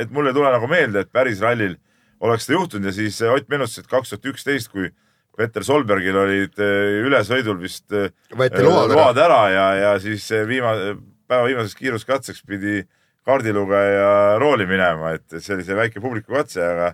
et 0.05 0.15
mul 0.15 0.31
ei 0.31 0.37
tule 0.37 0.53
nagu 0.55 0.71
meelde, 0.71 1.03
et 1.03 1.11
päris 1.19 1.43
rallil 1.43 1.75
oleks 2.23 2.47
seda 2.47 2.61
juhtunud 2.61 2.87
ja 2.87 2.95
siis 2.95 3.19
eh, 3.25 3.35
Ott 3.35 3.51
meenutas, 3.51 3.81
et 3.83 3.91
kaks 3.91 4.15
tuhat 4.15 4.31
üksteist, 4.33 4.71
kui 4.71 4.93
Peter 5.37 5.67
Solbergil 5.67 6.17
olid 6.17 6.63
ülesõidul 7.11 7.59
vist 7.61 7.91
Võeti 7.91 8.63
load 8.63 8.95
ära. 8.95 9.01
load 9.03 9.19
ära 9.27 9.43
ja, 9.51 9.67
ja 9.83 9.91
siis 10.01 10.31
eh, 10.31 10.47
viima-, 10.49 10.95
päeva 11.27 11.51
viimaseks 11.51 11.77
kiiruskatseks 11.81 12.47
pidi 12.47 12.85
kaardilugeja 13.27 14.39
rooli 14.43 14.69
minema, 14.71 15.17
et 15.17 15.39
see 15.41 15.57
oli 15.57 15.67
see 15.67 15.77
väike 15.79 16.03
publikukatse, 16.03 16.63
aga 16.63 16.93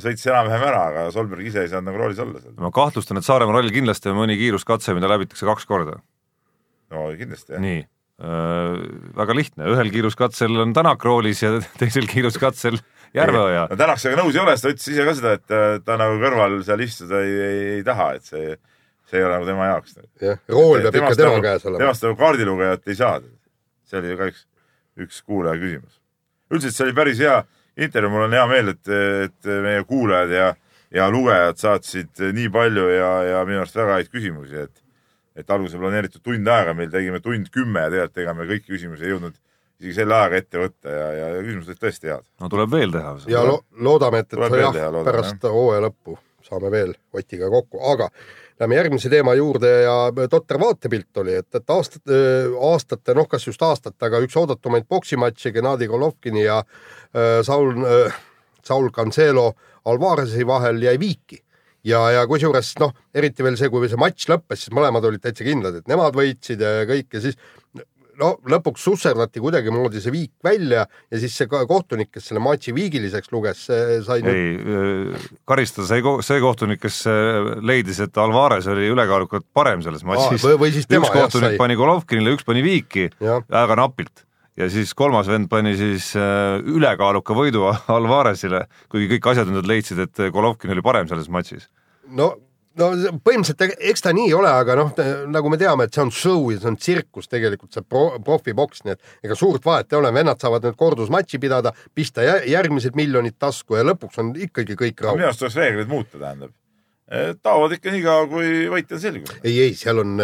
sõitis 0.00 0.26
enam-vähem 0.26 0.66
ära, 0.66 0.82
aga 0.90 1.02
Solberg 1.14 1.46
ise 1.46 1.64
ei 1.64 1.70
saanud 1.70 1.90
nagu 1.90 2.00
roolis 2.00 2.20
olla 2.22 2.40
seal. 2.40 2.54
ma 2.58 2.70
kahtlustan, 2.74 3.20
et 3.20 3.26
Saaremaa 3.26 3.58
rallil 3.58 3.74
kindlasti 3.74 4.10
on 4.10 4.18
mõni 4.18 4.38
kiiruskatse, 4.40 4.94
mida 4.96 5.10
läbitakse 5.10 5.46
kaks 5.46 5.68
korda. 5.70 6.00
no 6.94 7.04
kindlasti 7.18 7.54
jah. 7.54 7.62
nii 7.62 7.84
äh,, 7.84 8.80
väga 9.20 9.36
lihtne, 9.38 9.68
ühel 9.74 9.92
kiiruskatsel 9.94 10.64
on 10.64 10.74
Tänak 10.76 11.04
roolis 11.06 11.44
ja 11.44 11.54
teisel 11.80 12.08
kiiruskatsel 12.10 12.80
Järveoja. 13.14 13.68
no 13.70 13.78
Tänak 13.78 14.02
sellega 14.02 14.24
nõus 14.24 14.34
ei 14.34 14.42
ole, 14.42 14.56
sest 14.56 14.66
ta 14.66 14.72
ütles 14.74 14.88
ise 14.96 15.06
ka 15.06 15.16
seda, 15.20 15.34
et 15.38 15.44
ta, 15.46 15.60
ta 15.84 15.98
nagu 16.00 16.16
kõrval 16.22 16.58
seal 16.66 16.82
istuda 16.82 17.20
ei, 17.22 17.36
ei, 17.50 17.60
ei 17.76 17.84
taha, 17.86 18.08
et 18.18 18.26
see, 18.26 18.56
see 19.10 19.20
ei 19.20 19.28
ole 19.28 19.36
nagu 19.36 19.46
tema 19.46 19.68
jaoks. 19.70 20.00
jah, 20.24 20.42
rool 20.50 20.82
peab 20.82 20.98
ikka 21.04 21.14
tema 21.20 21.38
käes 21.44 21.68
olema. 21.68 21.84
temast 21.84 22.08
nagu 22.08 22.18
kaardilugejat 22.24 22.90
ei 22.90 22.98
saa. 22.98 23.20
see 23.86 24.00
oli 24.00 24.10
ju 24.10 24.18
ka 24.18 24.30
üks, 24.32 24.42
üks 25.00 25.22
kuulaja 25.22 25.60
küsimus. 25.60 26.00
üldiselt 26.50 26.76
see 26.76 26.86
oli 26.88 26.96
päris 26.96 27.20
hea 27.22 27.40
intervjuu, 27.76 28.12
mul 28.12 28.28
on 28.28 28.36
hea 28.36 28.46
meel, 28.46 28.72
et, 28.74 28.92
et 29.26 29.50
meie 29.64 29.82
kuulajad 29.88 30.34
ja, 30.34 30.48
ja 30.94 31.08
lugejad 31.10 31.58
saatsid 31.58 32.24
nii 32.36 32.50
palju 32.54 32.88
ja, 32.92 33.10
ja 33.32 33.44
minu 33.48 33.64
arust 33.64 33.76
väga 33.78 34.00
häid 34.00 34.12
küsimusi, 34.12 34.66
et 34.68 34.80
et 35.34 35.50
alguses 35.50 35.80
planeeritud 35.80 36.22
tund 36.22 36.46
aega, 36.46 36.76
meil 36.78 36.92
tegime 36.92 37.18
tund 37.20 37.48
kümme 37.50 37.80
ja 37.82 37.90
tegelikult 37.90 38.20
ega 38.22 38.34
me 38.38 38.44
kõiki 38.46 38.70
küsimusi 38.70 39.02
ei 39.02 39.10
jõudnud 39.10 39.34
isegi 39.80 39.96
selle 39.96 40.14
ajaga 40.14 40.38
ette 40.38 40.60
võtta 40.62 40.92
ja, 40.94 41.08
ja, 41.18 41.30
ja 41.34 41.40
küsimused 41.42 41.72
olid 41.72 41.80
tõesti 41.82 42.10
head. 42.12 42.28
no 42.40 42.50
tuleb 42.52 42.70
veel 42.70 42.94
teha. 42.94 43.16
ja 43.32 43.42
lo 43.46 43.56
loodame, 43.74 44.22
et, 44.22 44.30
et 44.30 44.56
jah 44.60 44.76
teha,, 44.76 44.92
loodame, 44.94 45.10
pärast 45.10 45.48
hooaja 45.50 45.82
lõppu 45.88 46.16
saame 46.44 46.70
veel 46.70 46.94
Otiga 47.16 47.50
kokku, 47.50 47.80
aga 47.92 48.08
lähme 48.60 48.76
järgmise 48.78 49.10
teema 49.10 49.34
juurde 49.34 49.70
ja 49.82 50.28
totter 50.30 50.60
vaatepilt 50.60 51.22
oli, 51.22 51.34
et, 51.42 51.48
et 51.54 51.70
aastate, 51.70 52.18
aastate, 52.70 53.14
noh, 53.18 53.26
kas 53.30 53.48
just 53.48 53.62
aastate, 53.62 53.98
aga 54.06 54.20
üks 54.24 54.36
oodatumaid 54.38 54.86
poksimatše 54.88 55.52
Gennadi 55.54 55.88
Golovkini 55.90 56.44
ja 56.46 56.60
äh, 56.62 57.40
Saul 57.46 57.74
äh,, 57.82 58.20
Saul 58.64 58.90
Cancelo 58.90 59.52
Alvarezi 59.84 60.46
vahel 60.46 60.82
jäi 60.82 60.98
viiki. 61.00 61.40
Ja, 61.84 61.98
ja 62.10 62.22
kusjuures 62.24 62.70
noh, 62.80 62.94
eriti 63.12 63.44
veel 63.44 63.58
see, 63.60 63.68
kui 63.68 63.90
see 63.92 64.00
matš 64.00 64.30
lõppes, 64.30 64.62
siis 64.62 64.72
mõlemad 64.72 65.04
olid 65.04 65.20
täitsa 65.20 65.44
kindlad, 65.44 65.82
et 65.82 65.90
nemad 65.90 66.16
võitsid 66.16 66.62
ja 66.64 66.86
kõik 66.88 67.12
ja 67.12 67.20
siis 67.26 67.36
no 68.20 68.30
lõpuks 68.50 68.82
susserdati 68.86 69.40
kuidagimoodi 69.42 70.00
see 70.02 70.12
viik 70.14 70.32
välja 70.44 70.84
ja 70.86 71.20
siis 71.20 71.34
see 71.38 71.48
kohtunik, 71.50 72.10
kes 72.14 72.28
selle 72.30 72.42
matši 72.44 72.74
viigiliseks 72.76 73.32
luges, 73.34 73.64
sai 74.06 74.20
nüüd 74.24 74.34
ei, 74.34 75.24
karistada 75.48 75.88
sai 75.88 76.02
see 76.26 76.42
kohtunik, 76.44 76.82
kes 76.82 77.00
äh, 77.10 77.50
leidis, 77.64 78.00
et 78.04 78.20
Alvarez 78.20 78.68
oli 78.70 78.90
ülekaalukalt 78.92 79.46
parem 79.54 79.82
selles 79.84 80.04
matšis. 80.06 80.44
või- 80.44 80.60
või 80.64 80.72
siis 80.74 80.86
tema, 80.90 81.06
üks 81.08 81.14
jah, 81.14 81.26
kohtunik 81.26 81.54
sai. 81.54 81.60
pani 81.60 81.78
Golovkinile, 81.80 82.36
üks 82.36 82.46
pani 82.46 82.62
viiki, 82.66 83.08
väga 83.20 83.78
napilt. 83.80 84.24
ja 84.56 84.68
siis 84.70 84.92
kolmas 84.94 85.26
vend 85.26 85.48
pani 85.50 85.74
siis 85.76 86.12
äh, 86.16 86.60
ülekaaluka 86.62 87.34
võidu 87.34 87.66
Alvarezile, 87.90 88.66
kuigi 88.92 89.16
kõik 89.16 89.32
asjatundjad 89.32 89.66
leidsid, 89.66 89.98
et 89.98 90.26
Golovkin 90.32 90.70
oli 90.70 90.82
parem 90.82 91.08
selles 91.10 91.28
matšis. 91.28 91.68
no 92.08 92.34
no 92.80 92.88
põhimõtteliselt 93.24 93.76
eks 93.90 94.02
ta 94.02 94.12
nii 94.16 94.32
ole, 94.34 94.50
aga 94.50 94.74
noh, 94.80 94.90
nagu 95.30 95.50
me 95.52 95.58
teame, 95.60 95.86
et 95.86 95.94
see 95.94 96.02
on 96.02 96.10
show 96.14 96.48
ja 96.50 96.58
see 96.62 96.70
on 96.72 96.76
tsirkus 96.80 97.28
tegelikult 97.30 97.72
see 97.76 97.84
pro, 97.86 98.18
profiboks, 98.24 98.82
nii 98.84 98.96
et 98.96 99.00
ega 99.28 99.36
suurt 99.38 99.64
vahet 99.64 99.92
ei 99.94 99.98
ole, 100.00 100.10
vennad 100.16 100.40
saavad 100.42 100.66
nüüd 100.66 100.76
kordusmatši 100.80 101.38
pidada, 101.42 101.72
pista 101.94 102.24
jä- 102.26 102.42
järgmised 102.50 102.96
miljonid 102.98 103.36
tasku 103.38 103.78
ja 103.78 103.86
lõpuks 103.86 104.18
on 104.22 104.34
ikkagi 104.36 104.74
kõik 104.74 104.98
minu 105.00 105.10
rahul. 105.12 105.24
arust 105.30 105.44
tuleks 105.44 105.56
reegleid 105.62 105.88
muuta, 105.92 106.18
tähendab. 106.18 106.50
taovad 107.44 107.72
ikka 107.76 107.92
niikaua, 107.92 108.26
kui 108.32 108.52
võitja 108.72 108.96
on 108.96 109.00
selgunud. 109.02 109.34
ei, 109.44 109.58
ei, 109.68 109.74
seal 109.78 109.98
on, 110.00 110.16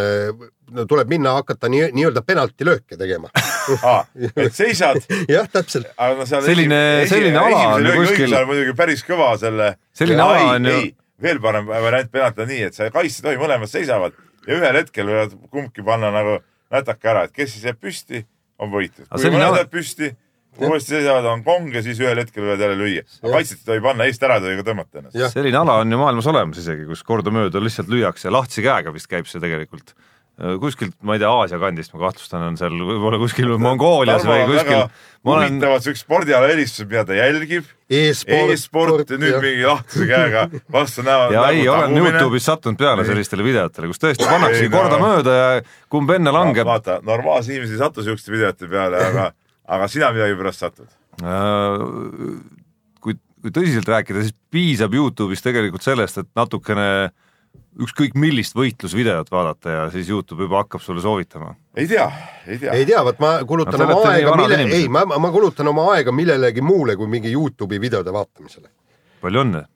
no 0.72 0.84
tuleb 0.88 1.10
minna 1.12 1.34
hakata 1.36 1.68
nii, 1.70 1.90
nii-öelda 1.92 2.22
penaltilööke 2.26 2.96
tegema. 2.98 3.28
et 4.36 4.54
seisad, 4.56 4.98
jah, 5.34 5.46
täpselt. 5.52 5.90
aga 5.96 6.16
no 6.22 6.26
seal 6.26 6.42
Selline- 6.46 7.04
selline 7.10 7.38
ala 7.38 7.66
on 7.76 7.84
ju 7.86 7.92
kuskil- 8.00 8.34
muidugi 8.48 8.74
päris 8.78 9.04
kõva 9.06 9.34
selle. 9.38 9.74
Selline 9.94 10.24
ala 10.24 10.56
on 10.56 10.70
ju- 10.72 10.80
veel 11.22 11.40
parem 11.42 11.66
variant 11.70 12.11
penalti 12.12 12.42
on 12.44 12.48
nii, 12.50 12.62
et 12.70 12.74
sa 12.76 12.90
kaitse 12.90 13.20
ei 13.20 13.26
tohi, 13.28 13.40
mõlemad 13.42 13.70
seisavad 13.70 14.16
ja 14.46 14.56
ühel 14.56 14.78
hetkel 14.80 15.06
võivad 15.11 15.37
kumbki 15.52 15.85
panna 15.87 16.11
nagu 16.14 16.38
nätake 16.72 17.09
ära, 17.12 17.24
et 17.26 17.33
kes 17.37 17.52
siis 17.54 17.64
jääb 17.68 17.78
püsti, 17.83 18.24
on 18.59 18.70
võitnud. 18.72 19.09
Kui 19.11 19.26
ala- 19.30 19.46
jäävad 19.56 19.70
püsti, 19.72 20.11
uuesti 20.61 20.94
seisavad, 20.96 21.24
on 21.30 21.42
kong 21.44 21.74
ja 21.74 21.83
siis 21.83 21.98
ühel 22.02 22.18
hetkel 22.20 22.44
võivad 22.44 22.61
jälle 22.64 22.76
lüüa. 22.78 23.02
kaitset 23.22 23.59
ei 23.62 23.64
tohi 23.72 23.80
panna, 23.80 24.04
eest 24.04 24.22
ära 24.22 24.37
ei 24.38 24.44
tohi 24.46 24.56
ka 24.62 24.66
tõmmata 24.70 24.98
ennast. 25.02 25.33
Selline 25.35 25.56
ala 25.61 25.78
on 25.83 25.92
ju 25.92 25.98
maailmas 25.98 26.26
olemas 26.30 26.59
isegi, 26.62 26.87
kus 26.87 27.02
kordamööda 27.06 27.62
lihtsalt 27.62 27.88
lüüakse 27.88 28.28
ja 28.28 28.33
lahtise 28.33 28.62
käega 28.62 28.92
vist 28.92 29.09
käib 29.11 29.26
see 29.26 29.40
tegelikult. 29.40 29.94
kuskilt, 30.61 30.94
ma 31.05 31.16
ei 31.16 31.20
tea, 31.20 31.29
Aasia 31.29 31.59
kandist 31.61 31.92
ma 31.92 32.00
kahtlustan, 32.07 32.44
on 32.48 32.57
seal 32.57 32.72
võib-olla 32.72 33.18
kuskil 33.20 33.50
Mongoolias 33.61 34.24
või 34.24 34.46
kuskil. 34.48 34.87
ma 35.26 35.35
olen, 35.35 35.59
huvitavad 35.59 35.85
siuksed 35.85 36.05
spordiala 36.07 36.48
eristused, 36.55 36.88
mida 36.88 37.03
ta 37.05 37.18
jälgib 37.18 37.66
e-sport. 37.92 38.53
e-sport 38.55 39.12
ja 39.12 39.18
nüüd 39.20 39.37
mingi 39.42 39.66
lahtise 39.68 40.09
käega 40.09 40.46
vastu 40.72 41.05
näevad. 41.05 41.35
ja 41.37 41.44
ei, 41.53 41.66
olen 41.68 41.98
Youtube'is 42.00 42.48
sattunud 42.48 42.81
peale 42.81 43.05
sellistele 43.09 43.44
videotele, 43.44 43.90
kus 43.92 44.00
tõesti 44.00 44.29
pannaksegi 44.31 44.70
no. 44.70 44.79
kordamööda 44.79 45.37
ja 45.37 45.50
kumb 45.92 46.16
enne 46.16 46.33
langeb. 46.33 46.64
vaata, 46.68 47.00
normaalsed 47.05 47.53
inimesed 47.53 47.76
ei 47.76 47.85
satu 47.85 48.07
siukeste 48.07 48.33
videote 48.33 48.70
peale, 48.70 49.05
aga, 49.11 49.31
aga 49.76 49.92
sina 49.92 50.09
millegipärast 50.16 50.64
satud. 50.64 50.88
kui, 53.05 53.18
kui 53.44 53.53
tõsiselt 53.53 53.92
rääkida, 53.92 54.24
siis 54.24 54.37
piisab 54.48 54.96
Youtube'is 54.96 55.44
tegelikult 55.44 55.85
sellest, 55.85 56.24
et 56.24 56.33
natukene 56.33 57.11
ükskõik 57.78 58.16
millist 58.18 58.56
võitlusvideot 58.59 59.30
vaadata 59.30 59.70
ja 59.70 59.83
siis 59.94 60.09
Youtube 60.11 60.46
juba 60.46 60.64
hakkab 60.64 60.83
sulle 60.83 61.02
soovitama. 61.04 61.54
ei 61.76 61.87
tea, 61.88 62.06
ei 62.46 62.59
tea. 62.59 62.72
ei 62.72 62.87
tea, 62.87 63.02
vot 63.06 63.18
ma 63.22 63.33
kulutan 63.46 63.80
No 63.80 63.87
oma 63.87 64.11
aega, 64.11 64.37
mille, 64.37 64.62
ei, 64.74 64.88
ma, 64.88 65.04
ma 65.06 65.30
kulutan 65.30 65.68
oma 65.70 65.87
aega 65.94 66.12
millelegi 66.12 66.64
muule 66.64 66.96
kui 66.96 67.06
mingi 67.06 67.33
Youtube'i 67.33 67.80
videode 67.80 68.12
vaatamisele. 68.12 68.68
palju 69.22 69.44
õnne! 69.44 69.66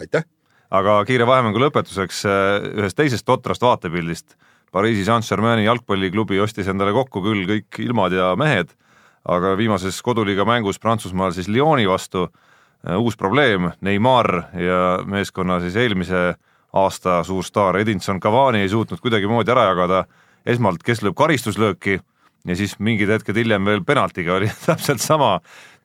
aitäh. 0.00 0.24
aga 0.70 1.02
kiire 1.04 1.26
vahemängu 1.28 1.60
lõpetuseks 1.60 2.24
äh, 2.24 2.70
ühest 2.80 2.96
teisest 2.96 3.26
totrast 3.28 3.62
vaatepildist. 3.62 4.38
Pariisi 4.72 5.04
Saint-Germaini 5.04 5.66
jalgpalliklubi 5.66 6.38
ostis 6.40 6.70
endale 6.72 6.94
kokku 6.96 7.20
küll 7.20 7.44
kõik 7.44 7.76
ilmad 7.84 8.14
ja 8.16 8.30
mehed, 8.40 8.70
aga 9.28 9.52
viimases 9.58 9.98
koduliiga 10.00 10.46
mängus 10.48 10.80
Prantsusmaal 10.80 11.34
siis 11.36 11.50
Lyoni 11.52 11.84
vastu 11.88 12.24
äh, 12.24 12.96
uus 12.96 13.18
probleem, 13.20 13.68
Neimar 13.84 14.48
ja 14.56 14.80
meeskonna 15.04 15.60
siis 15.60 15.76
eelmise 15.76 16.32
aasta 16.72 17.20
suur 17.24 17.44
staar 17.44 17.76
Edinson 17.80 18.20
Cavani 18.20 18.62
ei 18.64 18.68
suutnud 18.72 19.00
kuidagimoodi 19.00 19.52
ära 19.52 19.68
jagada 19.70 20.04
esmalt, 20.48 20.82
kes 20.82 21.02
lööb 21.04 21.16
karistuslööki 21.18 21.98
ja 22.48 22.56
siis 22.58 22.74
mingid 22.82 23.10
hetked 23.12 23.36
hiljem 23.38 23.66
veel 23.68 23.82
penaltiga 23.86 24.36
oli 24.38 24.50
täpselt 24.66 25.02
sama 25.02 25.36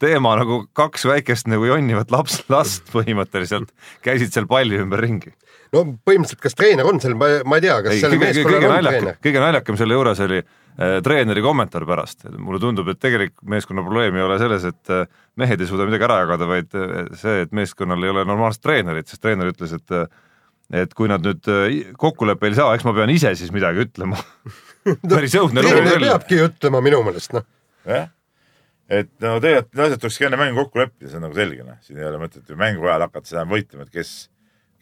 teema 0.02 0.36
nagu 0.40 0.64
kaks 0.78 1.08
väikest 1.10 1.50
nagu 1.52 1.68
jonnivat 1.70 2.14
laps, 2.14 2.42
last 2.54 2.88
põhimõtteliselt 2.94 3.74
käisid 4.06 4.34
seal 4.34 4.48
palli 4.50 4.80
ümberringi. 4.82 5.34
no 5.76 5.84
põhimõtteliselt, 6.08 6.42
kas 6.44 6.58
treener 6.58 6.88
on 6.90 7.02
seal, 7.04 7.18
ma, 7.18 7.30
ei 7.58 7.66
tea, 7.68 7.82
kas 7.86 7.98
ei, 7.98 8.06
kõige 8.06 8.24
meeskonnal 8.24 8.72
on 8.72 8.90
treener,? 8.90 9.20
kõige 9.28 9.44
naljakam 9.44 9.80
selle 9.80 10.00
juures 10.00 10.24
oli 10.26 10.40
äh, 10.42 10.98
treeneri 11.06 11.46
kommentaar 11.46 11.86
pärast, 11.90 12.30
mulle 12.38 12.62
tundub, 12.64 12.90
et 12.94 13.02
tegelik 13.02 13.36
meeskonna 13.44 13.86
probleem 13.86 14.18
ei 14.18 14.26
ole 14.26 14.40
selles, 14.42 14.66
et 14.72 14.94
äh, 14.94 15.06
mehed 15.38 15.62
ei 15.62 15.70
suuda 15.70 15.86
midagi 15.90 16.08
ära 16.10 16.24
jagada, 16.24 16.50
vaid 16.50 16.78
äh, 16.78 17.12
see, 17.18 17.44
et 17.46 17.54
meeskonnal 17.58 18.06
ei 18.06 18.16
ole 18.16 18.26
normaalset 18.26 18.66
treenerit, 18.66 19.12
sest 19.12 19.22
treener 19.26 19.54
ütles, 19.54 19.78
et 19.78 19.98
äh, 19.98 20.10
et 20.74 20.94
kui 20.98 21.10
nad 21.12 21.24
nüüd 21.24 21.48
äh, 21.52 21.94
kokkuleppele 22.00 22.56
ei 22.56 22.60
saa, 22.60 22.76
eks 22.76 22.86
ma 22.88 22.94
pean 22.98 23.12
ise 23.14 23.34
siis 23.40 23.54
midagi 23.56 23.86
ütlema. 23.86 24.20
päris 25.16 25.36
õudne 25.40 25.64
lugu 25.64 25.82
küll. 25.84 26.06
peabki 26.08 26.40
ütlema 26.44 26.82
minu 26.84 27.02
meelest, 27.08 27.34
noh. 27.36 27.46
jah, 27.88 28.10
et 28.88 29.12
no 29.24 29.38
tegelikult 29.44 29.74
need 29.74 29.86
asjad 29.88 30.04
tulekski 30.04 30.28
enne 30.30 30.40
mängu 30.40 30.64
kokku 30.64 30.84
leppida, 30.84 31.12
see 31.12 31.20
on 31.20 31.28
nagu 31.28 31.38
selge, 31.38 31.66
noh, 31.68 31.80
siin 31.84 32.00
ei 32.02 32.08
ole 32.08 32.22
mõtet 32.22 32.48
ju 32.48 32.60
mängu 32.60 32.88
ajal 32.88 33.08
hakata 33.08 33.32
seda 33.32 33.44
võitlema, 33.50 33.88
et 33.88 34.00
kes, 34.00 34.14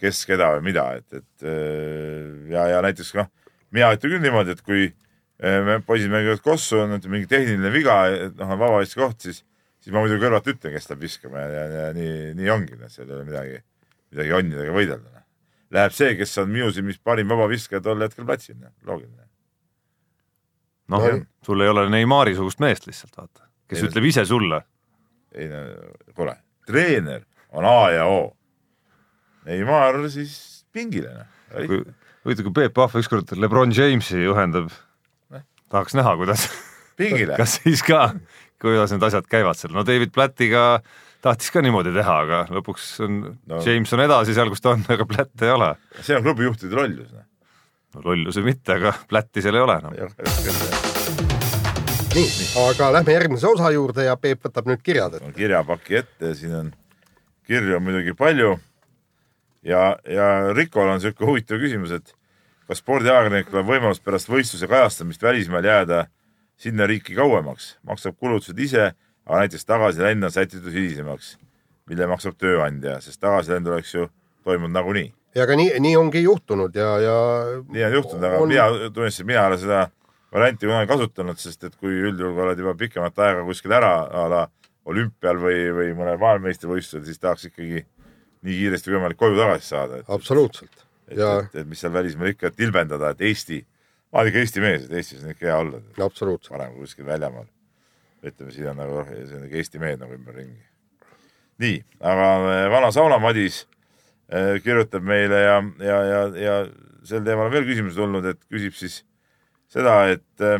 kes 0.02 0.21
keda 0.30 0.52
või 0.58 0.67
mida, 0.71 0.86
et, 1.00 1.21
et 1.21 1.50
äh, 1.50 2.54
ja, 2.54 2.69
ja 2.76 2.86
näiteks 2.86 3.15
noh, 3.17 3.32
mina 3.76 3.91
ütlen 3.95 4.15
küll 4.15 4.26
niimoodi, 4.26 4.56
et 4.58 4.63
kui 4.65 4.88
äh, 4.89 5.60
me 5.65 5.80
poisid 5.86 6.13
mängivad 6.13 6.41
kossu, 6.45 6.82
on 6.84 6.98
mingi 7.10 7.30
tehniline 7.30 7.74
viga, 7.74 8.00
et 8.13 8.38
noh, 8.38 8.54
on 8.54 8.62
vabavõistluse 8.62 9.02
koht, 9.02 9.26
siis, 9.26 9.43
siis 9.82 9.93
ma 9.93 10.06
muidugi 10.06 10.26
kõrvalt 10.26 10.54
ütlen, 10.54 10.78
kes 10.78 10.89
läheb 10.91 11.06
viskama 11.06 11.41
ja, 11.45 11.50
ja, 11.50 11.65
ja 11.86 11.91
nii, 11.98 12.15
nii 12.38 12.54
ongi, 12.54 12.78
seal 12.89 13.10
ei 13.10 13.17
ole 13.17 13.26
midagi, 13.26 13.62
midagi 14.13 14.34
jonnida 14.34 14.65
ega 14.65 14.78
võidelda. 14.78 15.25
Läheb 15.73 15.93
see, 15.97 16.13
kes 16.19 16.38
on 16.43 16.51
minu 16.54 16.69
silmis 16.73 16.99
parim 17.01 17.30
vabaviskaja 17.32 17.82
tol 17.84 18.04
hetkel 18.06 18.25
platsil, 18.28 18.58
loogiline. 18.86 19.25
noh 20.93 21.01
No, 21.01 21.19
sul 21.45 21.63
ei 21.65 21.71
ole 21.71 21.88
Neimari 21.89 22.36
sugust 22.38 22.60
meest 22.62 22.86
lihtsalt 22.86 23.15
vaata, 23.17 23.47
kes 23.69 23.82
Ei, 23.82 23.88
ütleb 23.89 24.06
ise 24.12 24.25
sulle. 24.30 24.62
ei 25.34 25.47
no 25.49 25.63
kuule, 26.15 26.36
treener 26.67 27.23
on 27.51 27.65
A 27.65 27.89
ja 27.91 28.06
O. 28.06 28.36
Neimar 29.45 29.97
siis 30.13 30.65
pingile 30.73 31.12
noh. 31.15 31.65
kui, 31.65 31.82
huvitav, 32.25 32.45
kui 32.47 32.56
Peep 32.62 32.73
Pahv 32.78 32.99
ükskord 33.01 33.34
Lebron 33.38 33.73
Jamesi 33.73 34.21
juhendab, 34.21 34.69
tahaks 35.73 35.97
näha, 35.97 36.15
kuidas, 36.21 36.45
pingile. 36.97 37.36
kas 37.41 37.58
siis 37.63 37.82
ka, 37.86 38.12
kuidas 38.62 38.93
need 38.93 39.04
asjad 39.10 39.25
käivad 39.30 39.58
seal, 39.60 39.73
no 39.73 39.84
David 39.88 40.13
Plattiga 40.13 40.65
tahtis 41.26 41.52
ka 41.54 41.64
niimoodi 41.66 41.94
teha, 41.96 42.16
aga 42.26 42.42
lõpuks 42.54 42.90
on 43.06 43.20
no. 43.24 43.36
No. 43.50 43.62
James 43.66 43.94
on 43.96 44.04
edasi 44.06 44.36
seal, 44.38 44.52
kus 44.54 44.62
ta 44.64 44.76
on, 44.76 44.84
aga 44.94 45.08
Platt 45.10 45.46
ei 45.46 45.54
ole. 45.54 45.72
see 46.02 46.18
on 46.18 46.26
klubijuhtide 46.26 46.78
lollus 46.78 47.10
noh.. 47.12 47.26
no 47.96 48.06
lollus 48.10 48.38
või 48.42 48.52
mitte, 48.52 48.78
aga 48.78 48.94
Platti 49.10 49.44
seal 49.46 49.58
ei 49.58 49.66
ole 49.66 49.78
enam. 49.82 49.96
nii, 52.16 52.50
aga 52.66 52.92
lähme 53.00 53.16
järgmise 53.18 53.50
osa 53.50 53.72
juurde 53.74 54.06
ja 54.08 54.18
Peep 54.22 54.46
võtab 54.46 54.70
nüüd 54.70 54.84
kirjad 54.86 55.18
ette. 55.18 55.26
on 55.26 55.36
kirjapaki 55.36 56.02
ette 56.04 56.34
ja 56.34 56.38
siin 56.38 56.58
on 56.60 56.74
kirju 57.48 57.80
on 57.80 57.86
muidugi 57.88 58.14
palju. 58.18 58.58
ja, 59.66 59.96
ja 60.10 60.30
Rikol 60.54 60.94
on 60.94 61.02
siuke 61.02 61.26
huvitav 61.26 61.62
küsimus, 61.62 61.96
et 61.96 62.14
kas 62.70 62.82
spordiajakirjanikul 62.82 63.64
on 63.64 63.70
võimalus 63.70 64.02
pärast 64.04 64.30
võistluse 64.30 64.70
kajastamist 64.70 65.26
välismaal 65.26 65.66
jääda 65.66 66.06
sinna 66.58 66.86
riiki 66.88 67.18
kauemaks, 67.18 67.76
maksab 67.84 68.16
kulutused 68.18 68.60
ise, 68.62 68.94
aga 69.26 69.40
näiteks 69.44 69.66
tagasilend 69.66 70.24
on 70.24 70.32
sätitud 70.32 70.72
hilisemaks, 70.74 71.36
mille 71.90 72.08
maksab 72.10 72.38
tööandja, 72.38 73.00
sest 73.02 73.20
tagasilend 73.22 73.68
oleks 73.68 73.94
ju 73.96 74.08
toimunud 74.46 74.74
nagunii. 74.76 75.14
ja 75.36 75.44
aga 75.44 75.56
nii, 75.60 75.72
nii 75.80 75.96
ongi 76.00 76.22
juhtunud 76.24 76.76
ja, 76.76 76.90
ja 77.02 77.16
nii 77.70 77.84
on 77.90 77.94
juhtunud, 78.00 78.24
aga 78.24 78.42
On- 78.42 78.50
mina 78.50 78.68
tunnistasin, 78.94 79.26
mina 79.26 79.42
ei 79.42 79.48
ole 79.54 79.58
seda 79.62 79.88
varianti 80.34 80.68
kunagi 80.68 80.88
kasutanud, 80.92 81.40
sest 81.40 81.64
et 81.64 81.76
kui 81.76 81.92
üldjuhul 82.10 82.46
oled 82.46 82.60
juba 82.60 82.76
pikemat 82.80 83.20
aega 83.20 83.44
kuskil 83.48 83.74
ära 83.76 83.94
a 84.06 84.28
la 84.32 84.46
olümpial 84.86 85.40
või, 85.42 85.60
või 85.74 85.94
mõnel 85.98 86.20
maailmameistrivõistlusel, 86.22 87.06
siis 87.08 87.20
tahaks 87.20 87.48
ikkagi 87.50 87.86
nii 88.46 88.58
kiiresti 88.60 88.92
kui 88.92 88.98
võimalik 89.00 89.18
koju 89.18 89.38
tagasi 89.40 89.72
saada, 89.72 90.02
absoluutselt. 90.14 90.84
et, 91.08 91.18
ja 91.18 91.32
et, 91.42 91.56
et 91.64 91.68
mis 91.68 91.80
seal 91.82 91.94
välismaal 91.96 92.30
ikka, 92.36 92.52
et 92.52 92.60
ilmendada, 92.62 93.10
et 93.16 93.24
Eesti, 93.26 93.64
ma 94.14 94.22
olen 94.22 94.30
ikka 94.30 94.44
Eesti 94.44 94.62
mees, 94.62 94.86
et 94.86 94.94
Eestis 95.00 95.24
on 95.24 95.32
ikka 95.34 95.48
hea 95.50 95.58
olla, 95.64 95.82
absoluutselt. 96.06 96.52
parem 96.54 96.76
kui 96.76 96.86
kuskil 96.86 97.08
väljamaal. 97.10 97.48
ütleme, 98.32 98.54
siin 98.54 98.70
on 98.72 98.80
nagu, 98.80 99.02
on 99.04 99.46
ikka 99.48 99.60
Eesti 99.62 99.82
mehed 99.82 100.02
nagu 100.02 100.16
ümberringi. 100.16 100.64
nii, 101.64 101.80
aga 102.04 102.30
äh, 102.52 102.66
vana 102.72 102.92
saunamadis 102.92 103.62
äh, 104.28 104.58
kirjutab 104.64 105.06
meile 105.08 105.40
ja, 105.40 105.58
ja, 105.80 106.00
ja, 106.04 106.22
ja 106.44 106.56
sel 107.08 107.24
teemal 107.24 107.48
on 107.48 107.54
veel 107.54 107.68
küsimusi 107.70 107.96
tulnud, 107.96 108.28
et 108.28 108.42
küsib 108.52 108.76
siis 108.76 109.04
seda, 109.72 110.02
et 110.12 110.44
äh, 110.44 110.60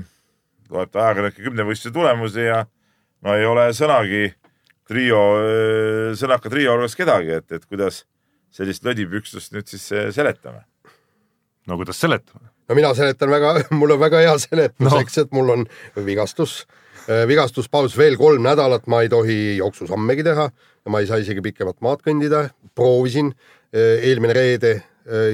loeb 0.72 0.94
ta 0.94 1.08
ajakirjanike 1.08 1.44
kümnevõistluse 1.50 1.94
tulemusi 1.94 2.48
ja 2.48 2.64
no 3.26 3.36
ei 3.36 3.46
ole 3.46 3.68
sõnagi 3.76 4.30
trio, 4.88 5.22
sõnaka 6.18 6.50
trio 6.54 6.76
hulgas 6.76 6.96
kedagi, 6.98 7.40
et, 7.42 7.52
et 7.52 7.64
kuidas 7.66 8.04
sellist 8.54 8.86
lödipüksust 8.86 9.54
nüüd 9.54 9.68
siis 9.70 9.88
seletame. 10.16 10.64
no 11.68 11.78
kuidas 11.82 12.00
seletame? 12.00 12.56
no 12.70 12.76
mina 12.76 12.94
seletan 12.98 13.30
väga, 13.30 13.54
mul 13.80 13.96
on 13.96 14.02
väga 14.02 14.24
hea 14.24 14.38
seletus 14.42 14.80
No. 14.80 14.90
no., 14.90 15.02
eks, 15.04 15.18
et 15.26 15.36
mul 15.36 15.52
on 15.54 15.68
vigastus, 16.06 16.64
vigastuspaus 17.30 17.98
veel 17.98 18.18
kolm 18.18 18.44
nädalat, 18.46 18.88
ma 18.92 19.04
ei 19.06 19.10
tohi 19.10 19.58
jooksusammegi 19.60 20.26
teha 20.26 20.50
ja 20.50 20.92
ma 20.92 21.02
ei 21.02 21.08
saa 21.10 21.22
isegi 21.22 21.44
pikemat 21.46 21.78
maad 21.86 22.02
kõndida, 22.06 22.48
proovisin 22.76 23.34
eh, 23.74 24.10
eelmine 24.10 24.34
reede 24.36 24.76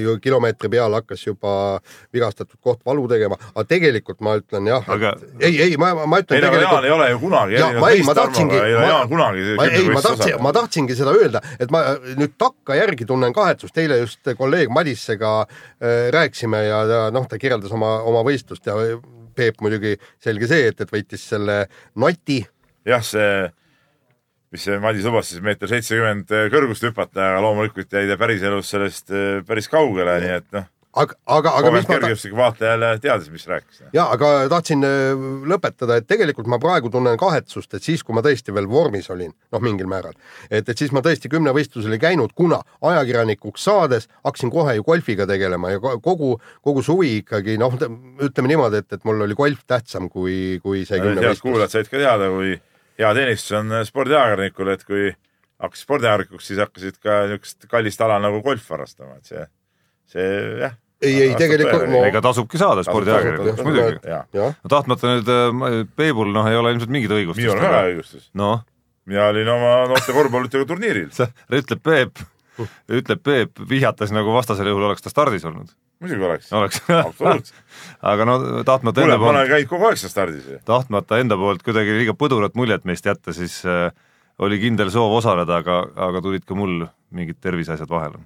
ju 0.02 0.18
kilomeetri 0.20 0.68
peal 0.68 0.92
hakkas 0.92 1.22
juba 1.26 1.80
vigastatud 2.12 2.58
koht 2.60 2.82
valu 2.86 3.06
tegema, 3.08 3.38
aga 3.54 3.64
tegelikult 3.68 4.20
ma 4.20 4.34
ütlen 4.40 4.68
jah 4.68 4.88
Aga- 4.92 5.14
ei, 5.40 5.54
ei, 5.64 5.76
ma, 5.80 5.94
ma 6.06 6.20
ütlen 6.20 6.42
ei, 6.42 6.48
aga 6.48 6.60
Jaan 6.60 6.84
ei 6.84 6.92
ole 6.92 7.06
ju 7.10 7.22
kunagi. 7.22 7.56
ja 7.56 7.70
ma 7.80 7.90
ei, 7.90 8.02
ma 8.04 8.14
tahtsingi, 8.18 8.58
Jaan 8.72 9.08
kunagi. 9.08 9.46
ma, 9.56 9.66
ei, 9.70 9.88
ma 9.88 10.04
tahtsin, 10.04 10.36
ma 10.44 10.52
tahtsingi 10.52 10.98
seda 10.98 11.16
öelda, 11.16 11.40
et 11.56 11.72
ma 11.72 11.82
nüüd 12.20 12.36
takkajärgi 12.40 13.08
tunnen 13.08 13.32
kahetsust, 13.32 13.80
eile 13.80 14.02
just 14.02 14.34
kolleeg 14.36 14.72
Madissega 14.72 15.32
äh, 15.46 16.12
rääkisime 16.12 16.64
ja 16.66 16.84
ta 16.88 17.02
noh, 17.14 17.24
ta 17.28 17.40
kirjeldas 17.40 17.72
oma, 17.72 17.96
oma 18.08 18.20
võistlust 18.28 18.68
ja 18.68 18.76
Peep 19.36 19.60
muidugi 19.64 19.96
selge 20.22 20.48
see, 20.50 20.70
et, 20.72 20.80
et 20.80 20.94
võitis 20.94 21.24
selle 21.32 21.64
noti, 22.00 22.40
jah, 22.88 23.04
see, 23.06 23.48
mis 24.52 24.66
see 24.68 24.78
Madis 24.82 25.08
lubas 25.08 25.30
siis 25.30 25.42
meeter 25.44 25.70
seitsekümmend 25.70 26.32
kõrgust 26.52 26.84
hüpata, 26.88 27.30
aga 27.30 27.42
loomulikult 27.44 27.92
jäi 27.92 28.08
ta 28.10 28.18
päriselus 28.20 28.72
sellest 28.74 29.12
eh, 29.14 29.40
päris 29.48 29.70
kaugele, 29.72 30.18
nii 30.24 30.36
et 30.40 30.48
noh, 30.56 30.68
aga, 30.96 31.14
aga, 31.26 31.50
aga 31.58 31.70
mis 31.72 31.86
kogenud 31.86 31.88
ma 31.88 31.94
ta- 31.94 32.00
kergejõustiku 32.00 32.36
vaataja 32.36 32.70
jälle 32.74 32.88
teadis, 33.00 33.30
mis 33.32 33.46
rääkis. 33.48 33.82
ja 33.96 34.04
aga 34.12 34.30
tahtsin 34.52 34.84
äh, 34.84 35.22
lõpetada, 35.48 35.96
et 36.00 36.06
tegelikult 36.10 36.46
ma 36.52 36.58
praegu 36.62 36.90
tunnen 36.92 37.16
kahetsust, 37.20 37.74
et 37.74 37.82
siis, 37.82 38.02
kui 38.04 38.14
ma 38.14 38.20
tõesti 38.24 38.52
veel 38.54 38.68
vormis 38.68 39.08
olin, 39.10 39.32
noh, 39.52 39.60
mingil 39.64 39.86
määral, 39.88 40.12
et, 40.50 40.68
et 40.68 40.78
siis 40.78 40.92
ma 40.92 41.00
tõesti 41.04 41.30
kümnevõistlusel 41.32 41.92
ei 41.96 42.02
käinud, 42.02 42.34
kuna 42.36 42.60
ajakirjanikuks 42.82 43.64
saades 43.64 44.08
hakkasin 44.24 44.50
kohe 44.52 44.74
ju 44.76 44.84
golfiga 44.84 45.26
tegelema 45.26 45.70
ja 45.72 45.80
ko- 45.80 45.96
kogu, 46.04 46.34
kogu 46.62 46.82
suvi 46.82 47.16
ikkagi 47.22 47.56
noh, 47.62 47.72
ütleme 48.20 48.52
niimoodi, 48.52 48.82
et, 48.84 48.92
et 48.92 49.04
mul 49.08 49.24
oli 49.24 49.34
golf 49.38 49.64
tähtsam 49.66 50.10
kui, 50.12 50.58
kui 50.62 50.84
see 50.84 51.00
kümnevõistlus. 51.00 51.42
kuulajad 51.46 51.70
said 51.78 51.88
ka 51.88 51.96
teada, 52.02 52.28
kui 52.36 52.58
hea 53.00 53.14
teenistus 53.16 53.56
on 53.58 53.72
spordiajakirjanikul, 53.88 54.68
et 54.76 54.84
kui 54.84 55.08
hakkasid 55.62 55.86
spordiajakirjanikuks, 55.86 56.46
siis 56.52 56.58
hakkasid 56.60 56.96
ka 57.02 57.22
niisugust 57.30 57.66
kallist 57.70 58.00
ala 58.04 58.18
nagu 58.22 58.42
golf 58.44 58.68
harrastama, 58.74 59.16
et 59.16 59.24
see, 59.32 59.44
see 60.12 60.30
jah. 60.62 60.78
Ei, 61.02 61.16
ei, 61.18 61.30
tegelikult 61.34 61.88
no- 61.90 62.04
ega 62.06 62.20
tasubki 62.22 62.60
saada 62.60 62.84
spordiajakirjanikuks 62.86 63.64
muidugi. 63.66 64.18
no 64.38 64.70
tahtmata 64.70 65.16
nüüd 65.16 65.30
äh, 65.34 65.80
Peebul 65.98 66.30
noh, 66.34 66.46
ei 66.46 66.58
ole 66.58 66.76
ilmselt 66.76 66.92
mingit 66.94 67.10
õigustust. 67.10 67.42
minul 67.42 67.58
on 67.58 67.64
väga 67.66 67.80
õigustus. 67.88 68.28
noh, 68.38 68.60
mina 69.10 69.24
olin 69.32 69.50
oma 69.50 69.72
noorte 69.90 70.14
korvpallitega 70.14 70.68
turniiril, 70.70 71.08
ütleb 71.58 71.82
Peep, 71.82 72.22
ütleb 73.00 73.24
Peep, 73.26 73.64
vihjates 73.72 74.14
nagu 74.14 74.34
vastasel 74.36 74.70
juhul 74.70 74.86
oleks 74.92 75.02
ta 75.02 75.10
stardis 75.10 75.48
olnud. 75.50 75.74
muidugi 76.02 76.28
oleks. 76.28 76.52
oleks. 76.54 76.80
absoluutselt. 77.08 77.66
aga 78.14 78.30
no 78.30 78.38
tahtmata 78.62 79.02
kuule, 79.02 79.18
enda 79.18 79.24
ma 79.24 79.30
olen 79.32 79.42
poolt, 79.42 79.52
käinud 79.56 79.74
kogu 79.74 79.90
aeg 79.90 80.02
seal 80.04 80.14
stardis 80.14 80.48
ju. 80.54 80.62
tahtmata 80.70 81.18
enda 81.24 81.40
poolt 81.40 81.66
kuidagi 81.66 81.98
liiga 81.98 82.14
põdurat 82.14 82.54
muljet 82.54 82.86
meist 82.86 83.10
jätta, 83.10 83.34
siis 83.34 83.58
äh, 83.66 83.88
oli 84.38 84.62
kindel 84.62 84.94
soov 84.94 85.18
osaleda, 85.18 85.58
aga, 85.64 85.82
aga 86.10 86.22
tulid 86.22 86.46
ka 86.46 86.54
mul 86.54 86.84
mingid 87.10 87.42
terviseasjad 87.42 87.90
vahele. 87.90 88.22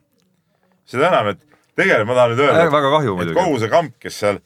seda 0.84 1.08
enam, 1.08 1.32
et 1.32 1.55
tegelikult 1.76 2.10
ma 2.10 2.18
tahan 2.18 2.34
nüüd 2.34 2.44
öelda, 2.46 2.66
väga 2.72 2.92
kahju 2.96 3.16
muidugi. 3.18 3.38
kogu 3.38 3.60
see 3.62 3.72
kamp, 3.72 3.94
kes 4.02 4.20
seal 4.24 4.42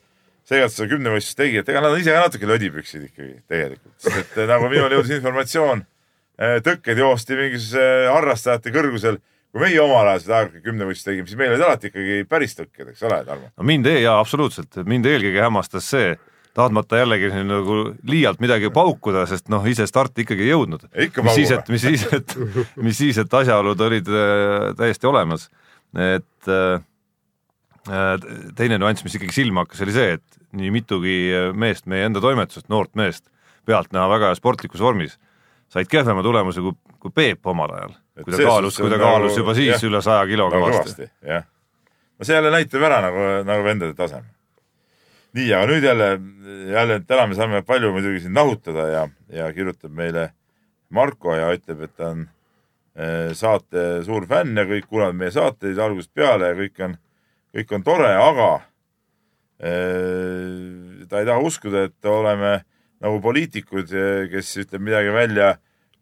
seekord 0.50 0.74
seda 0.74 0.90
kümnevõistlust 0.90 1.38
tegi, 1.38 1.62
et 1.62 1.72
ega 1.72 1.82
nad 1.84 1.94
on 1.94 2.02
ise 2.02 2.14
ka 2.14 2.26
natuke 2.26 2.50
lödipüksid 2.50 3.08
ikkagi 3.10 3.34
tegelikult, 3.50 3.96
sest 4.02 4.22
et 4.24 4.38
eh, 4.42 4.48
nagu 4.50 4.70
minul 4.72 4.96
jõudis 4.96 5.18
informatsioon, 5.20 5.84
tõkked 6.64 7.02
joosti 7.02 7.36
mingisuguse 7.36 7.84
harrastajate 8.08 8.72
kõrgusel, 8.72 9.20
kui 9.50 9.64
meie 9.64 9.80
omal 9.82 10.08
ajal 10.12 10.24
seda 10.24 10.40
kümnevõistlust 10.64 11.10
tegime, 11.10 11.28
siis 11.28 11.38
meil 11.38 11.52
olid 11.52 11.66
alati 11.66 11.90
ikkagi 11.90 12.24
päris 12.30 12.56
tõkked, 12.56 12.92
eks 12.94 13.06
ole, 13.06 13.20
Tarmo? 13.26 13.50
no 13.52 13.66
mind, 13.66 13.90
jaa, 14.00 14.16
absoluutselt, 14.22 14.80
mind 14.88 15.08
eelkõige 15.10 15.42
hämmastas 15.44 15.90
see, 15.92 16.14
tahtmata 16.56 16.98
jällegi 17.02 17.30
nagu 17.46 17.80
liialt 18.08 18.40
midagi 18.42 18.70
paukuda, 18.74 19.24
sest 19.30 19.50
noh, 19.52 19.66
ise 19.70 19.86
starti 19.86 20.24
ikkagi 20.24 20.46
ei 20.46 20.52
jõudnud. 20.52 20.86
mis 20.96 21.34
siis, 21.38 21.52
et, 21.54 21.68
mis 21.70 21.84
siis, 21.86 22.06
et, 22.14 22.36
mis 22.80 22.98
siis, 22.98 23.18
et 23.22 23.40
asjaolud 23.42 23.86
olid 23.86 24.10
äh, 24.10 24.70
täiesti 24.78 25.10
olemas. 25.10 25.48
et 25.94 26.48
äh, 26.48 26.80
teine 27.86 28.78
nüanss, 28.80 29.04
mis 29.06 29.14
ikkagi 29.16 29.34
silma 29.34 29.64
hakkas, 29.64 29.80
oli 29.86 29.94
see, 29.94 30.16
et 30.18 30.40
nii 30.56 30.72
mitugi 30.74 31.16
meest 31.56 31.86
meie 31.90 32.08
enda 32.08 32.20
toimetusest, 32.22 32.68
noort 32.72 32.92
meest, 32.98 33.30
pealtnäha 33.68 34.08
väga 34.10 34.32
sportlikus 34.38 34.82
vormis, 34.82 35.16
said 35.70 35.88
kehvema 35.90 36.24
tulemuse 36.26 36.62
kui, 36.64 36.74
kui 37.00 37.14
Peep 37.14 37.46
omal 37.50 37.72
ajal. 37.76 37.94
Kui 38.20 38.34
ta 38.34 38.42
kaalus, 38.42 38.76
kui 38.76 38.90
ta 38.90 38.98
nagu- 38.98 39.06
kaalus 39.06 39.38
juba 39.38 39.54
siis 39.56 39.72
jah. 39.72 39.86
üle 39.88 40.02
saja 40.04 40.26
kilo 40.28 40.50
nagu 40.52 40.66
kõvasti. 40.66 41.08
jah. 41.24 41.46
no 42.18 42.26
see 42.28 42.36
jälle 42.36 42.50
näitab 42.52 42.82
ära 42.84 43.00
nagu, 43.06 43.28
nagu 43.48 43.64
vendade 43.64 43.94
taseme. 43.96 44.28
nii, 45.32 45.52
aga 45.54 45.70
nüüd 45.70 45.86
jälle, 45.86 46.10
jälle 46.74 47.00
täna 47.06 47.26
me 47.26 47.38
saame 47.38 47.62
palju 47.62 47.92
muidugi 47.94 48.20
siin 48.20 48.34
nahutada 48.34 48.88
ja, 48.88 49.08
ja 49.32 49.52
kirjutab 49.52 49.94
meile 49.94 50.32
Marko 50.90 51.36
ja 51.36 51.52
ütleb, 51.54 51.84
et 51.86 51.94
ta 51.96 52.10
on 52.10 52.24
eh, 52.98 53.30
saate 53.38 54.02
suur 54.04 54.26
fänn 54.26 54.58
ja 54.58 54.66
kõik 54.66 54.88
kuulavad 54.90 55.14
meie 55.14 55.30
saateid 55.30 55.78
algusest 55.78 56.10
peale 56.14 56.50
ja 56.50 56.56
kõik 56.58 56.82
on, 56.84 56.96
kõik 57.56 57.72
on 57.76 57.86
tore, 57.86 58.10
aga 58.14 58.50
eh, 59.58 61.06
ta 61.10 61.22
ei 61.22 61.28
taha 61.28 61.40
uskuda, 61.42 61.88
et 61.88 62.10
oleme 62.10 62.60
nagu 63.00 63.20
poliitikud, 63.24 63.92
kes 64.30 64.54
ütleb 64.64 64.84
midagi 64.84 65.12
välja, 65.14 65.54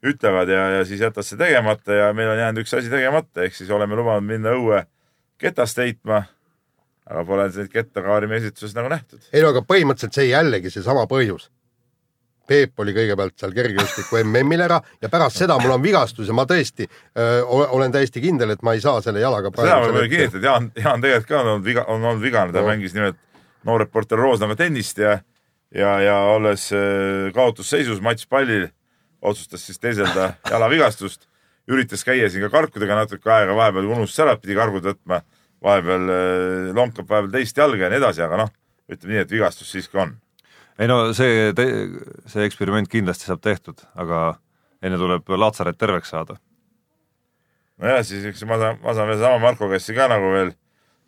ütlevad 0.05 0.51
ja, 0.51 0.65
ja 0.79 0.87
siis 0.87 1.03
jätad 1.03 1.27
see 1.27 1.39
tegemata 1.39 1.95
ja 1.95 2.09
meil 2.15 2.31
on 2.33 2.39
jäänud 2.39 2.63
üks 2.63 2.75
asi 2.79 2.91
tegemata, 2.91 3.43
ehk 3.47 3.55
siis 3.57 3.71
oleme 3.75 3.99
lubanud 3.99 4.27
minna 4.27 4.55
õue 4.55 4.85
ketast 5.39 5.79
heitma. 5.83 6.25
aga 7.09 7.23
pole 7.25 7.47
neid 7.49 7.71
kettakaari 7.73 8.29
meie 8.29 8.43
esituses 8.43 8.75
nagu 8.77 8.91
nähtud. 8.93 9.23
ei 9.33 9.43
no 9.43 9.55
aga 9.55 9.63
põhimõtteliselt 9.65 10.19
see 10.19 10.29
jällegi 10.29 10.71
seesama 10.71 11.07
põhjus. 11.11 11.49
Peep 12.49 12.81
oli 12.81 12.95
kõigepealt 12.97 13.35
seal 13.39 13.53
kergejõustiku 13.57 14.19
MM-il 14.25 14.63
ära 14.65 14.79
ja 15.05 15.11
pärast 15.13 15.37
seda 15.43 15.59
mul 15.61 15.75
on 15.77 15.83
vigastus 15.85 16.31
ja 16.31 16.35
ma 16.37 16.47
tõesti 16.49 16.87
öö, 16.89 17.43
olen 17.77 17.93
täiesti 17.93 18.23
kindel, 18.25 18.55
et 18.55 18.63
ma 18.65 18.73
ei 18.77 18.81
saa 18.81 19.03
selle 19.05 19.21
jalaga 19.21 19.53
seda 19.55 19.79
ma 19.85 19.99
võin 20.01 20.11
kinnitada, 20.13 20.45
Jaan, 20.47 20.71
Jaan 20.81 21.05
tegelikult 21.05 21.29
ka 21.29 21.41
on 21.43 21.51
olnud 21.55 21.67
viga, 21.69 21.85
on 21.93 22.05
olnud 22.05 22.25
vigane, 22.25 22.53
ta 22.57 22.63
No. 22.65 22.71
mängis 22.73 22.95
nimelt 22.97 23.19
noor 23.69 23.83
reporter 23.85 24.17
Roosnaga 24.19 24.57
tennist 24.57 24.99
ja 24.99 25.19
ja, 25.75 25.91
ja 26.01 26.15
olles 26.33 26.71
kaotusseisus 27.37 28.01
matšpallil, 28.01 28.69
otsustas 29.21 29.67
siis 29.69 29.79
teeselda 29.83 30.31
jalavigastust, 30.49 31.27
üritas 31.69 32.05
käia 32.07 32.31
siin 32.33 32.47
ka 32.47 32.53
karkudega 32.55 32.97
natuke 33.03 33.29
aega, 33.35 33.53
vahepeal 33.59 33.91
unustas 33.93 34.23
ära, 34.25 34.37
pidi 34.41 34.57
kargud 34.57 34.87
võtma, 34.89 35.21
vahepeal 35.65 36.09
lonkab 36.77 37.09
vahepeal 37.11 37.35
teist 37.35 37.61
jalga 37.61 37.85
ja 37.85 37.91
nii 37.93 38.01
edasi, 38.01 38.23
aga 38.25 38.39
noh, 38.45 38.53
ütleme 38.89 39.19
nii, 39.19 39.25
et 39.27 39.35
vigastus 39.37 39.69
siiski 39.75 40.01
on. 40.01 40.15
Ei 40.79 40.89
no 40.91 40.99
see, 41.17 41.51
see 42.31 42.47
eksperiment 42.47 42.91
kindlasti 42.91 43.29
saab 43.29 43.43
tehtud, 43.45 43.83
aga 43.99 44.39
enne 44.85 44.99
tuleb 45.01 45.29
Laatsaret 45.35 45.79
terveks 45.79 46.13
saada. 46.15 46.39
nojah, 47.83 48.03
siis 48.07 48.27
eks 48.31 48.45
ma 48.47 48.59
saan, 48.59 48.81
ma 48.83 48.95
saan 48.95 49.11
veel 49.11 49.21
sama 49.23 49.43
Marko 49.43 49.69
käest 49.71 49.91
ka 49.95 50.09
nagu 50.11 50.31
veel 50.35 50.53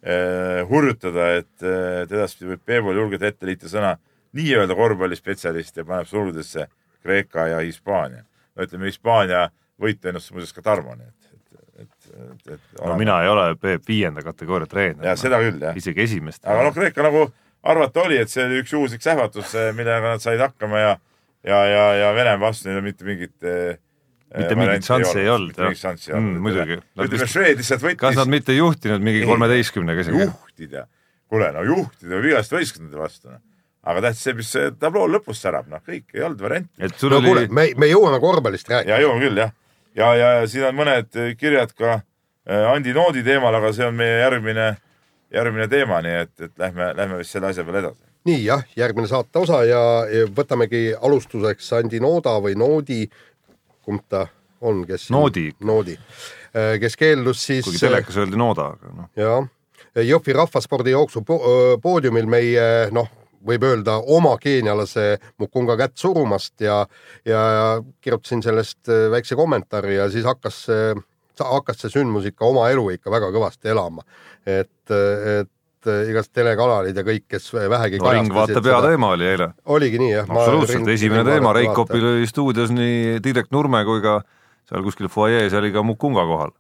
eh, 0.03 0.61
hurjutada, 0.71 1.33
et, 1.41 1.55
et 1.63 2.13
edaspidi 2.13 2.55
võib 2.55 2.65
Peebul 2.67 2.99
julgelt 2.99 3.27
ette 3.27 3.47
liita 3.47 3.71
sõna 3.71 3.97
nii-öelda 4.39 4.77
korvpallispetsialist 4.79 5.81
ja 5.81 5.87
paneb 5.87 6.07
sulgudesse 6.11 6.69
Kreeka 7.03 7.49
ja 7.51 7.63
Hispaania. 7.65 8.25
no 8.55 8.67
ütleme, 8.67 8.91
Hispaania 8.91 9.49
võitu 9.81 10.11
ennustas 10.11 10.35
muuseas 10.35 10.55
ka 10.55 10.63
Tarmo, 10.63 10.95
nii 10.95 11.09
et, 11.09 11.31
et, 11.81 12.11
et, 12.23 12.51
et, 12.55 12.67
no 12.83 12.97
mina 13.01 13.23
ei 13.25 13.31
ole 13.31 13.47
Peep 13.61 13.87
viienda 13.89 14.23
kategooria 14.27 14.71
treener. 14.71 15.07
ja 15.07 15.17
seda 15.19 15.41
küll 15.43 15.63
jah, 15.63 15.79
isegi 15.79 16.07
esimest. 16.07 16.45
aga 16.45 16.67
noh, 16.67 16.75
Kreeka 16.77 17.07
nagu 17.07 17.29
arvata 17.63 18.03
oli, 18.07 18.17
et 18.17 18.31
see 18.33 18.45
oli 18.47 18.63
üks 18.63 18.73
juhuslik 18.73 19.03
sähvatus, 19.05 19.53
millega 19.77 20.15
nad 20.15 20.23
said 20.23 20.41
hakkama 20.41 20.79
ja 20.81 20.99
ja, 21.45 21.61
ja, 21.67 21.85
ja 21.95 22.15
Venemaa 22.15 22.49
vastu 22.51 22.69
neil 22.69 22.83
mitte 22.85 23.05
mingit 23.05 23.37
eh, 23.45 23.79
Mitte 24.31 24.55
mingit 24.55 24.87
šanssi 24.87 25.25
ei 25.25 25.29
olnud, 25.29 25.51
mitte 25.51 25.65
mingit 25.65 25.81
jah. 25.81 25.91
šanssi 25.91 26.11
ei 26.11 26.17
olnud 26.17 26.37
Mm, 26.37 26.43
muidugi. 26.45 26.77
Ütleme, 27.03 27.27
Šved 27.27 27.59
lihtsalt 27.59 27.83
võttis 27.83 28.01
kas 28.03 28.19
nad 28.19 28.31
mitte 28.31 28.53
ei 28.55 28.61
juhtinud 28.61 29.03
mingi 29.03 29.25
Ei. 29.25 29.27
kolmeteistkümnega 29.27 30.05
isegi? 30.05 30.21
juhtida, 30.23 30.85
kuule 31.31 31.49
no 31.57 31.65
juhtida 31.67 32.13
või 32.15 32.29
vigast 32.29 32.55
võistkondade 32.55 33.01
vastu. 33.01 33.33
aga 33.83 34.05
tähtis 34.05 34.23
see, 34.23 34.37
mis 34.39 34.53
see 34.53 34.69
tabloo 34.79 35.09
lõpus 35.11 35.41
särab, 35.43 35.67
noh, 35.73 35.83
kõik 35.83 36.15
ei 36.15 36.23
olnud 36.23 36.45
varianti. 36.47 36.71
et 36.79 36.95
sul 36.95 37.11
no 37.11 37.19
oli 37.19 37.49
me, 37.49 37.71
me 37.77 37.89
jõuame 37.91 38.21
korvpallist 38.23 38.71
rääkida. 38.71 38.93
ja 38.93 39.01
jõuame 39.03 39.25
küll 39.25 39.43
jah. 39.43 39.53
ja, 39.97 40.15
ja, 40.15 40.31
ja 40.39 40.47
siin 40.47 40.69
on 40.69 40.79
mõned 40.79 41.11
eh, 41.17 41.35
kirjad 41.41 41.75
ka 41.75 41.97
äh, 41.97 42.71
Andi 42.71 42.95
Noodi 42.95 43.27
teemal, 43.27 43.55
aga 43.59 43.73
see 43.75 43.89
on 43.89 43.99
meie 43.99 44.21
järgmine, 44.21 44.77
järgmine 45.35 45.69
teema, 45.71 46.01
nii 46.05 46.17
et, 46.25 46.33
et 46.41 46.53
lähme, 46.59 46.91
lähme 46.97 47.21
vist 47.21 47.37
selle 47.37 47.51
asja 47.51 47.65
peale 47.65 47.85
edasi. 47.85 48.03
nii 48.29 48.43
jah, 48.45 48.65
järgmine 48.77 49.09
saate 49.09 49.39
osa 49.39 49.63
ja, 49.65 49.83
ja 50.11 50.27
võtamegi 50.37 50.91
alustuseks 51.01 51.73
Andi 51.79 52.01
Nooda 52.01 52.37
või 52.43 52.59
Noodi, 52.59 53.05
kumb 53.85 54.05
ta 54.09 54.27
on, 54.61 54.85
kes 54.89 55.09
Noodi. 55.15 55.49
Noodi, 55.65 55.97
kes 56.81 56.99
keeldus 57.01 57.47
siis 57.47 57.65
kuigi 57.65 57.81
telekas 57.87 58.21
öeldi 58.21 58.39
Nooda, 58.41 58.75
aga 58.77 58.93
noh, 58.97 59.11
jah, 59.17 59.49
Jõhvi 59.91 60.35
rahvaspordijooksu 60.37 61.25
po 61.27 61.37
poodiumil 61.83 62.29
meie 62.31 62.67
noh, 62.95 63.09
võib 63.47 63.65
öelda 63.65 63.97
oma 64.13 64.37
keenialase 64.41 65.19
Mukunga 65.41 65.77
kätt 65.81 65.97
surumast 65.99 66.61
ja, 66.61 66.83
ja 67.27 67.43
kirjutasin 68.01 68.43
sellest 68.45 68.89
äh, 68.89 69.09
väikse 69.13 69.39
kommentaari 69.39 69.97
ja 69.97 70.11
siis 70.13 70.29
hakkas 70.29 70.65
see, 70.69 70.95
hakkas 71.41 71.81
see 71.81 71.95
sündmus 71.97 72.29
ikka 72.29 72.49
oma 72.49 72.69
elu 72.73 72.91
ikka 72.97 73.13
väga 73.13 73.31
kõvasti 73.35 73.73
elama. 73.73 74.05
et, 74.47 74.93
et 74.93 75.91
igast 76.11 76.33
telekanalid 76.37 76.97
ja 76.97 77.05
kõik, 77.05 77.25
kes 77.31 77.51
vähegi 77.55 78.01
no 78.01 78.13
Ringvaate 78.13 78.61
peateema 78.65 79.15
oli 79.15 79.29
eile. 79.31 79.51
oligi 79.73 80.01
nii 80.01 80.11
jah. 80.13 80.29
absoluutselt, 80.29 80.89
esimene 80.93 81.25
teema, 81.25 81.55
Rein 81.57 81.73
Kopil 81.77 82.05
oli 82.15 82.29
stuudios 82.29 82.73
nii 82.75 83.21
Tiidrek 83.25 83.49
Nurme 83.55 83.83
kui 83.89 84.03
ka 84.05 84.21
seal 84.69 84.85
kuskil 84.87 85.09
fuajees 85.13 85.57
oli 85.57 85.73
ka 85.73 85.85
Mukunga 85.87 86.27
kohal. 86.29 86.53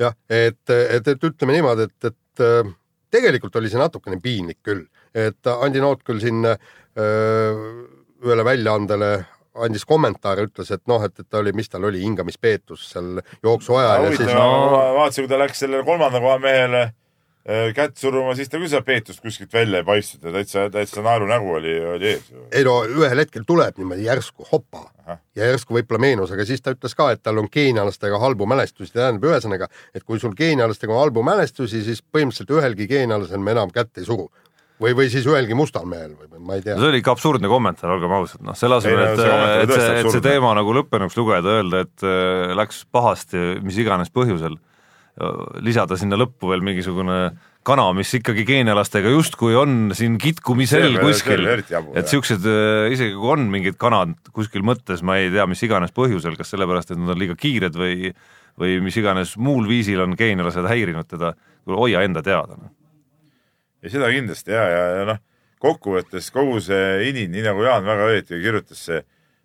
jah, 0.00 0.16
et, 0.28 0.62
et, 0.70 1.06
et 1.06 1.28
ütleme 1.30 1.54
niimoodi, 1.54 1.86
et, 1.86 2.10
et 2.10 2.42
äh, 2.44 2.72
tegelikult 3.14 3.54
oli 3.60 3.70
see 3.70 3.78
natukene 3.78 4.18
piinlik 4.22 4.58
küll, 4.66 4.82
et 5.14 5.52
Andi 5.54 5.82
Noot 5.82 6.02
küll 6.02 6.18
siin 6.22 6.42
öö, 6.42 7.52
ühele 8.24 8.44
väljaandele 8.46 9.12
andis 9.54 9.84
kommentaare, 9.86 10.48
ütles, 10.48 10.72
et 10.74 10.82
noh, 10.90 11.02
et, 11.06 11.14
et 11.14 11.28
ta 11.30 11.38
oli, 11.38 11.52
mis 11.54 11.70
tal 11.70 11.86
oli, 11.86 12.00
hingamispeetus 12.02 12.88
seal 12.90 13.20
jooksu 13.38 13.78
ajal 13.78 14.08
ja 14.08 14.10
siis 14.10 14.24
huvitav, 14.24 14.54
ma 14.72 14.80
vaatasin, 14.98 15.22
kui 15.22 15.30
ta 15.30 15.38
läks 15.38 15.62
sellele 15.62 15.86
kolmanda 15.86 16.18
koha 16.24 16.40
mehele 16.42 16.80
äh, 16.88 16.94
kätt 17.76 17.98
suruma, 18.00 18.32
siis 18.36 18.48
ta 18.48 18.56
küll 18.56 18.70
seda 18.72 18.80
peetust 18.86 19.20
kuskilt 19.20 19.52
välja 19.52 19.82
ei 19.82 19.84
paistnud 19.84 20.30
ja 20.30 20.32
täitsa, 20.38 20.62
täitsa 20.72 21.02
naerunägu 21.04 21.50
oli, 21.58 21.74
oli 21.90 22.08
ees. 22.14 22.30
ei 22.48 22.64
no 22.64 22.78
ühel 22.88 23.20
hetkel 23.20 23.44
tuleb 23.44 23.76
niimoodi 23.80 24.06
järsku 24.06 24.46
hopa 24.48 24.86
Ahah. 25.04 25.18
ja 25.36 25.50
järsku 25.50 25.76
võib-olla 25.76 26.00
meenus, 26.06 26.32
aga 26.32 26.46
siis 26.48 26.64
ta 26.64 26.72
ütles 26.72 26.96
ka, 26.96 27.10
et 27.12 27.20
tal 27.22 27.42
on 27.42 27.50
geenialastega 27.52 28.16
halbu 28.22 28.48
mälestusi, 28.48 28.94
tähendab 28.94 29.28
ühesõnaga, 29.28 29.68
et 29.92 30.06
kui 30.08 30.22
sul 30.22 30.32
geenialastega 30.38 30.96
on 30.96 31.02
halbu 31.02 31.26
mälestusi, 31.26 31.84
siis 31.84 32.00
põhimõtteliselt 32.00 32.56
ühelgi 32.56 32.88
geenialasel 32.88 33.44
me 33.44 33.52
enam 33.52 33.74
kätt 33.74 34.00
ei 34.00 34.08
suru. 34.08 34.30
või, 34.80 34.96
või 34.96 35.10
siis 35.12 35.28
ühelgi 35.28 35.54
mustal 35.54 35.84
mehel 35.84 36.16
või 36.16 36.40
ma 36.40 36.56
ei 36.56 36.64
tea 36.64 36.78
no. 36.78 36.80
see 36.80 36.94
oli 36.94 37.04
ikka 37.04 37.12
absurdne 37.12 37.48
kommentaar, 37.52 37.92
olgem 37.92 38.20
ausad, 38.22 38.40
noh 38.40 38.56
selle 38.56 38.80
asemel, 38.80 39.04
et 39.04 39.20
et 39.20 39.74
see, 39.76 39.96
et 40.00 40.14
see 40.16 40.24
teema 40.24 40.56
nagu 40.56 40.72
lõppenuks 40.80 41.20
lugeda, 41.20 41.60
öelda, 41.60 41.84
et 41.84 42.08
äh, 42.08 42.56
läks 42.56 42.86
pahasti 42.88 43.60
mis 43.60 43.76
iganes 43.84 44.08
põhjusel, 44.08 44.56
lisada 45.62 45.94
sinna 45.98 46.18
lõppu 46.18 46.48
veel 46.50 46.64
mingisugune 46.66 47.18
kana, 47.64 47.84
mis 47.96 48.10
ikkagi 48.18 48.42
geenialastega 48.48 49.12
justkui 49.12 49.54
on 49.56 49.92
siin 49.94 50.16
kitkumisel 50.20 50.98
kuskil 50.98 51.46
et 51.54 52.10
siuksed, 52.10 52.48
isegi 52.90 53.14
kui 53.14 53.30
on 53.36 53.46
mingid 53.52 53.78
kanad 53.80 54.16
kuskil 54.34 54.66
mõttes, 54.66 55.04
ma 55.06 55.20
ei 55.22 55.30
tea, 55.32 55.46
mis 55.48 55.62
iganes 55.64 55.94
põhjusel, 55.94 56.34
kas 56.40 56.50
sellepärast, 56.50 56.90
et 56.90 57.00
nad 57.00 57.14
on 57.14 57.22
liiga 57.22 57.38
kiired 57.38 57.78
või 57.78 58.10
või 58.60 58.78
mis 58.84 58.96
iganes 58.98 59.34
muul 59.40 59.66
viisil 59.68 60.02
on 60.04 60.14
geenialased 60.18 60.66
häirinud 60.70 61.08
teda, 61.10 61.32
hoia 61.66 62.04
enda 62.06 62.22
teada 62.22 62.58
noh. 62.58 62.70
ja 63.82 63.90
seda 63.90 64.10
kindlasti 64.12 64.54
ja, 64.54 64.66
ja, 64.70 64.84
ja 64.98 65.08
noh, 65.08 65.22
kokkuvõttes 65.62 66.30
kogu 66.34 66.60
see 66.62 67.10
inin, 67.10 67.32
nii 67.34 67.44
nagu 67.48 67.64
Jaan 67.66 67.86
väga 67.86 68.10
õieti 68.12 68.38
kirjutas, 68.42 68.84
see, 68.86 69.00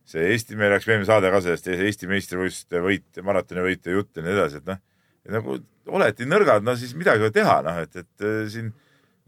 see 0.09 0.29
Eesti, 0.33 0.57
meil 0.59 0.73
läks 0.75 0.89
eelmine 0.89 1.09
saade 1.09 1.31
ka 1.33 1.41
sellest 1.45 1.71
Eesti 1.73 2.09
meistrivõistluste 2.11 2.83
võit, 2.85 3.23
maratoni 3.25 3.65
võitja 3.65 3.97
jutt 3.97 4.19
ja 4.19 4.25
nii 4.25 4.35
edasi, 4.35 4.61
et 4.61 4.69
noh, 4.69 4.81
nagu 5.27 5.59
olete 5.89 6.27
nõrgad, 6.29 6.63
no 6.65 6.75
siis 6.79 6.93
midagi 6.97 7.23
ei 7.23 7.29
ole 7.29 7.35
teha, 7.35 7.59
noh, 7.65 7.81
et, 7.83 8.03
et 8.03 8.25
äh, 8.25 8.43
siin 8.51 8.71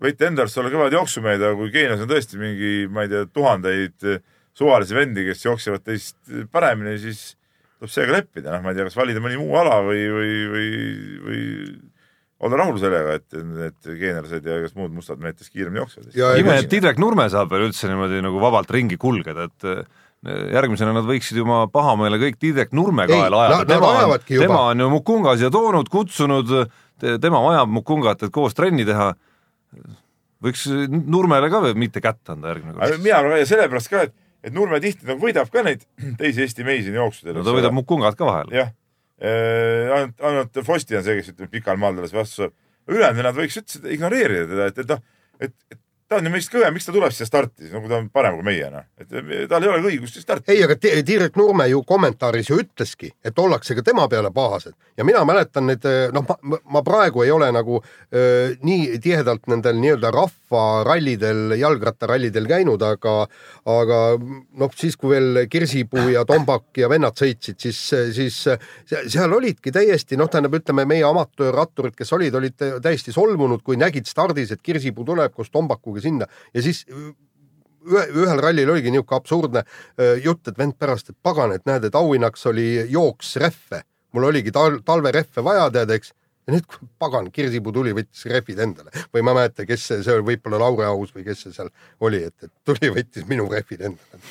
võite 0.02 0.28
enda 0.28 0.46
arust 0.46 0.58
olla 0.62 0.72
kõvad 0.74 0.96
jooksumehed, 0.96 1.42
aga 1.42 1.58
kui 1.60 1.72
Keenias 1.74 2.02
on 2.04 2.10
tõesti 2.10 2.40
mingi, 2.42 2.72
ma 2.92 3.06
ei 3.06 3.12
tea, 3.12 3.28
tuhandeid 3.34 4.10
äh, 4.10 4.24
suvalisi 4.58 4.98
vendi, 4.98 5.26
kes 5.28 5.46
jooksevad 5.46 5.86
teist 5.86 6.18
paremini, 6.54 6.98
siis 7.02 7.32
tuleb 7.80 7.94
seega 7.94 8.18
leppida, 8.18 8.54
noh, 8.54 8.66
ma 8.66 8.74
ei 8.74 8.80
tea, 8.80 8.90
kas 8.90 9.00
valida 9.00 9.24
mõni 9.24 9.40
muu 9.42 9.56
ala 9.58 9.80
või, 9.86 10.04
või, 10.14 10.36
või, 10.52 10.68
või 11.26 11.42
olla 12.42 12.62
rahul 12.62 12.78
sellega, 12.82 13.18
et 13.20 13.38
need 13.38 13.90
geenelased 14.02 14.46
ja 14.50 14.60
kas 14.64 14.78
muud 14.78 14.94
mustad 14.96 15.22
mehed 15.22 15.38
teist 15.38 15.54
kiiremini 15.54 15.82
jooksevad. 15.84 16.14
Ja 16.18 16.34
ime, 16.42 16.58
et 16.62 16.74
Indrek 16.78 17.02
Nurme 17.02 17.28
saab 17.34 17.54
veel 17.54 17.68
üldse 17.70 17.90
niimoodi 17.90 18.22
nagu 18.26 18.42
vabalt 18.42 18.72
ringi 18.74 18.98
kulgeda, 19.02 19.50
et 19.50 19.68
järgmisena 20.22 20.94
nad 20.94 21.08
võiksid 21.08 21.40
ju 21.40 21.46
oma 21.46 21.64
pahameele 21.72 22.20
kõik 22.22 22.44
Indrek 22.52 22.76
Nurme 22.78 23.08
Ei, 23.08 23.14
kaela 23.16 23.42
ajada, 23.48 23.66
tema 23.74 23.90
on, 24.06 24.26
tema 24.30 24.60
on 24.70 24.84
ju 24.84 24.90
Mukunga 24.94 25.34
siia 25.40 25.50
toonud, 25.54 25.90
kutsunud, 25.90 26.52
tema 27.02 27.42
vajab 27.42 27.72
Mukungat, 27.74 28.28
et 28.28 28.34
koos 28.34 28.54
trenni 28.58 28.86
teha. 28.86 29.12
võiks 30.46 30.68
Nurmele 30.92 31.50
ka 31.54 31.64
mitte 31.74 32.04
kätt 32.04 32.34
anda 32.34 32.54
järgmine 32.54 32.78
kord. 32.78 33.02
mina 33.02 33.18
arvan 33.18 33.42
ja 33.42 33.50
sellepärast 33.50 33.90
ka, 33.90 34.06
et, 34.10 34.14
et 34.46 34.54
Nurme 34.54 34.80
tihti 34.84 35.10
nagu 35.10 35.26
võidab 35.26 35.50
ka 35.54 35.66
neid 35.66 35.88
teisi 36.22 36.46
Eesti 36.46 36.70
mehi 36.70 36.86
siin 36.86 37.02
jooksudel. 37.02 37.40
no 37.40 37.48
ta 37.48 37.58
võidab 37.58 37.74
Mukungat 37.74 38.20
ka 38.20 38.30
vahel. 38.30 38.54
jah, 38.54 38.74
ainult, 39.22 40.20
ainult 40.22 40.66
Fosti 40.68 41.02
on 41.02 41.08
see, 41.08 41.18
kes 41.18 41.34
ütleme 41.34 41.50
pikal 41.58 41.82
maal 41.82 41.98
talle 41.98 42.14
vastu 42.14 42.44
saab. 42.44 42.58
ülejäänud 42.92 43.26
nad 43.26 43.42
võiks 43.42 43.58
üldse 43.58 43.82
ignoreerida 43.90 44.46
teda, 44.54 44.70
et, 44.70 44.86
et 44.86 44.94
noh, 44.94 45.02
et, 45.42 45.58
et 45.74 45.81
ta 46.12 46.17
on 46.19 46.26
ju 46.28 46.32
meist 46.34 46.52
kõvem, 46.52 46.74
miks 46.76 46.84
ta 46.89 46.91
tuleb 46.91 47.13
siia 47.15 47.24
starti, 47.30 47.69
nagu 47.71 47.88
ta 47.88 47.95
on 48.02 48.10
parem 48.12 48.36
kui 48.36 48.43
meie 48.50 48.67
noh, 48.74 48.84
et 49.00 49.13
tal 49.47 49.63
ei 49.63 49.69
olegi 49.71 49.88
õigust 49.93 50.17
siia 50.17 50.26
starti. 50.26 50.52
ei, 50.52 50.63
aga 50.65 50.76
Ti- 50.76 51.04
Tiiret 51.08 51.38
Nurme 51.39 51.69
ju 51.71 51.80
kommentaaris 51.88 52.50
ju 52.52 52.58
ütleski, 52.60 53.13
et 53.24 53.39
ollakse 53.39 53.78
ka 53.78 53.84
tema 53.88 54.10
peale 54.12 54.32
pahased. 54.36 54.76
Ja 55.00 55.06
mina 55.08 55.21
mäletan 55.26 55.69
neid, 55.71 55.86
noh, 56.12 56.26
ma, 56.43 56.82
praegu 56.84 57.24
ei 57.24 57.32
ole 57.32 57.47
nagu 57.56 57.80
öö, 57.80 58.52
nii 58.67 59.00
tihedalt 59.02 59.47
nendel 59.47 59.80
nii-öelda 59.80 60.12
rahvarallidel, 60.12 61.56
jalgrattarallidel 61.62 62.47
käinud, 62.50 62.84
aga, 62.84 63.15
aga 63.71 64.02
noh, 64.19 64.76
siis 64.78 64.97
kui 65.00 65.13
veel 65.15 65.45
Kirsipuu 65.52 66.10
ja 66.12 66.26
Tombak 66.28 66.76
ja 66.84 66.89
vennad 66.91 67.15
sõitsid, 67.19 67.56
siis, 67.63 67.80
siis 68.17 68.41
se- 68.43 69.04
seal 69.08 69.32
olidki 69.39 69.71
täiesti 69.71 70.19
noh, 70.19 70.28
tähendab, 70.32 70.60
ütleme 70.60 70.86
meie 70.89 71.08
amatöörratturid, 71.08 71.95
kes 71.95 72.12
olid, 72.19 72.36
olid 72.36 72.60
täiesti 72.84 73.15
solvunud, 73.15 73.63
kui 73.63 73.80
nägid 73.80 74.12
stardis, 74.12 74.52
et 74.52 74.62
Kirsipuu 74.62 75.08
tuleb 75.08 75.34
koos 75.39 75.50
Tombakuga 75.56 76.01
sinna 76.04 76.28
ja 76.54 76.64
siis 76.66 76.86
ühe, 77.88 78.06
ühel 78.24 78.42
rallil 78.44 78.70
oligi 78.74 78.94
niisugune 78.94 79.18
absurdne 79.18 79.64
öö, 80.00 80.18
jutt, 80.26 80.48
et 80.48 80.58
vend 80.58 80.78
pärast, 80.80 81.12
et 81.12 81.18
pagan, 81.24 81.54
et 81.56 81.66
näed, 81.70 81.88
et 81.88 81.96
auhinnaks 81.98 82.46
oli 82.52 82.68
jooks 82.92 83.36
rehve. 83.42 83.84
mul 84.12 84.28
oligi 84.28 84.52
tal-, 84.52 84.82
talverehve 84.86 85.44
vaja, 85.44 85.70
tead, 85.72 85.94
eks. 85.96 86.14
ja 86.48 86.56
nüüd, 86.56 86.78
pagan, 87.00 87.32
Kirsipuu 87.32 87.74
tuli, 87.74 87.96
võttis 87.96 88.26
rehvid 88.30 88.60
endale 88.60 88.94
või 89.14 89.24
ma 89.24 89.34
ei 89.34 89.40
mäleta, 89.42 89.66
kes 89.66 89.88
see, 89.88 90.06
see 90.06 90.16
oli 90.18 90.34
võib-olla 90.34 90.62
Lauri 90.66 90.88
Aus 90.90 91.14
või 91.16 91.26
kes 91.28 91.46
see 91.46 91.58
seal 91.58 91.72
oli, 92.00 92.24
et, 92.30 92.38
et 92.44 92.54
tuli, 92.68 92.92
võttis 92.94 93.28
minu 93.30 93.48
rehvid 93.52 93.86
endale. 93.92 94.24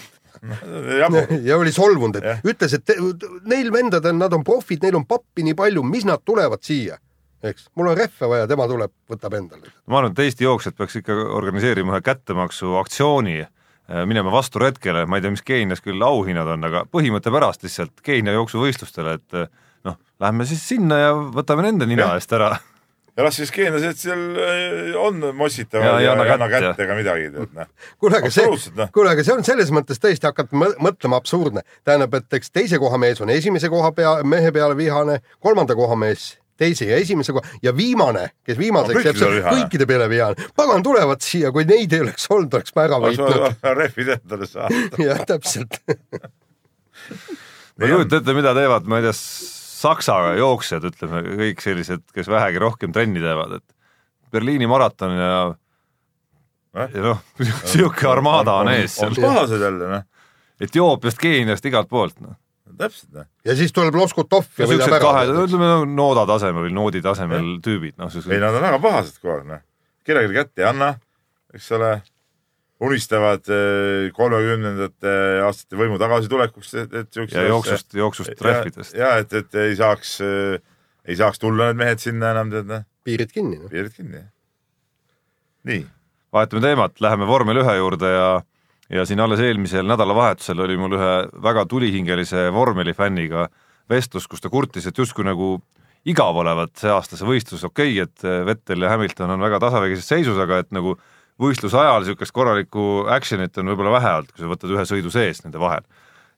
jabur, 1.00 1.32
ja 1.44 1.58
oli 1.60 1.72
solvunud, 1.74 2.16
et 2.20 2.28
Jah. 2.28 2.42
ütles, 2.52 2.74
et 2.76 2.84
te, 2.86 2.96
neil 3.50 3.72
vendadel, 3.72 4.16
nad 4.16 4.32
on 4.32 4.44
profid, 4.46 4.82
neil 4.84 4.96
on 5.00 5.06
pappi 5.08 5.44
nii 5.44 5.56
palju, 5.58 5.82
mis 5.84 6.06
nad 6.08 6.22
tulevad 6.24 6.62
siia, 6.64 7.00
eks. 7.42 7.70
mul 7.74 7.92
on 7.92 7.96
rehve 7.98 8.28
vaja, 8.34 8.48
tema 8.50 8.66
tuleb, 8.70 8.92
võtab 9.10 9.38
endale. 9.38 9.72
ma 9.86 10.00
arvan, 10.00 10.12
et 10.12 10.24
Eesti 10.26 10.44
jooksjad 10.44 10.76
peaks 10.78 11.00
ikka 11.00 11.16
organiseerima 11.38 11.96
ühe 11.96 12.02
kättemaksuaktsiooni, 12.04 13.40
minema 14.06 14.30
vastu 14.32 14.60
retkele, 14.62 15.06
ma 15.06 15.18
ei 15.18 15.24
tea, 15.24 15.32
mis 15.34 15.42
Keenias 15.42 15.82
küll 15.82 16.02
auhinnad 16.04 16.46
on, 16.52 16.64
aga 16.68 16.84
põhimõtte 16.92 17.32
pärast 17.34 17.64
lihtsalt 17.66 18.04
Keenia 18.06 18.36
jooksuvõistlustele, 18.36 19.16
et 19.18 19.40
noh, 19.88 19.96
lähme 20.20 20.46
siis 20.46 20.62
sinna 20.68 20.98
ja 21.00 21.14
võtame 21.14 21.64
nende 21.66 21.88
nina 21.90 22.12
eest 22.14 22.32
ära. 22.36 22.52
ja 23.16 23.24
las 23.26 23.36
siis 23.40 23.50
geenlased 23.52 23.98
seal 23.98 24.20
äh, 24.38 24.92
on 25.00 25.18
Ja 25.24 25.32
mossitavad 25.36 25.98
ei 25.98 26.04
ja 26.06 26.12
anna 26.12 26.24
ei 26.28 26.34
anna 26.36 26.48
kätt, 26.52 26.78
ega 26.84 26.96
midagi, 26.98 27.30
tead 27.34 27.56
noh. 27.56 27.70
kuule, 27.98 28.20
aga 28.20 28.30
see 28.30 28.46
kuule, 28.94 29.10
aga 29.10 29.24
see 29.26 29.34
on 29.34 29.44
selles 29.44 29.72
mõttes 29.74 29.98
tõesti 30.02 30.28
hakata 30.28 30.56
mõ- 30.56 30.76
mõtlema 30.78 31.18
absurdne. 31.20 31.64
tähendab, 31.84 32.14
et 32.14 32.38
eks 32.40 32.54
teise 32.54 32.78
koha 32.78 33.00
mees 33.02 33.20
on 33.20 33.32
esimese 33.34 33.68
koha 33.72 33.92
pea, 33.96 34.20
mehe 34.22 34.52
peale 34.52 34.76
vihane, 34.78 35.20
kolmanda 35.40 35.74
koha 35.74 35.98
mees 35.98 36.36
teise 36.60 36.90
ja 36.90 36.98
esimese 37.00 37.34
koha 37.36 37.60
ja 37.64 37.74
viimane, 37.76 38.26
kes 38.46 38.58
viimaseks 38.60 39.08
jääb, 39.08 39.20
see 39.20 39.28
on 39.28 39.38
kõikide 39.48 39.88
peale 39.90 40.10
vihane. 40.12 40.50
pagan 40.56 40.84
tulevad 40.86 41.24
siia, 41.24 41.52
kui 41.54 41.66
neid 41.68 41.96
ei 41.96 42.04
oleks 42.04 42.28
olnud, 42.30 42.60
oleks 42.60 42.76
ma 42.76 42.86
ära 42.88 43.00
võitnud. 43.02 43.48
rehvid 43.80 44.14
endale 44.18 44.50
saada. 44.50 44.84
jah, 45.08 45.24
täpselt. 45.28 45.80
ma 45.88 47.88
ei 47.88 47.96
kujuta 47.96 48.20
ette, 48.20 48.36
mida 48.36 48.54
teevad, 48.56 48.90
ma 48.90 49.00
ei 49.00 49.08
tea, 49.08 49.16
Saksa 49.80 50.34
jooksjad, 50.36 50.84
ütleme 50.84 51.22
kõik 51.24 51.62
sellised, 51.64 52.02
kes 52.12 52.26
vähegi 52.28 52.60
rohkem 52.60 52.92
trenni 52.92 53.22
teevad, 53.22 53.62
et 53.62 53.76
Berliini 54.30 54.66
maraton 54.68 55.14
ja 55.16 55.30
Eh? 56.76 56.88
ja 56.94 57.02
noh, 57.02 57.22
sihuke 57.70 58.06
armaada 58.06 58.60
on 58.62 58.70
ees 58.70 58.94
seal, 59.00 59.16
pahased 59.18 59.62
jälle 59.62 59.88
noh, 59.90 60.04
Etioopiast, 60.60 61.18
Keeniast, 61.18 61.66
igalt 61.66 61.88
poolt 61.90 62.20
noh. 62.22 62.36
Täpselt 62.80 63.10
noh. 63.14 63.26
ja 63.46 63.56
siis 63.58 63.74
tuleb 63.76 63.96
Loskutov 63.98 64.46
ja 64.58 64.68
võidab 64.68 64.88
siuksed 64.88 65.04
kahe, 65.04 65.26
ära. 65.26 65.44
ütleme 65.46 65.68
no, 65.68 65.82
nooda 65.98 66.24
tasemel 66.30 66.66
või 66.66 66.72
noodi 66.76 67.02
tasemel 67.04 67.52
tüübid, 67.64 67.96
noh, 68.00 68.14
ei, 68.22 68.40
nad 68.42 68.56
on 68.56 68.64
väga 68.66 68.80
pahased 68.82 69.20
kogu 69.20 69.36
aeg 69.36 69.46
noh, 69.50 69.62
kellelegi 70.06 70.38
kätt 70.38 70.62
ei 70.62 70.66
anna, 70.70 70.90
eks 71.54 71.70
ole, 71.76 71.92
unistavad 72.80 73.52
eh, 73.52 74.08
kolmekümnendate 74.16 75.14
aastate 75.46 75.80
võimu 75.80 76.00
tagasitulekuks, 76.00 76.74
et, 76.84 76.98
et 77.02 77.20
siukse 77.20 77.38
ja 77.38 77.52
jooksust, 77.52 77.94
jooksust 78.00 78.44
rehvidest. 78.46 78.96
ja 78.98 79.14
et, 79.20 79.32
et 79.36 79.60
ei 79.62 79.76
saaks, 79.78 80.18
ei 80.20 81.20
saaks 81.20 81.42
tulla 81.42 81.70
need 81.70 81.82
mehed 81.84 82.02
sinna 82.02 82.34
enam, 82.34 82.52
tead 82.52 82.70
noh, 82.70 82.86
piirid 83.06 83.32
kinni 83.34 83.60
no.. 83.60 83.68
piirid 83.72 83.96
kinni. 83.96 84.22
nii, 85.68 85.82
vahetame 86.32 86.64
teemat, 86.64 86.96
läheme 87.04 87.28
vormel 87.28 87.60
ühe 87.62 87.76
juurde 87.80 88.14
ja 88.14 88.30
ja 88.90 89.04
siin 89.06 89.20
alles 89.20 89.40
eelmisel 89.40 89.86
nädalavahetusel 89.86 90.60
oli 90.66 90.76
mul 90.80 90.96
ühe 90.98 91.12
väga 91.42 91.66
tulihingelise 91.70 92.48
vormelifänniga 92.52 93.48
vestlus, 93.90 94.26
kus 94.30 94.42
ta 94.42 94.50
kurtis, 94.50 94.86
et 94.86 94.98
justkui 94.98 95.24
nagu 95.26 95.56
igav 96.08 96.36
olevat 96.40 96.74
see 96.80 96.90
aasta 96.90 97.18
see 97.18 97.28
võistlus, 97.28 97.64
okei 97.66 98.00
okay,, 98.00 98.06
et 98.06 98.46
Vettel 98.46 98.86
ja 98.86 98.92
Hamilton 98.94 99.36
on 99.36 99.42
väga 99.44 99.60
tasavägises 99.62 100.08
seisus, 100.08 100.38
aga 100.40 100.62
et 100.64 100.70
nagu 100.74 100.96
võistluse 101.40 101.78
ajal 101.80 102.04
niisugust 102.04 102.34
korralikku 102.36 102.86
action'it 103.12 103.56
on 103.60 103.72
võib-olla 103.72 103.96
vähe 103.98 104.12
olnud, 104.18 104.30
kui 104.32 104.44
sa 104.44 104.50
võtad 104.50 104.74
ühe 104.74 104.86
sõidu 104.88 105.12
sees 105.12 105.42
nende 105.44 105.60
vahel. 105.60 105.84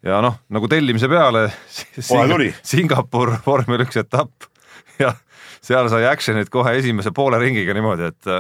ja 0.03 0.21
noh, 0.25 0.41
nagu 0.53 0.69
tellimise 0.69 1.09
peale 1.11 1.49
tuli. 2.33 2.51
Singapur 2.63 3.37
vormel 3.47 3.87
üks 3.87 4.01
etapp 4.03 4.49
ja 5.03 5.15
seal 5.63 5.91
sai 5.93 6.07
action'it 6.11 6.51
kohe 6.51 6.75
esimese 6.79 7.15
poole 7.15 7.41
ringiga 7.43 7.75
niimoodi, 7.77 8.11
et 8.13 8.35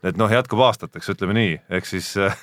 et 0.00 0.16
noh, 0.16 0.30
jätkub 0.32 0.62
aastateks, 0.64 1.10
ütleme 1.12 1.34
nii, 1.36 1.56
ehk 1.76 1.84
siis 1.84 2.14
äh, 2.16 2.36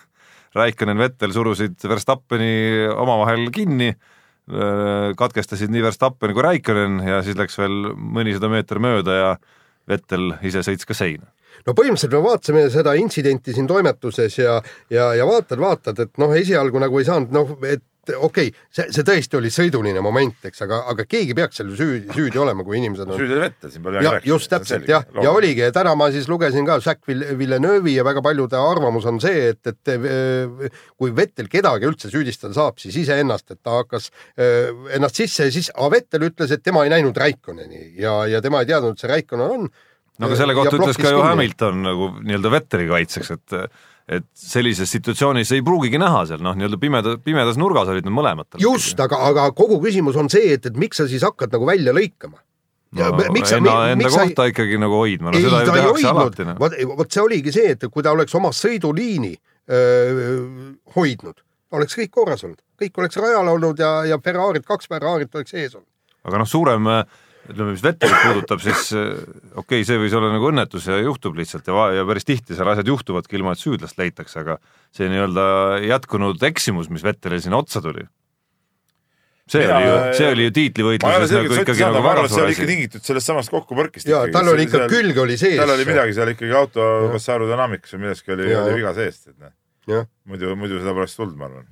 Raikkonen, 0.57 0.97
Vettel 0.99 1.33
surusid 1.35 1.77
Verstappeni 1.87 2.87
omavahel 2.93 3.47
kinni, 3.53 3.91
katkestasid 5.19 5.71
nii 5.73 5.83
Verstappen 5.83 6.31
kui 6.35 6.45
Raikkonen 6.45 7.01
ja 7.03 7.21
siis 7.23 7.35
läks 7.39 7.57
veel 7.59 7.91
mõnisada 7.95 8.49
meeter 8.51 8.79
mööda 8.83 9.17
ja 9.17 9.33
Vettel 9.87 10.33
ise 10.47 10.63
sõits 10.63 10.87
ka 10.87 10.95
seina. 10.95 11.27
no 11.65 11.73
põhimõtteliselt 11.75 12.13
me 12.15 12.23
vaatasime 12.23 12.63
seda 12.71 12.93
intsidenti 12.99 13.53
siin 13.55 13.67
toimetuses 13.67 14.37
ja, 14.39 14.61
ja, 14.93 15.11
ja 15.17 15.27
vaatad, 15.27 15.59
vaatad, 15.59 15.99
et 15.99 16.21
noh, 16.21 16.31
esialgu 16.35 16.79
nagu 16.79 16.99
ei 16.99 17.07
saanud 17.07 17.33
noh, 17.35 17.55
et 17.67 17.83
okei 18.15 18.49
okay,, 18.49 18.67
see, 18.71 18.87
see 18.95 19.05
tõesti 19.07 19.37
oli 19.39 19.51
sõiduline 19.53 20.01
moment, 20.03 20.37
eks, 20.49 20.61
aga, 20.65 20.79
aga 20.93 21.05
keegi 21.09 21.35
peaks 21.37 21.59
seal 21.59 21.73
süüdi, 21.77 22.11
süüdi 22.15 22.41
olema, 22.41 22.65
kui 22.67 22.79
inimesed 22.79 23.09
on. 23.09 23.17
süüdi 23.19 23.35
oli 23.35 23.43
Vettel, 23.43 23.71
siin 23.73 23.83
pole 23.85 23.99
midagi 23.99 24.17
rääkida. 24.17 24.31
just 24.31 24.51
täpselt 24.51 24.87
jah, 24.91 25.07
ja 25.23 25.33
oligi 25.35 25.65
ja 25.65 25.73
täna 25.75 25.95
ma 25.99 26.09
siis 26.13 26.29
lugesin 26.31 26.67
ka 26.67 26.79
Vill- 27.07 27.25
Villeneuve'i 27.39 27.97
ja 27.97 28.05
väga 28.07 28.23
paljude 28.25 28.59
arvamus 28.59 29.07
on 29.09 29.19
see, 29.23 29.49
et, 29.51 29.73
et 29.73 29.93
eh, 29.95 30.69
kui 30.97 31.13
Vettel 31.15 31.49
kedagi 31.51 31.89
üldse 31.89 32.11
süüdistada 32.13 32.55
saab, 32.57 32.79
siis 32.81 32.95
iseennast, 33.03 33.51
et 33.51 33.61
ta 33.63 33.81
hakkas 33.81 34.09
eh, 34.37 34.71
ennast 34.97 35.19
sisse 35.19 35.49
ja 35.49 35.53
siis, 35.53 35.71
Vettel 35.91 36.29
ütles, 36.29 36.51
et 36.53 36.63
tema 36.63 36.85
ei 36.85 36.93
näinud 36.93 37.17
Raikkonneni 37.17 37.93
ja, 38.01 38.21
ja 38.29 38.41
tema 38.43 38.63
ei 38.63 38.71
teadnud, 38.71 38.95
et 38.95 39.03
see 39.03 39.11
Raikkonen 39.11 39.57
on. 39.57 39.69
no 40.17 40.29
aga 40.29 40.39
selle 40.39 40.55
kohta 40.57 40.79
ütles 40.79 40.99
ka 41.01 41.13
ju. 41.13 41.21
Hamilton 41.25 41.85
nagu 41.85 42.09
nii-öelda 42.21 42.51
Vetteri 42.57 42.89
kaitseks, 42.89 43.35
et 43.37 43.61
et 44.07 44.25
sellises 44.39 44.89
situatsioonis 44.95 45.51
ei 45.57 45.63
pruugigi 45.65 45.99
näha 45.99 46.23
seal 46.29 46.43
noh, 46.43 46.55
nii-öelda 46.55 46.79
pimeda, 46.79 47.15
pimedas 47.23 47.57
nurgas 47.59 47.89
olid 47.91 48.05
nad 48.07 48.15
mõlemad. 48.15 48.59
just, 48.61 48.99
aga, 49.03 49.19
aga 49.31 49.49
kogu 49.55 49.81
küsimus 49.83 50.15
on 50.19 50.31
see, 50.31 50.53
et, 50.55 50.69
et 50.69 50.77
miks 50.79 51.01
sa 51.01 51.07
siis 51.11 51.25
hakkad 51.27 51.51
nagu 51.53 51.67
välja 51.67 51.95
lõikama. 51.95 52.39
no, 52.95 53.09
enda, 53.11 53.75
enda 53.91 54.13
kohta 54.13 54.45
sa... 54.45 54.53
ikkagi 54.53 54.79
nagu 54.79 55.01
hoidma, 55.01 55.33
no 55.33 55.41
ei, 55.41 55.43
seda 55.43 55.59
ju 55.65 55.75
tehakse 55.75 56.13
alati, 56.13 56.47
noh. 56.47 56.61
vot, 56.61 56.79
vot 57.01 57.11
see 57.11 57.25
oligi 57.25 57.53
see, 57.55 57.75
et 57.75 57.83
kui 57.91 58.05
ta 58.05 58.15
oleks 58.15 58.35
oma 58.39 58.53
sõiduliini 58.55 59.33
öö, 59.35 60.31
hoidnud, 60.95 61.43
oleks 61.75 61.99
kõik 61.99 62.15
korras 62.15 62.47
olnud, 62.47 62.63
kõik 62.79 63.03
oleks 63.03 63.19
rajal 63.19 63.51
olnud 63.57 63.83
ja, 63.83 63.91
ja 64.07 64.21
Ferrari'd, 64.23 64.63
kaks 64.67 64.87
Ferrari't 64.87 65.35
oleks 65.35 65.51
ees 65.51 65.75
olnud. 65.75 65.89
aga 66.31 66.45
noh, 66.45 66.47
suurem 66.47 66.87
ütleme, 67.51 67.73
mis 67.73 67.83
Vettelit 67.85 68.19
puudutab, 68.25 68.61
siis 68.63 68.91
äh, 68.97 69.07
okei 69.55 69.81
okay,, 69.81 69.87
see 69.87 69.99
võis 70.01 70.15
olla 70.17 70.33
nagu 70.33 70.49
õnnetus 70.51 70.89
ja 70.89 70.99
juhtub 71.01 71.37
lihtsalt 71.39 71.67
ja, 71.69 71.87
ja 71.99 72.05
päris 72.07 72.27
tihti 72.27 72.57
seal 72.57 72.69
asjad 72.73 72.91
juhtuvadki 72.91 73.39
ilma, 73.39 73.55
et 73.55 73.63
süüdlast 73.63 73.99
leitakse, 73.99 74.43
aga 74.43 74.59
see 74.95 75.09
nii-öelda 75.11 75.47
jätkunud 75.85 76.47
eksimus, 76.49 76.91
mis 76.93 77.05
Vettelil 77.07 77.43
sinna 77.43 77.59
otsa 77.61 77.81
tuli, 77.83 78.07
see 79.47 79.63
Mina- 79.63 79.77
oli 79.77 79.87
ju, 79.87 79.99
see 80.19 80.31
oli 80.31 80.47
ju 80.47 80.49
ole 80.51 80.57
tiitlivõitluses 80.57 81.35
nagu 81.37 81.59
ikkagi 81.61 81.85
nagu 81.87 82.03
väga 82.07 82.25
et 82.25 82.33
see 82.33 82.43
oli 82.43 82.57
ikka 82.57 82.65
asi. 82.65 82.71
tingitud 82.73 83.07
sellest 83.11 83.31
samast 83.31 83.53
kokkupõrkist. 83.53 84.09
ja 84.11 84.25
tal 84.33 84.51
oli 84.53 84.67
ikka, 84.67 84.87
külg 84.91 85.23
oli 85.23 85.39
sees. 85.39 85.55
tal 85.61 85.71
oli 85.75 85.87
midagi 85.87 86.17
seal 86.17 86.33
ikkagi 86.33 86.57
auto 86.57 86.89
kas 87.15 87.31
aerodünaamikas 87.35 87.95
või 87.95 88.05
milleski 88.07 88.35
oli, 88.35 88.51
Jaa. 88.51 88.65
oli 88.65 88.81
viga 88.81 88.93
seest, 88.97 89.31
et 89.31 89.39
noh 89.39 89.55
muidu, 90.27 90.53
muidu 90.59 90.81
seda 90.81 90.93
poleks 90.95 91.15
tulnud, 91.15 91.37
ma 91.39 91.47
arvan. 91.47 91.67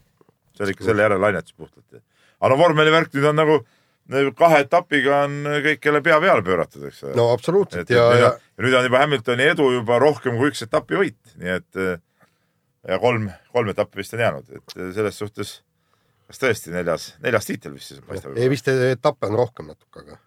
see 0.55 0.65
oli 0.65 0.75
ikka 0.75 0.87
selle 0.87 1.03
järel 1.03 1.21
lainetus 1.21 1.55
puhtalt. 1.57 1.99
aga 2.39 2.51
no 2.51 2.59
vormelivärk 2.59 3.11
nüüd 3.15 3.27
on 3.31 3.39
nagu 3.41 3.57
kahe 4.37 4.61
etapiga 4.65 5.23
on 5.25 5.37
kõik 5.65 5.85
jälle 5.87 6.01
pea 6.05 6.17
peale 6.21 6.43
pööratud, 6.45 6.83
eks 6.89 7.03
ole. 7.05 7.15
no 7.17 7.29
absoluutselt 7.33 7.85
et 7.85 7.95
ja, 7.95 8.03
nüüd, 8.11 8.21
ja 8.21 8.31
on, 8.31 8.43
nüüd 8.65 8.77
on 8.79 8.89
juba 8.89 9.01
Hamiltoni 9.01 9.47
edu 9.53 9.69
juba 9.73 9.99
rohkem 10.01 10.37
kui 10.37 10.51
üks 10.51 10.61
etapivõit, 10.65 11.17
nii 11.41 11.53
et 11.55 11.81
eh, 11.81 11.95
ja 12.91 12.99
kolm, 13.01 13.31
kolm 13.55 13.71
etappi 13.73 14.01
vist 14.01 14.13
on 14.13 14.21
jäänud, 14.21 14.51
et 14.51 14.77
eh, 14.77 14.91
selles 14.97 15.17
suhtes 15.21 15.55
kas 16.29 16.41
tõesti 16.41 16.73
neljas, 16.73 17.09
neljas 17.23 17.49
tiitel 17.49 17.73
vist 17.73 17.93
siis 17.93 18.05
paistab 18.05 18.37
ei. 18.37 18.49
vist 18.51 18.69
etappe 18.69 19.29
on 19.29 19.39
rohkem 19.41 19.73
natuke, 19.73 20.05
aga 20.05 20.21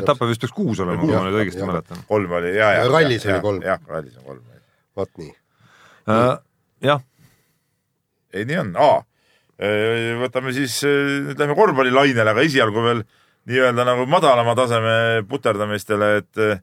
etappe 0.00 0.28
vist 0.30 0.42
peaks 0.42 0.56
kuus 0.56 0.80
olema, 0.80 1.00
kui 1.00 1.12
ma 1.12 1.22
nüüd 1.26 1.38
õigesti 1.42 1.68
mäletan. 1.68 2.00
kolm 2.08 2.32
oli 2.40 2.54
ja, 2.56 2.72
ja. 2.78 2.88
Rallis 2.88 3.28
oli 3.28 3.44
kolm. 3.44 3.62
jah, 3.68 3.84
rallis 3.88 4.16
on 4.20 4.26
kolm. 4.32 4.42
vot 4.96 5.12
nii. 5.20 5.30
jah, 6.88 7.04
ei, 8.32 8.48
nii 8.48 8.60
on, 8.64 8.74
aa. 8.80 8.98
Võtame 9.60 10.54
siis, 10.56 10.78
nüüd 10.84 11.38
lähme 11.38 11.56
korvpallilainele, 11.58 12.32
aga 12.32 12.44
esialgu 12.46 12.84
veel 12.84 13.02
nii-öelda 13.50 13.84
nagu 13.84 14.06
madalama 14.08 14.54
taseme 14.56 14.94
puterdamistele, 15.28 16.10
et 16.22 16.40
eh, 16.40 16.62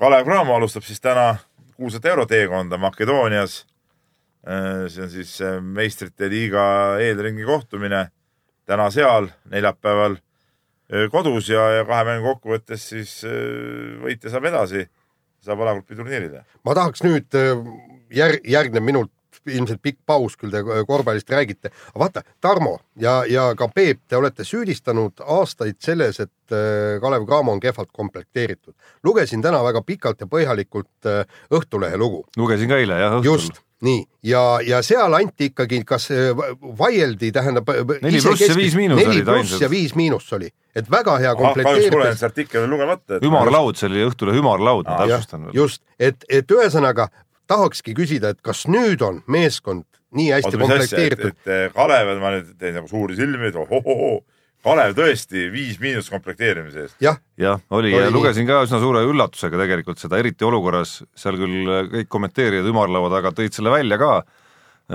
Kalev 0.00 0.26
Cramo 0.26 0.56
alustab 0.56 0.84
siis 0.84 1.00
täna 1.00 1.36
kuulsat 1.76 2.04
euroteekonda 2.04 2.78
Makedoonias. 2.78 3.64
see 4.44 5.02
on 5.02 5.08
siis 5.08 5.38
meistrite 5.62 6.28
liiga 6.28 6.98
eelringi 7.00 7.44
kohtumine 7.48 8.10
täna 8.66 8.90
seal, 8.90 9.30
neljapäeval 9.48 10.18
kodus 11.10 11.48
ja, 11.48 11.62
ja 11.78 11.86
kahe 11.88 12.04
mängu 12.04 12.34
kokkuvõttes 12.34 12.84
siis 12.90 13.14
võitja 14.02 14.30
saab 14.30 14.44
edasi, 14.50 14.84
saab 15.40 15.62
alagrupi 15.64 15.96
turniirile. 15.96 16.44
ma 16.64 16.74
tahaks 16.76 17.00
nüüd 17.06 17.38
äh, 17.40 17.56
järg, 18.12 18.44
järgnev 18.44 18.84
minut 18.84 19.13
ilmselt 19.46 19.82
pikk 19.82 19.98
paus, 20.06 20.36
küll 20.40 20.52
te 20.52 20.62
korvpallist 20.88 21.30
räägite, 21.30 21.72
vaata, 21.98 22.24
Tarmo 22.40 22.78
ja, 23.00 23.22
ja 23.28 23.50
ka 23.58 23.68
Peep, 23.74 24.04
te 24.08 24.16
olete 24.16 24.44
süüdistanud 24.44 25.24
aastaid 25.36 25.80
selles, 25.84 26.20
et 26.20 26.54
äh, 26.54 27.00
Kalev 27.02 27.26
Cramo 27.28 27.52
on 27.52 27.60
kehvalt 27.60 27.92
komplekteeritud. 27.92 28.74
lugesin 29.04 29.42
täna 29.42 29.62
väga 29.64 29.82
pikalt 29.82 30.20
ja 30.20 30.26
põhjalikult 30.30 31.10
äh, 31.10 31.24
Õhtulehe 31.50 31.98
lugu. 31.98 32.24
lugesin 32.36 32.68
ka 32.68 32.80
eile 32.80 33.00
jah, 33.00 33.18
õhtul 33.20 33.32
just, 33.32 33.62
nii, 33.84 34.04
ja, 34.22 34.42
ja 34.66 34.80
seal 34.84 35.14
anti 35.16 35.50
ikkagi, 35.52 35.82
kas 35.88 36.08
äh, 36.14 36.42
vaieldi, 36.78 37.30
tähendab. 37.34 37.68
Neli 38.02 38.20
pluss 38.22 38.44
ja 38.46 38.56
viis 38.56 38.76
miinus 38.78 39.00
neli 39.00 39.18
olid 39.18 39.28
pluss 39.28 39.40
ainsad. 39.40 39.64
ja 39.66 39.70
viis 39.72 39.94
miinus 39.98 40.30
oli, 40.36 40.48
et 40.76 40.90
väga 40.90 41.18
hea 41.20 41.34
kahjuks 41.34 41.60
pole 41.60 41.64
nüüd 41.64 41.90
komplekteeritud. 41.90 42.20
see 42.20 42.30
artikkel 42.30 42.64
veel 42.64 42.72
lugemata. 42.76 43.20
ümarlaud, 43.28 43.78
see 43.80 43.90
oli 43.90 44.06
Õhtulehe 44.08 44.40
ümarlaud, 44.40 44.88
ma 44.88 44.96
Aa, 44.96 45.08
täpsustan 45.10 45.48
veel. 45.48 45.58
just, 45.62 45.82
et, 45.98 46.24
et 46.28 46.56
ühesõnaga 46.56 47.08
tahakski 47.50 47.94
küsida, 47.96 48.34
et 48.34 48.40
kas 48.44 48.64
nüüd 48.70 49.02
on 49.04 49.22
meeskond 49.30 49.84
nii 50.14 50.30
hästi 50.34 50.60
komplekteeritud, 50.60 51.34
et 51.34 51.50
et 51.54 51.74
Kalev, 51.74 52.14
ma 52.22 52.36
nüüd 52.36 52.54
teen 52.60 52.76
nagu 52.78 52.88
suuri 52.90 53.16
silmi, 53.18 53.50
et 53.50 53.58
ohohohoo, 53.58 54.20
Kalev 54.64 54.94
tõesti 54.96 55.48
viis 55.52 55.80
miinust 55.82 56.12
komplekteerimise 56.12 56.86
eest. 56.86 56.96
jah, 57.04 57.18
jah, 57.40 57.60
oli 57.74 57.92
ja 57.92 58.08
lugesin 58.12 58.46
ka 58.48 58.62
üsna 58.64 58.80
suure 58.80 59.02
üllatusega 59.04 59.60
tegelikult 59.60 60.00
seda, 60.00 60.20
eriti 60.22 60.46
olukorras, 60.46 61.02
seal 61.18 61.36
küll 61.40 61.74
kõik 61.92 62.12
kommenteerijad 62.12 62.70
ümarlaua 62.70 63.10
taga 63.12 63.34
tõid 63.36 63.56
selle 63.56 63.74
välja 63.74 63.98
ka, 64.00 64.12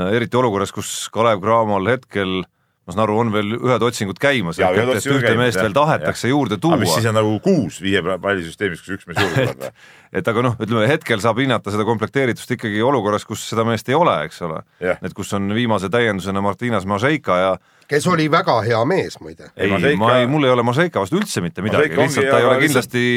eriti 0.09 0.39
olukorras, 0.39 0.73
kus 0.73 0.93
Kalev 1.13 1.43
Cramol 1.43 1.91
hetkel 1.91 2.41
ma 2.89 2.95
saan 2.95 3.03
aru, 3.05 3.17
on 3.21 3.31
veel 3.33 3.55
ühed 3.59 3.83
otsingud 3.85 4.19
käimas, 4.21 4.57
et 4.57 4.65
otsingud 4.65 5.19
ühte 5.19 5.27
käimas, 5.27 5.43
meest 5.43 5.59
jah, 5.59 5.65
veel 5.67 5.75
tahetakse 5.77 6.25
jah. 6.25 6.33
juurde 6.33 6.57
aga 6.57 6.79
mis 6.81 6.89
siis 6.89 7.05
tuua, 7.05 7.11
on 7.11 7.17
nagu 7.19 7.35
kuus 7.45 7.79
viie 7.83 8.01
pallisüsteemis, 8.01 8.81
kus 8.81 8.95
üks 8.97 9.09
mees 9.09 9.21
juurde 9.21 9.45
tuleb 9.45 9.61
või? 9.67 9.73
et 10.19 10.31
aga 10.33 10.45
noh, 10.47 10.55
ütleme 10.57 10.89
hetkel 10.89 11.21
saab 11.21 11.41
hinnata 11.43 11.73
seda 11.75 11.85
komplekteeritust 11.85 12.55
ikkagi 12.57 12.81
olukorras, 12.81 13.27
kus 13.29 13.45
seda 13.51 13.65
meest 13.67 13.93
ei 13.93 13.97
ole, 13.99 14.15
eks 14.25 14.41
ole 14.47 14.63
et 14.81 15.15
kus 15.17 15.33
on 15.37 15.53
viimase 15.53 15.91
täiendusena 15.93 16.41
Martinas 16.41 16.89
Mažeika 16.89 17.39
ja 17.43 17.53
kes 17.89 18.09
oli 18.09 18.27
väga 18.31 18.59
hea 18.65 18.81
mees 18.89 19.17
muide. 19.21 19.51
Ei, 19.55 19.67
ei, 19.67 19.71
Mažeika- 19.75 20.01
ma 20.01 20.11
ei, 20.17 20.27
mul 20.29 20.49
ei 20.49 20.53
ole 20.57 20.65
Mažeika 20.65 21.05
vastu 21.05 21.21
üldse 21.21 21.45
mitte 21.45 21.61
midagi, 21.65 21.93
lihtsalt 21.97 22.29
ta 22.29 22.41
ei 22.41 22.49
ole 22.49 22.59
kindlasti 22.65 23.07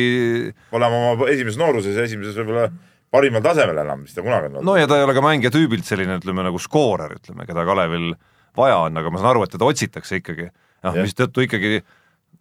olema 0.73 1.05
oma 1.13 1.29
esimeses 1.33 1.61
nooruses 1.61 1.97
ja 1.97 2.09
esimeses 2.09 2.37
võib-olla 2.41 2.69
parimal 3.13 3.45
tasemel 3.45 3.83
enam, 3.85 4.05
mis 4.07 4.17
ta 4.17 4.25
kunagi 4.25 4.49
on 4.49 4.59
olnud 4.59 4.69
no 4.71 4.77
ja 4.81 4.89
ta 4.89 4.99
ei 4.99 5.07
ole 5.07 5.15
ka 5.17 5.25
mängija 5.25 5.53
tüübilt 5.53 5.89
selline, 5.89 6.17
ütleme 6.21 6.45
nagu 6.47 6.61
skoorer, 6.63 7.19
ütleme, 7.21 7.47
keda 7.49 7.67
Kalevil 7.69 8.13
vaja 8.59 8.83
on, 8.87 9.01
aga 9.01 9.13
ma 9.13 9.23
saan 9.23 9.33
aru, 9.33 9.47
et 9.47 9.55
teda 9.55 9.69
otsitakse 9.69 10.21
ikkagi. 10.21 10.51
noh, 10.83 10.99
mistõttu 10.99 11.45
ikkagi 11.47 11.81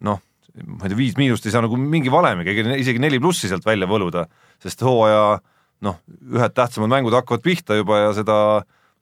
noh, 0.02 0.20
ma 0.66 0.84
ei 0.84 0.92
tea, 0.92 0.98
viis 0.98 1.16
miinust 1.18 1.46
ei 1.46 1.54
saa 1.54 1.62
nagu 1.64 1.78
mingi 1.78 2.10
valemiga, 2.12 2.54
isegi 2.74 3.02
neli 3.02 3.20
plussi 3.22 3.50
sealt 3.50 3.66
välja 3.66 3.88
võluda, 3.88 4.26
sest 4.62 4.82
hooaja 4.84 5.40
noh, 5.86 5.98
ühed 6.34 6.54
tähtsamad 6.56 6.90
mängud 6.92 7.14
hakkavad 7.16 7.44
pihta 7.44 7.78
juba 7.78 8.06
ja 8.06 8.14
seda 8.16 8.38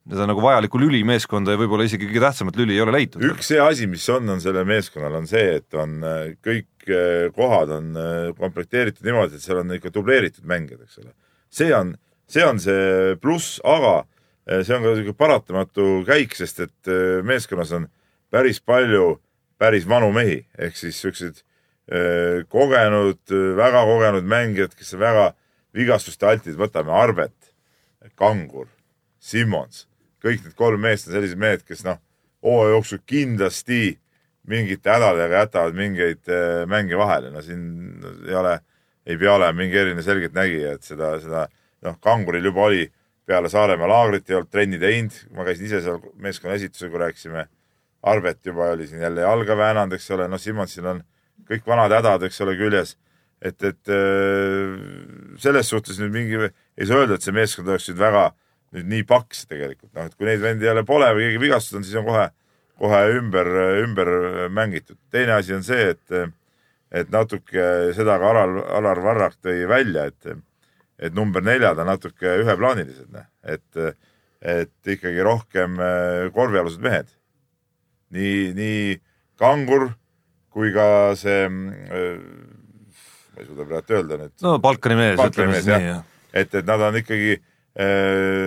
seda 0.08 0.26
nagu 0.30 0.42
vajalikku 0.42 0.80
lüli 0.80 1.00
meeskonda 1.06 1.54
ja 1.54 1.60
võib-olla 1.60 1.84
isegi 1.86 2.08
kõige 2.08 2.22
tähtsamat 2.24 2.56
lüli 2.58 2.76
ei 2.76 2.82
ole 2.82 2.94
leitud. 2.96 3.24
üks 3.30 3.50
hea 3.52 3.66
asi, 3.68 3.88
mis 3.90 4.06
on, 4.12 4.28
on 4.32 4.40
sellel 4.42 4.64
meeskonnal, 4.68 5.18
on 5.20 5.28
see, 5.30 5.58
et 5.60 5.76
on 5.78 5.98
äh, 6.06 6.20
kõik 6.44 6.88
äh, 6.88 7.26
kohad 7.36 7.74
on 7.76 7.90
äh, 8.00 8.30
komplekteeritud 8.38 9.06
niimoodi, 9.06 9.36
et 9.36 9.44
seal 9.44 9.60
on 9.62 9.74
ikka 9.76 9.92
dubleeritud 9.94 10.46
mängijad, 10.48 10.86
eks 10.86 11.02
ole. 11.02 11.12
see 11.52 11.68
on, 11.76 11.92
see 12.30 12.46
on 12.46 12.62
see 12.62 13.18
pluss, 13.20 13.60
aga 13.60 14.00
see 14.50 14.74
on 14.74 14.82
ka 14.82 14.90
niisugune 14.90 15.16
paratamatu 15.18 15.88
käik, 16.08 16.34
sest 16.38 16.64
et 16.66 16.90
äh, 16.90 17.20
meeskonnas 17.26 17.72
on 17.76 17.86
päris 18.30 18.60
palju 18.60 19.20
päris 19.60 19.86
vanu 19.88 20.08
mehi, 20.16 20.40
ehk 20.58 20.76
siis 20.78 20.98
siuksed 21.02 21.42
äh, 21.92 22.42
kogenud, 22.50 23.22
väga 23.58 23.84
kogenud 23.86 24.26
mängijad, 24.28 24.74
kes 24.76 24.94
on 24.96 25.02
väga 25.04 25.26
vigastuste 25.76 26.26
altid, 26.26 26.56
võtame 26.58 26.94
Arbet, 26.96 27.36
Kangur, 28.18 28.66
Simmons, 29.20 29.84
kõik 30.24 30.42
need 30.44 30.56
kolm 30.56 30.80
meest 30.82 31.08
on 31.08 31.14
sellised 31.14 31.40
mehed, 31.40 31.62
kes 31.68 31.84
noh, 31.86 32.00
hooaja 32.44 32.74
jooksul 32.74 33.02
kindlasti 33.06 33.98
mingite 34.50 34.90
hädadega 34.90 35.44
jätavad 35.44 35.76
mingeid 35.76 36.30
mänge 36.66 36.96
vahele, 36.98 37.28
no 37.30 37.42
siin 37.44 38.00
ei 38.26 38.34
ole, 38.34 38.56
ei 39.06 39.18
pea 39.20 39.34
olema 39.36 39.52
mingi 39.60 39.76
eriline 39.76 40.02
selgeltnägija, 40.02 40.72
et 40.78 40.88
seda, 40.88 41.12
seda 41.20 41.44
noh, 41.84 42.00
Kanguril 42.02 42.48
juba 42.48 42.64
oli 42.70 42.88
peale 43.26 43.50
Saaremaa 43.52 43.88
laagrit 43.88 44.30
ei 44.30 44.38
olnud 44.38 44.50
trenni 44.50 44.78
teinud, 44.80 45.14
ma 45.36 45.46
käisin 45.46 45.68
ise 45.68 45.82
seal 45.84 46.00
meeskonna 46.20 46.56
esitusel, 46.58 46.90
kui 46.90 47.02
rääkisime. 47.02 47.46
Arbet 48.10 48.46
juba 48.46 48.70
oli 48.72 48.86
siin 48.88 49.02
jälle 49.02 49.20
jalga 49.20 49.56
väänanud, 49.56 49.92
eks 49.92 50.10
ole, 50.16 50.26
noh, 50.28 50.40
Simmonsil 50.40 50.86
on 50.88 51.02
kõik 51.50 51.66
vanad 51.68 51.92
hädad, 51.92 52.24
eks 52.24 52.40
ole, 52.40 52.56
küljes. 52.56 52.96
et, 53.40 53.62
et 53.64 53.88
äh, 53.88 54.74
selles 55.40 55.68
suhtes 55.68 55.98
nüüd 56.00 56.12
mingi, 56.12 56.40
ei 56.76 56.88
saa 56.88 57.00
öelda, 57.00 57.16
et 57.16 57.24
see 57.24 57.32
meeskond 57.32 57.68
oleks 57.68 57.88
nüüd 57.88 58.00
väga 58.00 58.24
nüüd 58.76 58.90
nii 58.90 59.06
paks 59.08 59.46
tegelikult, 59.50 59.92
noh, 59.96 60.06
et 60.06 60.16
kui 60.16 60.28
neid 60.28 60.42
vendi 60.42 60.68
jälle 60.68 60.84
pole 60.86 61.08
või 61.16 61.26
keegi 61.26 61.40
vigastatud 61.42 61.80
on, 61.80 61.86
siis 61.86 61.98
on 62.00 62.06
kohe, 62.06 62.26
kohe 62.80 63.00
ümber, 63.16 63.50
ümber 63.82 64.12
mängitud. 64.52 64.98
teine 65.10 65.38
asi 65.38 65.56
on 65.56 65.64
see, 65.66 65.90
et, 65.94 66.36
et 66.92 67.10
natuke 67.12 67.64
seda 67.96 68.18
ka 68.20 68.30
Alar, 68.30 68.54
Alar 68.78 69.02
Varrak 69.04 69.40
tõi 69.42 69.64
välja, 69.68 70.06
et, 70.12 70.36
et 71.00 71.16
number 71.16 71.44
neljad 71.44 71.78
on 71.80 71.88
natuke 71.88 72.34
üheplaanilised, 72.42 73.16
et, 73.48 74.00
et 74.40 74.92
ikkagi 74.94 75.24
rohkem 75.24 75.80
äh, 75.80 76.28
korvialused 76.34 76.82
mehed. 76.84 77.08
nii, 78.10 78.50
nii 78.56 79.00
kangur 79.40 79.92
kui 80.50 80.72
ka 80.74 80.86
see, 81.18 81.46
ma 81.50 83.38
ei 83.38 83.46
suuda 83.46 83.66
praegu 83.68 83.96
öelda 84.00 84.18
nüüd, 84.18 84.34
no 84.44 84.56
Balkani 84.62 84.98
mees, 84.98 85.22
ütleme 85.22 85.60
siis 85.60 85.70
nii, 85.70 85.86
jah. 85.92 86.02
et, 86.32 86.50
et 86.58 86.66
nad 86.66 86.82
on 86.88 86.98
ikkagi, 87.00 87.38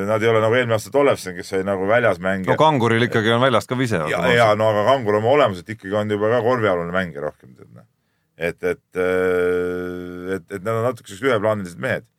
nad 0.10 0.22
ei 0.22 0.30
ole 0.30 0.42
nagu 0.44 0.58
eelmine 0.58 0.76
aasta 0.76 0.92
Tollefsen, 0.94 1.38
kes 1.40 1.56
oli 1.56 1.66
nagu 1.68 1.88
väljas 1.90 2.20
mängija 2.22 2.52
no 2.52 2.60
Kanguril 2.60 3.08
ikkagi 3.08 3.32
on 3.34 3.42
väljast 3.42 3.72
ka 3.72 3.80
vise. 3.80 4.04
ja, 4.12 4.22
ja 4.36 4.50
no 4.60 4.70
aga 4.74 4.84
Kangur 4.92 5.22
oma 5.22 5.32
olemuselt 5.38 5.72
ikkagi 5.74 5.96
on 5.96 6.12
juba 6.12 6.34
ka 6.36 6.44
korvialune 6.46 6.94
mängija 6.94 7.24
rohkem, 7.24 7.56
noh. 7.64 7.88
et, 8.36 8.60
et, 8.60 8.84
et, 9.00 10.44
et 10.52 10.60
nad 10.60 10.76
on 10.76 10.90
natuke 10.90 11.08
siuksed 11.08 11.32
üheplaanilised 11.32 11.80
mehed. 11.82 12.10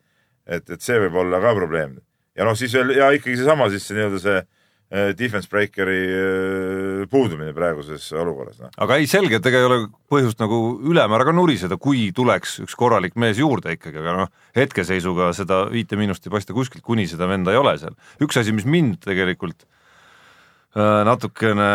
et, 0.46 0.66
et 0.68 0.82
see 0.84 0.98
võib 1.06 1.22
olla 1.24 1.40
ka 1.42 1.54
probleem. 1.56 1.96
ja 2.36 2.46
noh, 2.46 2.56
siis 2.58 2.74
veel 2.76 2.94
ja 2.98 3.10
ikkagi 3.14 3.38
seesama 3.40 3.70
siis 3.72 3.86
see 3.86 3.96
nii-öelda 3.96 4.20
see 4.22 4.38
eh, 4.40 5.10
defense 5.16 5.48
breaker'i 5.50 6.00
eh, 6.04 7.04
puudumine 7.10 7.54
praeguses 7.56 8.06
olukorras, 8.12 8.58
noh. 8.62 8.72
aga 8.84 8.98
ei, 9.00 9.08
selge, 9.10 9.38
et 9.40 9.50
ega 9.50 9.60
ei 9.60 9.68
ole 9.68 9.78
põhjust 10.12 10.42
nagu 10.42 10.60
ülemäära 10.84 11.28
ka 11.28 11.36
nuriseda, 11.36 11.78
kui 11.80 12.08
tuleks 12.16 12.58
üks 12.66 12.76
korralik 12.78 13.16
mees 13.20 13.40
juurde 13.40 13.76
ikkagi, 13.76 14.02
aga 14.02 14.18
noh, 14.24 14.34
hetkeseisuga 14.56 15.32
seda 15.36 15.64
viite 15.72 15.98
miinust 16.00 16.26
ei 16.26 16.34
paista 16.34 16.56
kuskilt, 16.56 16.84
kuni 16.84 17.08
seda 17.10 17.30
venda 17.30 17.54
ei 17.54 17.60
ole 17.60 17.78
seal. 17.80 17.96
üks 18.24 18.40
asi, 18.40 18.54
mis 18.56 18.68
mind 18.68 19.00
tegelikult 19.06 19.64
äh, 19.64 21.02
natukene, 21.08 21.72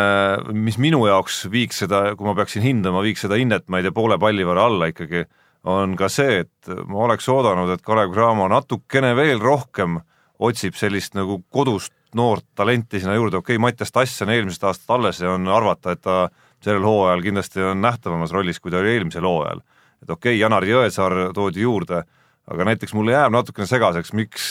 mis 0.54 0.78
minu 0.82 1.06
jaoks 1.10 1.46
viiks 1.52 1.86
seda, 1.86 2.10
kui 2.20 2.28
ma 2.28 2.38
peaksin 2.38 2.66
hindama, 2.66 3.04
viiks 3.06 3.26
seda 3.26 3.40
hinnet, 3.40 3.70
ma 3.72 3.80
ei 3.80 3.88
tea, 3.88 3.96
poole 3.96 4.20
palli 4.22 4.46
võrra 4.48 4.68
alla 4.70 4.92
ikkagi, 4.92 5.26
on 5.64 5.96
ka 6.00 6.08
see, 6.12 6.44
et 6.46 6.72
ma 6.88 7.06
oleks 7.08 7.28
oodanud, 7.30 7.72
et 7.74 7.84
Kalev 7.84 8.14
Cramo 8.14 8.48
natukene 8.52 9.12
veel 9.18 9.42
rohkem 9.44 10.00
otsib 10.40 10.78
sellist 10.80 11.18
nagu 11.18 11.42
kodust 11.52 11.94
noort 12.16 12.46
talenti 12.56 13.02
sinna 13.02 13.18
juurde, 13.18 13.42
okei 13.42 13.58
okay,, 13.58 13.62
Mattias 13.62 13.92
Tass 13.92 14.24
on 14.24 14.32
eelmisest 14.34 14.64
aastast 14.64 14.94
alles 14.96 15.20
ja 15.22 15.34
on 15.36 15.48
arvata, 15.52 15.94
et 15.94 16.02
ta 16.02 16.30
sellel 16.64 16.86
hooajal 16.88 17.22
kindlasti 17.24 17.64
on 17.64 17.84
nähtavamas 17.84 18.32
rollis, 18.36 18.60
kui 18.60 18.72
ta 18.72 18.80
oli 18.80 18.96
eelmisel 18.96 19.28
hooajal. 19.28 19.62
et 20.02 20.10
okei 20.10 20.34
okay,, 20.34 20.40
Janar 20.40 20.66
Jõesaar 20.66 21.34
toodi 21.36 21.62
juurde, 21.62 22.04
aga 22.50 22.70
näiteks 22.72 22.96
mulle 22.98 23.14
jääb 23.14 23.36
natukene 23.36 23.68
segaseks, 23.68 24.14
miks, 24.14 24.48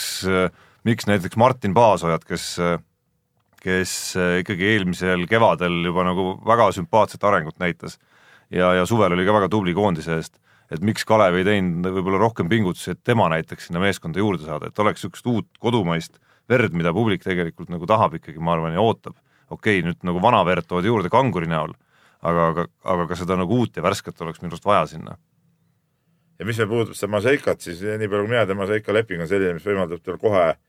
miks 0.87 1.09
näiteks 1.09 1.35
Martin 1.37 1.73
Paasojat, 1.73 2.23
kes 2.25 2.55
kes 3.59 3.93
ikkagi 4.39 4.69
eelmisel 4.73 5.25
kevadel 5.27 5.81
juba 5.83 6.05
nagu 6.07 6.29
väga 6.47 6.69
sümpaatset 6.75 7.23
arengut 7.27 7.57
näitas 7.59 7.97
ja, 8.47 8.71
ja 8.77 8.85
suvel 8.87 9.11
oli 9.11 9.25
ka 9.27 9.35
väga 9.35 9.49
tubli 9.51 9.73
koondise 9.75 10.15
eest, 10.15 10.37
et 10.69 10.83
miks 10.85 11.05
Kalev 11.07 11.37
ei 11.39 11.45
teinud 11.47 11.87
võib-olla 11.89 12.19
rohkem 12.21 12.49
pingutusi, 12.49 12.93
et 12.93 13.01
tema 13.05 13.29
näiteks 13.33 13.69
sinna 13.69 13.81
meeskonda 13.83 14.21
juurde 14.21 14.45
saada, 14.45 14.69
et 14.69 14.81
oleks 14.81 15.01
niisugust 15.01 15.29
uut 15.29 15.49
kodumaist 15.61 16.19
verd, 16.49 16.75
mida 16.77 16.93
publik 16.95 17.25
tegelikult 17.25 17.71
nagu 17.73 17.89
tahab 17.89 18.17
ikkagi, 18.19 18.39
ma 18.41 18.55
arvan, 18.55 18.75
ja 18.77 18.83
ootab. 18.83 19.17
okei 19.49 19.79
okay,, 19.79 19.85
nüüd 19.87 20.05
nagu 20.05 20.21
vana 20.21 20.43
verd 20.45 20.67
toodi 20.69 20.91
juurde 20.91 21.09
kanguri 21.09 21.49
näol, 21.49 21.73
aga, 22.21 22.47
aga, 22.53 22.67
aga 22.93 23.07
ka 23.09 23.17
seda 23.17 23.37
nagu 23.39 23.61
uut 23.61 23.77
ja 23.77 23.83
värsket 23.85 24.21
oleks 24.21 24.41
minu 24.43 24.53
arust 24.53 24.65
vaja 24.65 24.85
sinna. 24.93 25.17
ja 26.39 26.45
mis 26.45 26.57
veel 26.57 26.69
puudutab 26.69 26.97
seda 26.97 27.11
Maseikat, 27.17 27.61
siis 27.61 27.81
nii 27.81 28.07
palju 28.07 28.27
kui 28.27 28.33
mina 28.35 28.45
tean, 28.45 28.61
Maseika 28.61 28.93
leping 28.93 29.25
on 29.25 29.31
selline, 29.31 29.57
mis 29.57 29.65
võimaldab 29.65 30.03
tal 30.05 30.21
kohe 30.21 30.45
eh, 30.51 30.59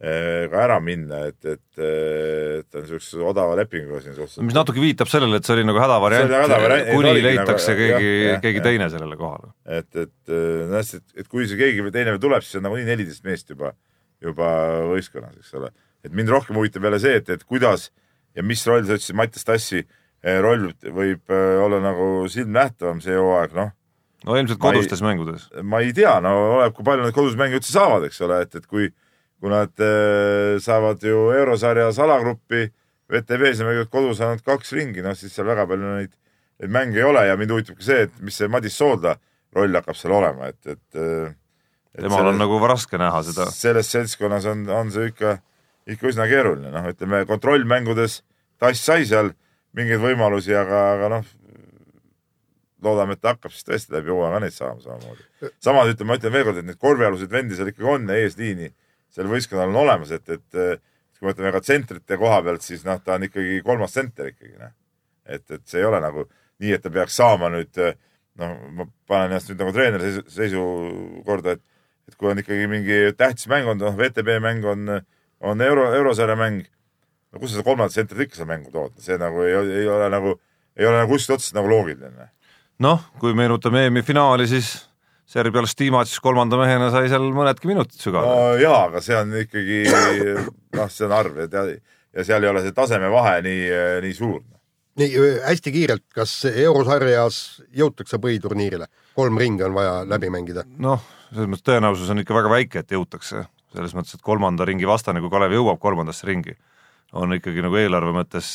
ka 0.00 0.62
ära 0.64 0.78
minna, 0.80 1.18
et, 1.28 1.44
et, 1.44 1.60
et 1.76 2.68
ta 2.72 2.78
on 2.80 2.86
niisuguse 2.86 3.18
odava 3.20 3.56
lepinguga 3.58 4.00
siin 4.00 4.14
suhteliselt. 4.16 4.46
mis 4.48 4.56
natuke 4.56 4.80
viitab 4.80 5.10
sellele, 5.12 5.36
et 5.36 5.44
see 5.44 5.58
oli 5.58 5.66
nagu 5.68 5.82
hädavariant 5.82 6.88
kuni 6.94 7.12
leitakse 7.20 7.74
nagu- 7.74 7.82
keegi 8.00 8.40
keegi 8.46 8.62
jah. 8.62 8.64
teine 8.70 8.88
sellele 8.94 9.18
kohale. 9.20 9.52
et, 9.68 9.90
et 10.06 10.32
noh, 10.70 10.80
et, 10.80 11.14
et 11.20 11.28
kui 11.28 11.44
see 11.50 11.60
keegi 11.60 11.84
teine 11.92 12.14
veel 12.14 12.22
tuleb, 12.22 12.46
siis 12.46 12.56
on 12.62 12.64
nagunii 12.70 12.88
neliteist 12.88 13.26
meest 13.28 13.52
juba, 13.52 13.74
juba 14.24 14.48
võistkonnas, 14.94 15.36
eks 15.42 15.52
ole. 15.60 15.68
et 16.06 16.16
mind 16.16 16.32
rohkem 16.32 16.56
huvitab 16.56 16.88
jälle 16.88 17.02
see, 17.02 17.18
et, 17.20 17.28
et 17.36 17.44
kuidas 17.44 17.90
ja 18.36 18.42
mis 18.46 18.64
roll 18.70 18.86
sa 18.88 18.96
ütlesid, 18.96 19.18
Mattias 19.20 19.44
Tassi 19.44 19.84
roll 20.40 20.70
võib 20.96 21.28
olla 21.36 21.80
nagu 21.84 22.08
silmnähtavam 22.32 23.04
see 23.04 23.16
hooaeg, 23.20 23.52
noh 23.56 23.70
no 24.24 24.36
ilmselt 24.36 24.60
Ma 24.60 24.72
ei- 24.72 24.80
kodustes 24.80 25.00
mängudes. 25.04 25.46
ma 25.64 25.84
ei 25.84 25.92
tea, 25.96 26.16
no 26.24 26.32
oleneb, 26.56 26.74
kui 26.76 26.84
palju 26.88 27.04
nad 27.06 27.14
kodus 27.16 27.36
mänge 27.40 27.56
üldse 27.60 27.72
saavad, 27.72 28.04
eks 28.08 28.20
ole, 28.26 28.42
et, 28.44 28.56
et 28.60 28.66
kui, 28.68 28.90
kui 29.40 29.52
nad 29.52 29.82
äh, 29.84 30.60
saavad 30.62 31.02
ju 31.04 31.30
eurosarjas 31.36 31.98
alagruppi, 32.02 32.68
VTV-s 33.10 33.62
on 33.64 33.70
mänginud 33.70 33.90
kodus 33.90 34.20
ainult 34.22 34.44
kaks 34.46 34.74
ringi, 34.76 35.02
noh 35.02 35.16
siis 35.18 35.32
seal 35.34 35.48
väga 35.48 35.66
palju 35.66 35.96
neid, 35.96 36.12
neid 36.62 36.72
mänge 36.76 37.00
ei 37.00 37.06
ole 37.08 37.24
ja 37.26 37.36
mind 37.40 37.56
huvitab 37.56 37.80
ka 37.80 37.86
see, 37.88 38.06
et 38.06 38.18
mis 38.22 38.36
see 38.38 38.50
Madis 38.52 38.76
Soodla 38.78 39.16
roll 39.56 39.74
hakkab 39.74 39.98
seal 39.98 40.14
olema, 40.14 40.52
et, 40.52 40.60
et, 40.76 40.84
äh, 40.94 41.32
et 41.96 42.04
temal 42.06 42.30
on 42.30 42.38
nagu 42.38 42.60
raske 42.70 43.00
näha 43.00 43.24
seda. 43.26 43.48
selles 43.54 43.90
seltskonnas 43.90 44.46
on, 44.52 44.68
on 44.70 44.92
see 44.94 45.10
ikka, 45.10 45.38
ikka 45.90 46.12
üsna 46.12 46.28
keeruline, 46.30 46.70
noh, 46.74 46.90
ütleme 46.92 47.24
kontrollmängudes 47.28 48.20
Tass 48.60 48.82
sai 48.84 49.06
seal 49.08 49.32
mingeid 49.76 50.02
võimalusi, 50.02 50.52
aga, 50.52 50.80
aga 50.94 51.08
noh, 51.14 51.28
loodame, 52.84 53.16
et 53.16 53.22
ta 53.24 53.34
hakkab 53.34 53.54
siis 53.54 53.64
tõesti 53.64 53.94
läbi 53.94 54.12
hooaja 54.12 54.34
ka 54.34 54.40
neid 54.44 54.56
saama 54.56 54.84
samamoodi. 54.84 55.24
samas 55.64 55.92
ütleme, 55.92 56.10
ma 56.10 56.18
ütlen 56.20 56.34
veel 56.34 56.46
kord, 56.48 56.60
et 56.60 56.68
neid 56.68 56.80
korvialuseid 56.80 57.32
vendi 57.32 57.56
seal 57.56 57.70
ikkagi 57.72 57.88
on 57.88 58.12
eesliini 58.14 58.70
seal 59.14 59.30
võistkonnal 59.30 59.72
on 59.72 59.80
olemas, 59.84 60.12
et, 60.14 60.28
et 60.30 60.60
kui 61.20 61.26
me 61.26 61.32
võtame 61.32 61.54
ka 61.54 61.62
tsentrite 61.64 62.20
koha 62.20 62.42
pealt, 62.46 62.64
siis 62.64 62.84
noh, 62.86 63.00
ta 63.04 63.16
on 63.18 63.26
ikkagi 63.26 63.60
kolmas 63.66 63.96
tsenter 63.96 64.30
ikkagi 64.32 64.54
noh. 64.58 64.72
et, 65.26 65.44
et 65.50 65.64
see 65.68 65.82
ei 65.82 65.88
ole 65.88 66.00
nagu 66.02 66.24
nii, 66.60 66.72
et 66.76 66.84
ta 66.84 66.92
peaks 66.92 67.18
saama 67.20 67.50
nüüd 67.52 67.80
noh, 68.40 68.54
ma 68.76 68.86
panen 69.10 69.32
ennast 69.32 69.50
nüüd 69.50 69.60
nagu 69.60 69.74
treeneri 69.74 70.06
seisu, 70.06 70.24
seisukorda, 70.36 71.58
et 71.58 71.66
et 72.10 72.18
kui 72.18 72.30
on 72.30 72.42
ikkagi 72.42 72.66
mingi 72.70 72.98
tähtis 73.18 73.46
mäng 73.50 73.68
on, 73.70 73.78
noh, 73.78 73.94
VTB 73.94 74.40
mäng 74.42 74.66
on, 74.66 74.96
on 75.46 75.62
euro, 75.62 75.86
eurosarja 75.94 76.36
mäng, 76.38 76.64
no 77.30 77.38
kus 77.40 77.52
sa 77.52 77.58
seda 77.58 77.66
kolmandat 77.68 77.94
tsentrit 77.94 78.26
ikka 78.26 78.40
seal 78.40 78.50
mängu 78.50 78.72
tood, 78.74 78.96
see 79.02 79.18
nagu 79.20 79.44
ei, 79.46 79.54
ei 79.82 79.88
ole 79.90 80.10
nagu, 80.12 80.34
ei 80.78 80.88
ole 80.88 81.04
nagu 81.04 81.14
kuskilt 81.14 81.38
otsast 81.38 81.54
nagu 81.54 81.70
loogiline. 81.70 82.30
noh, 82.82 83.04
kui 83.22 83.36
meenutame 83.36 83.86
EM-i 83.86 84.02
finaali, 84.02 84.48
siis 84.50 84.72
Serbial 85.30 85.68
Stimac 85.70 86.10
kolmanda 86.22 86.58
mehena 86.58 86.90
sai 86.90 87.06
seal 87.10 87.28
mõnedki 87.34 87.70
minutid 87.70 88.02
sügada 88.02 88.26
no 88.26 88.54
jaa, 88.58 88.86
aga 88.88 89.02
see 89.04 89.14
on 89.14 89.36
ikkagi, 89.44 89.82
noh, 90.74 90.90
see 90.90 91.06
on 91.06 91.14
arv 91.14 91.38
ja 91.44 91.66
ja 92.14 92.24
seal 92.26 92.44
ei 92.44 92.50
ole 92.50 92.64
see 92.64 92.74
tasemevahe 92.74 93.36
nii, 93.46 93.68
nii 94.06 94.16
suur. 94.16 94.40
nii 95.00 95.22
hästi 95.46 95.72
kiirelt, 95.74 96.06
kas 96.14 96.34
eurosarjas 96.50 97.38
jõutakse 97.76 98.18
põhiturniirile? 98.22 98.90
kolm 99.14 99.38
ringi 99.38 99.66
on 99.66 99.76
vaja 99.76 100.00
läbi 100.08 100.32
mängida. 100.32 100.66
noh, 100.78 101.02
selles 101.30 101.50
mõttes 101.50 101.66
tõenäosus 101.70 102.10
on 102.10 102.22
ikka 102.24 102.36
väga 102.36 102.52
väike, 102.52 102.82
et 102.82 102.96
jõutakse, 102.96 103.44
selles 103.74 103.94
mõttes, 103.94 104.18
et 104.18 104.26
kolmanda 104.26 104.66
ringi 104.66 104.88
vastane, 104.88 105.22
kui 105.22 105.30
Kalev 105.30 105.54
jõuab 105.54 105.78
kolmandasse 105.82 106.26
ringi, 106.26 106.56
on 107.18 107.34
ikkagi 107.34 107.62
nagu 107.64 107.78
eelarve 107.80 108.12
mõttes 108.14 108.50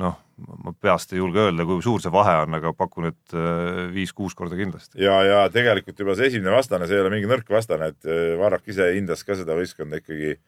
noh, 0.00 0.16
ma 0.64 0.72
peast 0.72 1.12
ei 1.12 1.20
julge 1.20 1.42
öelda, 1.48 1.66
kui 1.68 1.82
suur 1.84 2.02
see 2.02 2.12
vahe 2.14 2.34
on, 2.44 2.56
aga 2.58 2.72
pakun, 2.76 3.10
et 3.10 3.34
äh, 3.36 3.88
viis-kuus 3.94 4.36
korda 4.38 4.58
kindlasti. 4.58 5.00
ja, 5.02 5.18
ja 5.26 5.40
tegelikult 5.52 5.98
juba 5.98 6.16
see 6.18 6.30
esimene 6.32 6.54
vastane, 6.54 6.88
see 6.88 6.98
ei 6.98 7.04
ole 7.04 7.12
mingi 7.14 7.28
nõrk 7.30 7.50
vastane, 7.52 7.92
et 7.92 8.08
eh, 8.08 8.36
Varrak 8.40 8.70
ise 8.70 8.92
hindas 8.96 9.24
ka 9.26 9.36
seda 9.38 9.56
võistkonda 9.58 10.00
ikkagi 10.00 10.38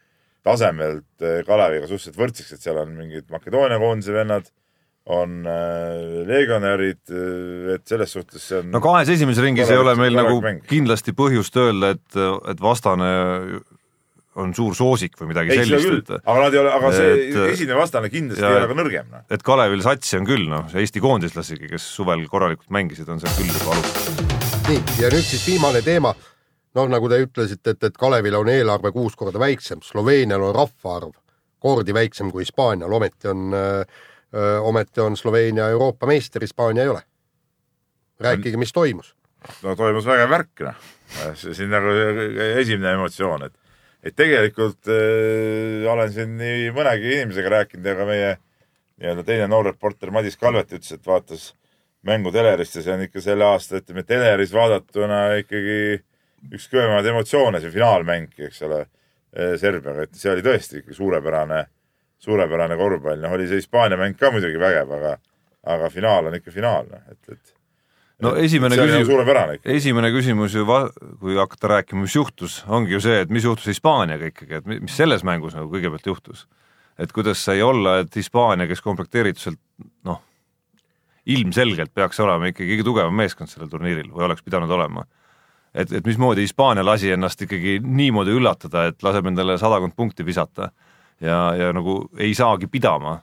tasemelt 0.46 1.26
eh, 1.26 1.42
Kaleviga 1.48 1.90
suhteliselt 1.90 2.20
võrdseks, 2.20 2.56
et 2.56 2.64
seal 2.64 2.80
on 2.80 2.96
mingid 2.96 3.28
Makedoonia 3.32 3.80
koondise 3.82 4.14
vennad, 4.16 4.48
on 5.10 5.40
äh, 5.48 6.22
legionärid, 6.28 7.02
et 7.74 7.84
selles 7.88 8.12
suhtes 8.14 8.44
see 8.46 8.60
on 8.60 8.68
no 8.70 8.82
kahes 8.84 9.08
esimeses 9.10 9.42
ringis 9.42 9.72
ei 9.72 9.80
ole 9.80 9.96
meil 9.98 10.14
nagu 10.14 10.36
mäng. 10.44 10.60
kindlasti 10.70 11.16
põhjust 11.16 11.56
öelda, 11.58 11.94
et, 11.96 12.18
et 12.52 12.60
vastane 12.62 13.08
on 14.40 14.54
suur 14.56 14.74
soosik 14.78 15.14
või 15.20 15.30
midagi 15.32 15.54
ei, 15.54 15.62
sellist, 15.68 16.10
aga 16.18 16.36
nad 16.40 16.56
ei 16.56 16.62
ole, 16.62 16.72
aga 16.74 16.90
see 16.96 17.12
et- 17.28 17.38
esimene 17.52 17.78
vastane 17.78 18.10
kindlasti 18.12 18.44
ja- 18.44 18.50
ei 18.54 18.62
ole 18.62 18.70
ka 18.72 18.78
nõrgem, 18.80 19.06
noh. 19.12 19.24
et 19.30 19.44
Kalevil 19.46 19.84
satsi 19.84 20.18
on 20.18 20.26
küll, 20.28 20.48
noh, 20.50 20.66
Eesti 20.74 21.02
koondislasigi, 21.04 21.70
kes 21.70 21.86
suvel 22.00 22.26
korralikult 22.32 22.70
mängisid, 22.74 23.08
on 23.12 23.22
seal 23.22 23.34
küll 23.38 23.52
juba 23.52 23.76
alustanud. 23.76 24.36
nii, 24.68 24.82
ja 25.02 25.12
nüüd 25.12 25.26
siis 25.26 25.46
viimane 25.46 25.82
teema. 25.86 26.14
noh, 26.74 26.86
nagu 26.86 27.08
te 27.10 27.18
ütlesite, 27.24 27.74
et, 27.74 27.84
et 27.90 27.96
Kalevil 27.98 28.36
on 28.38 28.48
eelarve 28.48 28.92
kuus 28.94 29.16
korda 29.18 29.38
väiksem, 29.42 29.82
Sloveenial 29.82 30.42
on 30.50 30.54
rahvaarv 30.54 31.16
kordi 31.60 31.94
väiksem 31.94 32.30
kui 32.32 32.44
Hispaanial, 32.46 32.92
ometi 32.92 33.28
on 33.28 33.54
äh,, 33.54 33.98
ometi 34.62 35.00
on 35.00 35.16
Sloveenia 35.16 35.68
Euroopa 35.68 36.06
meister, 36.06 36.42
Hispaania 36.42 36.82
ei 36.82 36.88
ole. 36.88 37.02
rääkige, 38.20 38.56
mis 38.56 38.72
toimus. 38.72 39.14
no 39.62 39.76
toimus 39.76 40.06
vägev 40.06 40.30
värk, 40.30 40.60
noh. 40.60 40.74
siin 41.34 41.70
nagu 41.72 41.92
esimene 42.60 42.92
emotsioon, 42.98 43.46
et, 43.48 43.54
et 44.04 44.16
tegelikult 44.16 44.88
äh, 44.88 45.86
olen 45.90 46.12
siin 46.14 46.36
nii 46.40 46.70
mõnegi 46.76 47.16
inimesega 47.16 47.56
rääkinud 47.56 47.88
ja 47.90 47.96
ka 47.98 48.06
meie 48.08 48.30
nii-öelda 49.00 49.24
teine 49.24 49.48
noor 49.48 49.70
reporter 49.70 50.12
Madis 50.12 50.38
Kalvet 50.40 50.72
ütles, 50.76 50.92
et 50.92 51.06
vaatas 51.06 51.50
mängu 52.06 52.32
telerist 52.32 52.76
ja 52.76 52.84
see 52.84 52.94
on 52.94 53.04
ikka 53.04 53.22
selle 53.24 53.44
aasta, 53.48 53.80
ütleme 53.80 54.04
teleris 54.08 54.52
vaadatuna 54.56 55.20
ikkagi 55.40 56.00
üks 56.54 56.68
kõvemaid 56.72 57.08
emotsioone, 57.10 57.60
see 57.60 57.72
finaalmäng, 57.74 58.32
eks 58.48 58.62
ole, 58.68 58.84
Serbiaga, 59.30 60.08
et 60.08 60.16
see 60.18 60.32
oli 60.32 60.42
tõesti 60.42 60.80
ikka 60.80 60.96
suurepärane, 60.96 61.60
suurepärane 62.20 62.76
korvpall, 62.80 63.20
noh 63.22 63.36
oli 63.36 63.46
see 63.46 63.60
Hispaania 63.60 64.00
mäng 64.00 64.16
ka 64.18 64.32
muidugi 64.34 64.58
vägev, 64.58 64.90
aga, 64.96 65.12
aga 65.70 65.90
finaal 65.92 66.30
on 66.30 66.38
ikka 66.40 66.54
finaal, 66.54 66.88
noh, 66.90 67.04
et, 67.12 67.36
et 67.36 67.52
no 68.22 68.34
esimene 68.36 68.76
küsimus, 68.76 69.08
esimene 69.64 70.10
küsimus 70.14 70.54
ju 70.54 70.64
kui 71.20 71.36
hakata 71.38 71.74
rääkima, 71.76 72.04
mis 72.04 72.14
juhtus, 72.16 72.60
ongi 72.68 72.92
ju 72.96 73.00
see, 73.04 73.20
et 73.24 73.30
mis 73.32 73.44
juhtus 73.44 73.66
Hispaaniaga 73.72 74.30
ikkagi, 74.32 74.54
et 74.60 74.66
mi- 74.66 74.80
mis 74.80 74.96
selles 74.96 75.24
mängus 75.24 75.54
nagu 75.56 75.70
kõigepealt 75.72 76.06
juhtus. 76.06 76.46
et 77.00 77.12
kuidas 77.16 77.40
sai 77.44 77.62
olla, 77.64 77.98
et 78.00 78.16
Hispaania, 78.16 78.66
kes 78.68 78.82
komplekteerituselt 78.84 79.56
noh, 80.04 80.18
ilmselgelt 81.26 81.94
peaks 81.94 82.20
olema 82.20 82.50
ikkagi 82.50 82.74
kõige 82.74 82.84
tugevam 82.84 83.16
meeskond 83.16 83.48
sellel 83.48 83.70
turniiril 83.72 84.10
või 84.12 84.26
oleks 84.26 84.42
pidanud 84.44 84.70
olema. 84.70 85.06
et, 85.74 85.92
et 85.92 86.06
mismoodi 86.06 86.42
Hispaania 86.42 86.84
lasi 86.84 87.10
ennast 87.14 87.40
ikkagi 87.42 87.78
niimoodi 87.84 88.34
üllatada, 88.36 88.88
et 88.90 89.02
laseb 89.02 89.26
endale 89.26 89.56
sadakond 89.58 89.94
punkti 89.96 90.26
visata 90.26 90.70
ja, 91.20 91.54
ja 91.54 91.72
nagu 91.72 92.10
ei 92.18 92.34
saagi 92.34 92.66
pidama 92.66 93.20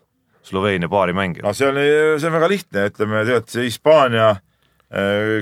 Sloveenia 0.47 0.87
paari 0.87 1.13
mängijat. 1.13 1.43
no 1.43 1.53
see 1.53 1.67
on, 1.67 1.75
see 2.19 2.27
on 2.29 2.33
väga 2.37 2.47
lihtne, 2.49 2.85
ütleme 2.87 3.25
tead, 3.27 3.49
see 3.51 3.65
Hispaania 3.67 4.35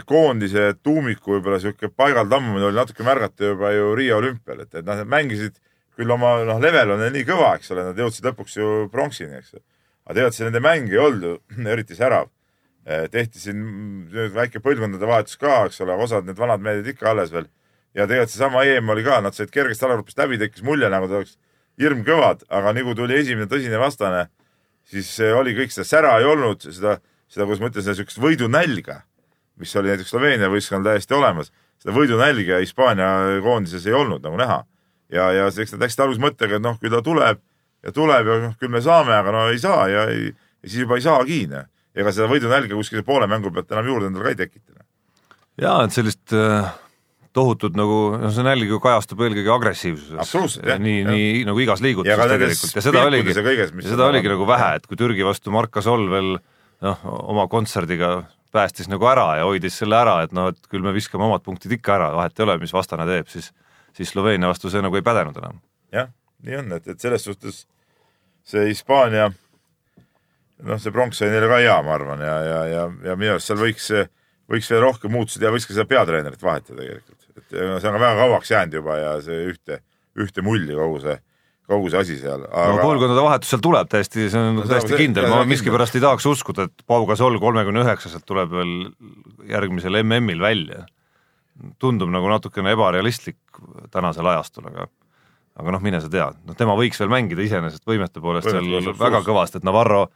koondise 0.10 0.74
tuumiku 0.82 1.36
võib-olla 1.36 1.60
sihuke 1.62 1.91
paigaldammumine 1.93 2.66
oli 2.66 2.80
natuke 2.80 3.06
märgata 3.06 3.52
juba 3.52 3.70
ju 3.76 3.91
Riia 3.98 4.18
olümpial, 4.18 4.64
et, 4.64 4.72
et 4.74 4.86
nad 4.86 5.04
mängisid 5.06 5.60
küll 5.96 6.12
oma 6.12 6.39
noh, 6.48 6.60
level 6.62 6.96
on 6.96 7.04
nii 7.14 7.26
kõva, 7.28 7.54
eks 7.60 7.72
ole, 7.76 7.86
nad 7.91 8.00
jõudsid 8.00 8.26
lõpuks 8.26 8.58
ju 8.58 8.72
pronksini, 8.91 9.39
eks. 9.39 9.56
aga 10.08 10.18
tead, 10.18 10.36
see 10.36 10.48
nende 10.48 10.64
mäng 10.66 10.89
ei 10.91 11.02
olnud 11.02 11.28
ju 11.30 11.68
eriti 11.76 11.98
särav. 11.98 12.32
tehti 12.86 13.39
siin 13.41 13.62
väike 14.34 14.60
põlvkondade 14.62 15.08
vahetus 15.10 15.39
ka, 15.41 15.64
eks 15.66 15.82
ole, 15.82 15.96
osad 15.98 16.28
need 16.28 16.38
vanad 16.38 16.62
mehed 16.62 16.86
ikka 16.88 17.10
alles 17.14 17.32
veel. 17.34 17.48
ja 17.93 18.06
tegelikult 18.06 18.34
seesama 18.34 18.66
EM 18.66 18.89
oli 18.89 19.06
ka, 19.06 19.22
nad 19.22 19.34
said 19.34 19.50
kergesti 19.54 19.86
alagrupist 19.86 20.20
läbi, 20.20 20.38
tekkis 20.41 20.66
mulje 20.66 20.89
nagu 20.89 21.08
ta 21.10 21.22
oleks 21.22 21.38
hirmkõvad, 21.82 22.46
aga 22.50 22.74
nii 22.76 22.84
kui 22.84 22.96
tuli 22.96 23.18
esimene 23.18 23.48
tõsine 23.52 23.80
vastane, 23.80 24.28
siis 24.86 25.10
oli 25.38 25.56
kõik 25.58 25.74
seda 25.74 25.88
sära 25.88 26.14
ei 26.20 26.28
olnud, 26.30 26.62
seda, 26.62 27.00
seda, 27.32 27.48
kuidas 27.48 27.64
ma 27.64 27.72
ütlen, 27.72 27.86
seda 27.88 27.98
siukest 27.98 28.22
võidunälga, 28.22 29.02
mis 29.62 29.76
oli 29.80 29.91
näiteks 29.91 30.10
Sloveenia 30.14 30.49
võistkonnal 30.51 30.91
täiesti 30.91 31.16
olemas, 31.18 31.51
seda 31.82 31.95
võidunälga 31.95 32.62
Hispaania 32.64 33.10
koondises 33.43 33.86
ei 33.88 33.93
olnud 33.95 34.24
nagu 34.26 34.39
näha. 34.39 34.64
ja, 35.14 35.32
ja 35.32 35.47
eks 35.47 35.76
nad 35.76 35.86
läksid 35.86 36.01
alguses 36.03 36.24
mõttega, 36.24 36.58
et 36.58 36.66
noh, 36.66 36.80
küll 36.82 36.93
ta 36.93 37.01
tuleb 37.06 37.41
ja 37.86 37.93
tuleb 37.93 38.32
ja 38.32 38.39
noh, 38.47 38.56
küll 38.60 38.74
me 38.74 38.82
saame, 38.84 39.14
aga 39.16 39.34
no 39.34 39.45
ei 39.51 39.60
saa 39.62 39.86
ja, 39.91 40.08
ei, 40.12 40.32
ja 40.34 40.70
siis 40.70 40.82
juba 40.86 40.97
ei 40.99 41.06
saagi, 41.06 41.43
noh. 41.51 41.68
ega 41.95 42.12
seda 42.16 42.30
võidunälga 42.32 42.76
kuskil 42.76 43.06
poole 43.08 43.28
mängu 43.32 43.51
pealt 43.53 43.72
enam 43.72 43.91
juurde 43.91 44.10
endale 44.10 44.28
ka 44.28 44.34
ei 44.34 44.41
tekita. 44.45 44.74
noh. 44.74 44.88
jaa, 45.62 45.78
et 45.86 45.95
sellist 45.95 46.34
äh, 46.36 46.74
tohutut 47.36 47.78
nagu, 47.78 47.99
noh 48.20 48.34
see 48.34 48.45
nälg 48.47 48.72
ju 48.72 48.80
kajastub 48.84 49.22
eelkõige 49.28 49.53
agressiivsuses 49.56 50.60
jah, 50.64 50.82
nii, 50.82 51.03
nii 51.08 51.45
nagu 51.47 51.62
igas 51.64 51.84
liigutuses 51.86 52.16
Ja 52.16 52.30
tegelikult 52.32 52.80
ja 52.80 52.86
seda 52.88 53.06
oligi, 53.10 53.36
ja 53.36 53.56
ja 53.60 53.70
seda 53.91 54.10
oligi 54.10 54.30
nagu- 54.30 54.39
nagu 54.39 54.49
vähe, 54.49 54.72
et 54.80 54.88
kui 54.89 54.99
Türgi 54.99 55.28
vastu 55.28 55.53
Mark 55.53 55.74
Gasol 55.76 56.08
veel 56.12 56.38
noh, 56.86 57.06
oma 57.06 57.47
kontserdiga 57.51 58.18
päästis 58.56 58.88
nagu 58.91 59.06
ära 59.12 59.28
ja 59.41 59.45
hoidis 59.45 59.78
selle 59.82 59.99
ära, 59.99 60.22
et 60.26 60.34
noh, 60.36 60.49
et 60.53 60.72
küll 60.72 60.84
me 60.86 60.95
viskame 60.95 61.28
omad 61.28 61.43
punktid 61.43 61.76
ikka 61.76 61.97
ära, 61.99 62.10
vahet 62.16 62.39
ei 62.39 62.47
ole, 62.47 62.58
mis 62.64 62.74
vastane 62.76 63.08
teeb, 63.10 63.28
siis 63.32 63.51
siis 63.95 64.12
Sloveenia 64.12 64.49
vastu 64.51 64.70
see 64.72 64.84
nagu 64.84 64.97
ei 64.99 65.06
pädenud 65.06 65.38
enam. 65.39 65.62
jah, 65.93 66.12
nii 66.43 66.60
on, 66.60 66.72
et, 66.78 66.88
et 66.91 67.01
selles 67.01 67.24
suhtes 67.24 67.64
see 68.45 68.68
Hispaania, 68.70 69.30
noh, 70.64 70.82
see 70.82 70.93
pronks 70.93 71.22
oli 71.24 71.34
neile 71.34 71.49
ka 71.51 71.62
hea, 71.64 71.76
ma 71.86 71.95
arvan, 71.95 72.24
ja, 72.26 72.36
ja, 72.45 72.60
ja, 72.72 72.84
ja 73.10 73.16
minu 73.20 73.36
arust 73.36 73.51
seal 73.51 73.62
võiks, 73.62 73.88
võiks 74.51 74.72
veel 74.72 74.84
rohkem 74.84 75.16
muutuda 75.16 75.47
ja 75.47 75.53
võiks 75.56 75.68
ka 75.70 75.78
seda 75.78 75.88
peatreenerit 75.89 76.43
vahetada 76.43 76.82
tegelikult. 76.82 77.30
et 77.36 77.56
see 77.56 77.91
on 77.91 77.99
väga 77.99 78.16
kauaks 78.20 78.51
jäänud 78.51 78.80
juba 78.82 78.99
ja 78.99 79.16
see 79.24 79.47
ühte, 79.53 79.80
ühte 80.20 80.43
mulli 80.45 80.76
kogu 80.76 80.99
see, 81.08 81.18
kogu 81.70 81.89
see 81.89 81.99
asi 82.01 82.18
seal. 82.22 82.43
no 82.45 82.76
põlvkondade 82.82 83.24
vahetus 83.26 83.49
seal 83.53 83.61
tuleb 83.66 83.89
täiesti, 83.89 84.28
see 84.30 84.41
on 84.41 84.59
No 84.59 84.66
täiesti 84.70 84.93
see- 84.93 84.99
kindel, 85.01 85.30
ma 85.32 85.43
miskipärast 85.49 85.95
ei 85.97 86.03
tahaks 86.03 86.26
uskuda, 86.30 86.68
et 86.70 86.84
Pau 86.88 87.05
Gasol 87.09 87.39
kolmekümne 87.41 87.82
üheksaselt 87.86 88.26
tuleb 88.26 88.51
veel 88.53 88.76
järgmisel 89.49 90.01
MM-il 90.03 90.41
välja. 90.43 90.86
tundub 91.80 92.09
nagu 92.11 92.28
natukene 92.28 92.74
ebarealistlik 92.76 93.38
tänasel 93.91 94.28
ajastul, 94.28 94.66
aga 94.68 94.88
aga 95.55 95.72
noh, 95.72 95.80
mine 95.80 96.01
sa 96.03 96.09
tea, 96.11 96.26
noh 96.45 96.55
tema 96.59 96.74
võiks 96.76 96.99
veel 96.99 97.07
mängida 97.13 97.41
iseenesest 97.45 97.86
võimete 97.88 98.20
poolest 98.20 98.49
seal 98.51 98.91
väga 98.99 99.22
kõvasti, 99.24 99.61
et 99.61 99.63
Navarro 99.63 100.09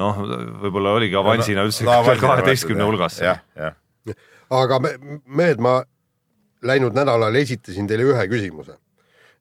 noh, 0.00 0.22
võib-olla 0.62 0.94
oligi 0.96 1.16
avansina 1.20 1.66
üldse 1.68 1.84
kaheteistkümne 1.84 2.84
hulgas. 2.88 3.20
aga 4.50 4.78
me, 4.80 4.94
mehed, 5.26 5.60
ma 5.60 5.82
läinud 6.66 6.96
nädalal 6.96 7.34
esitasin 7.42 7.86
teile 7.86 8.06
ühe 8.08 8.24
küsimuse. 8.30 8.78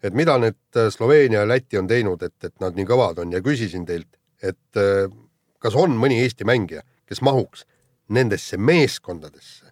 Et 0.06 0.14
mida 0.14 0.38
need 0.42 0.78
äh, 0.78 0.90
Sloveenia 0.94 1.44
ja 1.44 1.50
Läti 1.50 1.80
on 1.80 1.88
teinud, 1.90 2.24
et, 2.24 2.38
et 2.44 2.56
nad 2.62 2.76
nii 2.78 2.88
kõvad 2.88 3.22
on 3.24 3.34
ja 3.34 3.42
küsisin 3.46 3.86
teilt, 3.88 4.12
et 4.44 4.80
äh, 4.82 5.08
kas 5.62 5.78
on 5.80 5.96
mõni 5.98 6.20
Eesti 6.24 6.48
mängija, 6.48 6.84
kes 7.10 7.24
mahuks 7.26 7.66
nendesse 8.14 8.58
meeskondadesse 8.62 9.72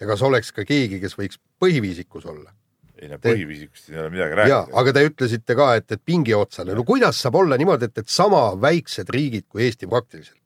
ja 0.00 0.06
kas 0.06 0.22
oleks 0.26 0.50
ka 0.54 0.64
keegi, 0.66 1.00
kes 1.02 1.14
võiks 1.18 1.40
põhiviisikus 1.62 2.26
olla? 2.26 2.54
ei 2.98 3.06
no 3.06 3.20
põhiviisikust 3.22 3.92
ei 3.92 4.00
ole 4.02 4.10
midagi 4.10 4.34
rääkida. 4.40 4.62
aga 4.80 4.92
te 4.94 5.04
ütlesite 5.06 5.54
ka, 5.54 5.68
et, 5.78 5.92
et 5.94 6.02
pingi 6.02 6.34
otsale, 6.34 6.74
no 6.74 6.82
kuidas 6.86 7.20
saab 7.22 7.38
olla 7.38 7.58
niimoodi, 7.60 7.86
et, 7.86 8.02
et 8.02 8.10
sama 8.10 8.42
väiksed 8.58 9.10
riigid 9.14 9.46
kui 9.46 9.62
Eesti 9.68 9.86
praktiliselt, 9.86 10.40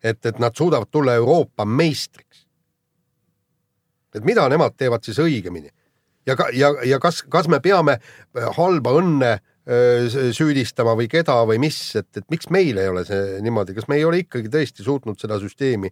et, 0.00 0.20
et 0.24 0.40
nad 0.40 0.56
suudavad 0.56 0.88
tulla 0.90 1.18
Euroopa 1.20 1.66
meistriks. 1.68 2.46
et 4.14 4.24
mida 4.24 4.48
nemad 4.48 4.78
teevad 4.78 5.04
siis 5.04 5.20
õigemini 5.20 5.68
ja 6.26 6.36
ja, 6.56 6.70
ja 6.88 6.98
kas, 7.02 7.22
kas 7.30 7.48
me 7.52 7.60
peame 7.64 7.98
äh, 8.00 8.46
halba 8.58 8.94
õnne 9.00 9.34
s- 9.64 10.36
süüdistama 10.36 10.92
või 10.98 11.06
keda 11.08 11.38
või 11.48 11.56
mis, 11.62 11.78
et, 11.96 12.10
et 12.20 12.26
miks 12.28 12.50
meil 12.52 12.76
ei 12.76 12.88
ole 12.92 13.00
see 13.08 13.38
niimoodi, 13.40 13.72
kas 13.78 13.86
me 13.88 13.96
ei 13.96 14.04
ole 14.04 14.18
ikkagi 14.20 14.50
tõesti 14.52 14.84
suutnud 14.84 15.16
seda 15.16 15.38
süsteemi 15.40 15.88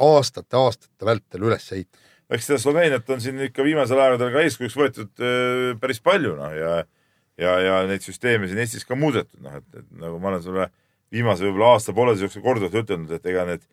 aastate-aastate 0.00 1.04
vältel 1.08 1.44
üles 1.48 1.66
ehitada? 1.76 2.02
eks 2.32 2.48
seda 2.48 2.58
Sloveeniat 2.58 3.10
on 3.14 3.20
siin 3.22 3.38
ikka 3.46 3.62
viimasel 3.62 4.00
aegadel 4.02 4.32
ka 4.34 4.40
eeskujuks 4.42 4.74
võetud 4.80 5.20
päris 5.82 6.00
palju 6.02 6.32
noh 6.40 6.54
ja 6.56 6.72
ja, 7.38 7.52
ja 7.60 7.76
neid 7.86 8.02
süsteeme 8.02 8.48
siin 8.48 8.58
Eestis 8.64 8.86
ka 8.88 8.96
muudetud, 8.98 9.38
noh 9.44 9.58
et, 9.60 9.66
et 9.76 9.86
nagu 10.00 10.16
ma 10.22 10.32
olen 10.32 10.42
sulle 10.42 10.66
viimase 11.12 11.44
võib-olla 11.46 11.74
aasta-pooleteise 11.76 12.24
jooksul 12.26 12.42
korduvalt 12.48 12.80
ütelnud, 12.80 13.12
et 13.14 13.28
ega 13.30 13.44
need 13.46 13.66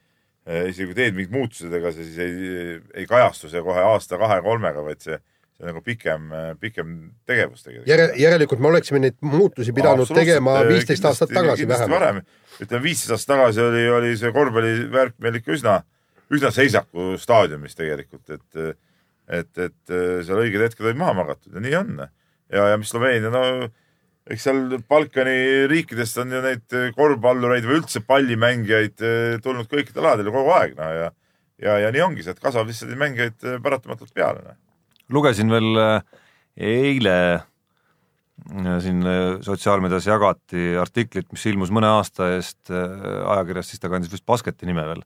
isegi 0.68 0.90
kui 0.92 0.98
teed 1.00 1.16
mingid 1.16 1.32
muutused, 1.34 1.72
ega 1.74 1.94
see 1.96 2.06
siis 2.12 2.20
ei, 2.22 2.76
ei 3.00 3.08
kajastu 3.10 3.48
see 3.50 3.64
kohe 3.64 3.82
aasta-kahe-kolmega, 3.88 4.84
vaid 4.86 5.00
see, 5.02 5.18
see 5.54 5.66
on 5.66 5.70
nagu 5.70 5.82
pikem, 5.86 6.30
pikem 6.62 6.94
tegevus 7.30 7.66
tegelikult. 7.66 7.90
järel, 7.90 8.14
järelikult 8.20 8.64
me 8.64 8.70
oleksime 8.72 9.02
neid 9.04 9.18
muutusi 9.22 9.76
pidanud 9.76 10.04
Absoluutselt, 10.04 10.22
tegema 10.24 10.56
eh, 10.62 10.70
viisteist 10.72 11.06
aastat 11.10 11.34
tagasi 11.36 11.68
vähemalt. 11.70 12.26
ütleme 12.60 12.84
viisteist 12.84 13.14
aastat 13.16 13.36
tagasi 13.36 13.62
oli, 13.62 13.84
oli 14.00 14.16
see 14.20 14.34
korvpallivärk 14.36 15.20
meil 15.24 15.40
ikka 15.40 15.54
üsna, 15.58 15.78
üsna 16.34 16.52
seisaku 16.56 17.14
staadiumis 17.22 17.78
tegelikult, 17.80 18.34
et 18.34 18.82
et, 19.34 19.56
et 19.56 19.94
seal 20.28 20.42
õiged 20.42 20.66
hetked 20.66 20.84
olid 20.84 21.00
maha 21.00 21.16
magatud 21.22 21.56
ja 21.56 21.64
nii 21.64 21.78
on. 21.80 22.04
ja, 22.52 22.68
ja 22.74 22.78
mis 22.78 22.92
Sloveenia, 22.92 23.32
no 23.32 23.70
eks 24.34 24.48
seal 24.50 24.80
Balkani 24.90 25.68
riikidest 25.72 26.18
on 26.24 26.34
ju 26.34 26.42
neid 26.44 26.76
korvpallureid 26.98 27.68
või 27.68 27.80
üldse 27.80 28.04
pallimängijaid 28.08 29.06
tulnud 29.44 29.70
kõikidel 29.72 30.04
aladel 30.04 30.28
ju 30.28 30.36
kogu 30.36 30.52
aeg, 30.58 30.76
no 30.80 30.90
ja 30.92 31.12
ja, 31.62 31.78
ja 31.86 31.94
nii 31.94 32.04
ongi, 32.04 32.26
sealt 32.26 32.42
kasvab 32.44 32.70
lihtsalt 32.70 32.92
neid 32.92 33.02
mängijaid 33.02 33.48
paratamatult 33.64 34.14
peale, 34.16 34.44
noh. 34.46 34.60
Lugesin 35.12 35.52
veel 35.52 35.80
äh, 35.80 36.22
eile 36.58 37.18
äh, 37.34 38.80
siin 38.84 39.04
äh, 39.08 39.42
sotsiaalmeedias 39.44 40.08
jagati 40.08 40.74
artiklit, 40.80 41.32
mis 41.34 41.46
ilmus 41.52 41.74
mõne 41.74 41.92
aasta 41.98 42.34
eest 42.38 42.72
ajakirjas, 42.72 43.72
siis 43.72 43.84
ta 43.84 43.92
kandis 43.92 44.14
vist 44.14 44.26
Basketi 44.30 44.70
nime 44.70 44.86
veel, 44.88 45.04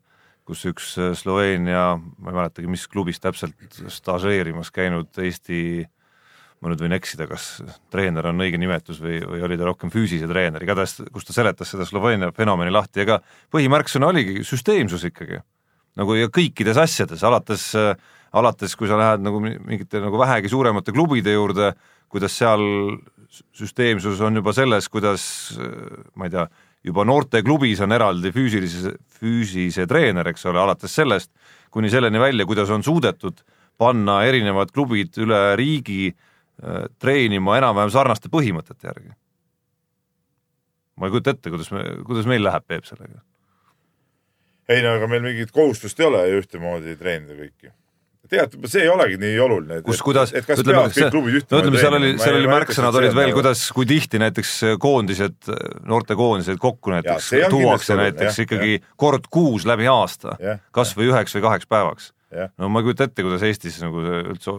kus 0.48 0.64
üks 0.70 0.94
Sloveenia, 1.18 1.92
ma 1.98 2.32
ei 2.32 2.40
mäletagi, 2.40 2.70
mis 2.70 2.86
klubis 2.88 3.20
täpselt 3.20 3.80
stažeerimas 3.92 4.72
käinud 4.74 5.12
Eesti 5.20 5.62
ma 6.58 6.72
nüüd 6.72 6.80
võin 6.82 6.96
eksida, 6.96 7.28
kas 7.30 7.60
treener 7.92 8.26
on 8.32 8.42
õige 8.42 8.58
nimetus 8.58 8.98
või, 9.02 9.20
või 9.22 9.44
oli 9.46 9.58
ta 9.58 9.68
rohkem 9.68 9.92
füüsise 9.94 10.26
treener, 10.26 10.64
igatahes 10.64 10.96
kus 11.14 11.28
ta 11.28 11.36
seletas 11.36 11.70
seda 11.70 11.86
Sloveenia 11.86 12.32
fenomeni 12.34 12.72
lahti, 12.74 13.04
ega 13.04 13.20
põhimärksõna 13.54 14.08
oligi 14.10 14.42
süsteemsus 14.46 15.04
ikkagi. 15.06 15.38
nagu 15.98 16.14
ja 16.14 16.26
kõikides 16.34 16.78
asjades, 16.78 17.22
alates 17.26 17.68
äh, 17.78 17.94
alates, 18.32 18.74
kui 18.76 18.88
sa 18.88 18.98
lähed 19.00 19.22
nagu 19.24 19.40
mi- 19.40 19.58
mingite 19.58 20.00
nagu 20.00 20.18
vähegi 20.20 20.50
suuremate 20.52 20.92
klubide 20.92 21.32
juurde, 21.32 21.72
kuidas 22.08 22.36
seal 22.38 22.60
süsteemsus 23.52 24.20
on 24.24 24.36
juba 24.40 24.52
selles, 24.56 24.88
kuidas 24.88 25.22
ma 26.16 26.28
ei 26.28 26.30
tea, 26.32 26.46
juba 26.84 27.04
noorteklubis 27.04 27.80
on 27.84 27.92
eraldi 27.92 28.32
füüsilise, 28.32 28.94
füüsise 29.20 29.86
treener, 29.90 30.28
eks 30.30 30.46
ole, 30.48 30.60
alates 30.60 30.94
sellest 30.94 31.30
kuni 31.74 31.90
selleni 31.92 32.20
välja, 32.20 32.46
kuidas 32.48 32.70
on 32.70 32.82
suudetud 32.82 33.40
panna 33.78 34.22
erinevad 34.26 34.72
klubid 34.74 35.16
üle 35.22 35.40
riigi 35.58 36.08
äh, 36.10 36.86
treenima 36.98 37.58
enam-vähem 37.60 37.92
sarnaste 37.94 38.30
põhimõtete 38.32 38.88
järgi. 38.88 39.12
ma 40.98 41.06
ei 41.06 41.12
kujuta 41.14 41.30
ette, 41.30 41.50
kuidas 41.50 41.70
me, 41.70 41.82
kuidas 42.06 42.26
meil 42.26 42.42
läheb, 42.42 42.64
Peep, 42.66 42.84
sellega. 42.88 43.20
ei 44.68 44.82
no 44.82 44.96
aga 44.96 45.06
meil 45.06 45.22
mingit 45.22 45.52
kohustust 45.54 46.00
ei 46.00 46.06
ole 46.08 46.24
ju 46.28 46.40
ühtemoodi 46.42 46.96
treenida 46.98 47.36
kõiki. 47.38 47.70
tead, 48.28 48.56
see 48.68 48.84
ei 48.84 48.90
olegi 48.92 49.16
nii 49.20 49.38
oluline. 49.40 49.80
kus, 49.86 50.02
kuidas, 50.04 50.32
et 50.36 50.46
kas 50.46 50.60
ütleme, 50.62 50.82
peavad 50.82 50.96
kõik 50.96 51.12
klubid 51.14 51.34
no 51.34 51.40
ühtemoodi 51.40 51.68
ütleme, 51.68 51.82
seal 51.82 51.98
oli, 51.98 52.10
seal 52.20 52.38
oli 52.40 52.50
märksõnad 52.50 52.98
olid 53.00 53.16
veel, 53.16 53.32
kuidas, 53.36 53.62
kui 53.76 53.88
tihti 53.88 54.20
näiteks 54.22 54.52
koondised, 54.82 55.38
noortekoondised 55.88 56.60
kokku 56.62 56.92
näiteks 56.96 57.30
kindlasti 57.30 57.54
tuuakse 57.54 57.96
näiteks 57.98 58.34
jah, 58.34 58.44
ikkagi 58.46 58.76
kord 59.00 59.30
kuus 59.32 59.66
läbi 59.68 59.88
aasta 59.92 60.36
kas 60.74 60.94
või 60.98 61.12
üheks 61.12 61.38
või 61.38 61.46
kaheks 61.48 61.70
päevaks. 61.70 62.12
no 62.58 62.68
ma 62.72 62.82
ei 62.82 62.88
kujuta 62.90 63.08
ette, 63.08 63.24
kuidas 63.24 63.46
Eestis 63.48 63.80
nagu 63.84 64.04
üldse 64.04 64.58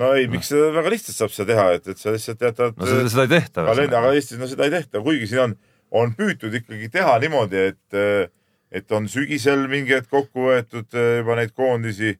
no 0.00 0.12
ei, 0.16 0.26
miks 0.30 0.50
seda 0.52 0.70
väga 0.74 0.94
lihtsalt 0.94 1.18
saab 1.18 1.34
seda 1.34 1.50
teha, 1.52 1.66
et, 1.78 1.92
et 1.92 2.00
sa 2.00 2.14
lihtsalt 2.14 2.48
jätad 2.48 2.78
no 2.78 2.88
seda, 2.88 3.06
seda 3.12 3.26
ei 3.26 3.32
tehta. 3.36 3.66
aga 3.68 4.14
Eestis 4.14 4.40
no 4.40 4.48
seda 4.50 4.68
ei 4.68 4.74
tehta, 4.74 5.02
kuigi 5.04 5.28
siin 5.30 5.44
on, 5.48 5.58
on 5.94 6.14
püütud 6.18 6.54
ikkagi 6.62 6.90
teha 6.94 7.18
niimoodi, 7.22 7.68
et 7.72 8.32
et 8.74 8.90
on 8.96 9.04
sügisel 9.06 9.68
mingi 9.70 9.94
hetk 9.94 10.10
kokku 10.10 10.48
võetud 10.48 10.96
juba 10.96 11.36
neid 11.38 11.52
koondisi, 11.54 12.16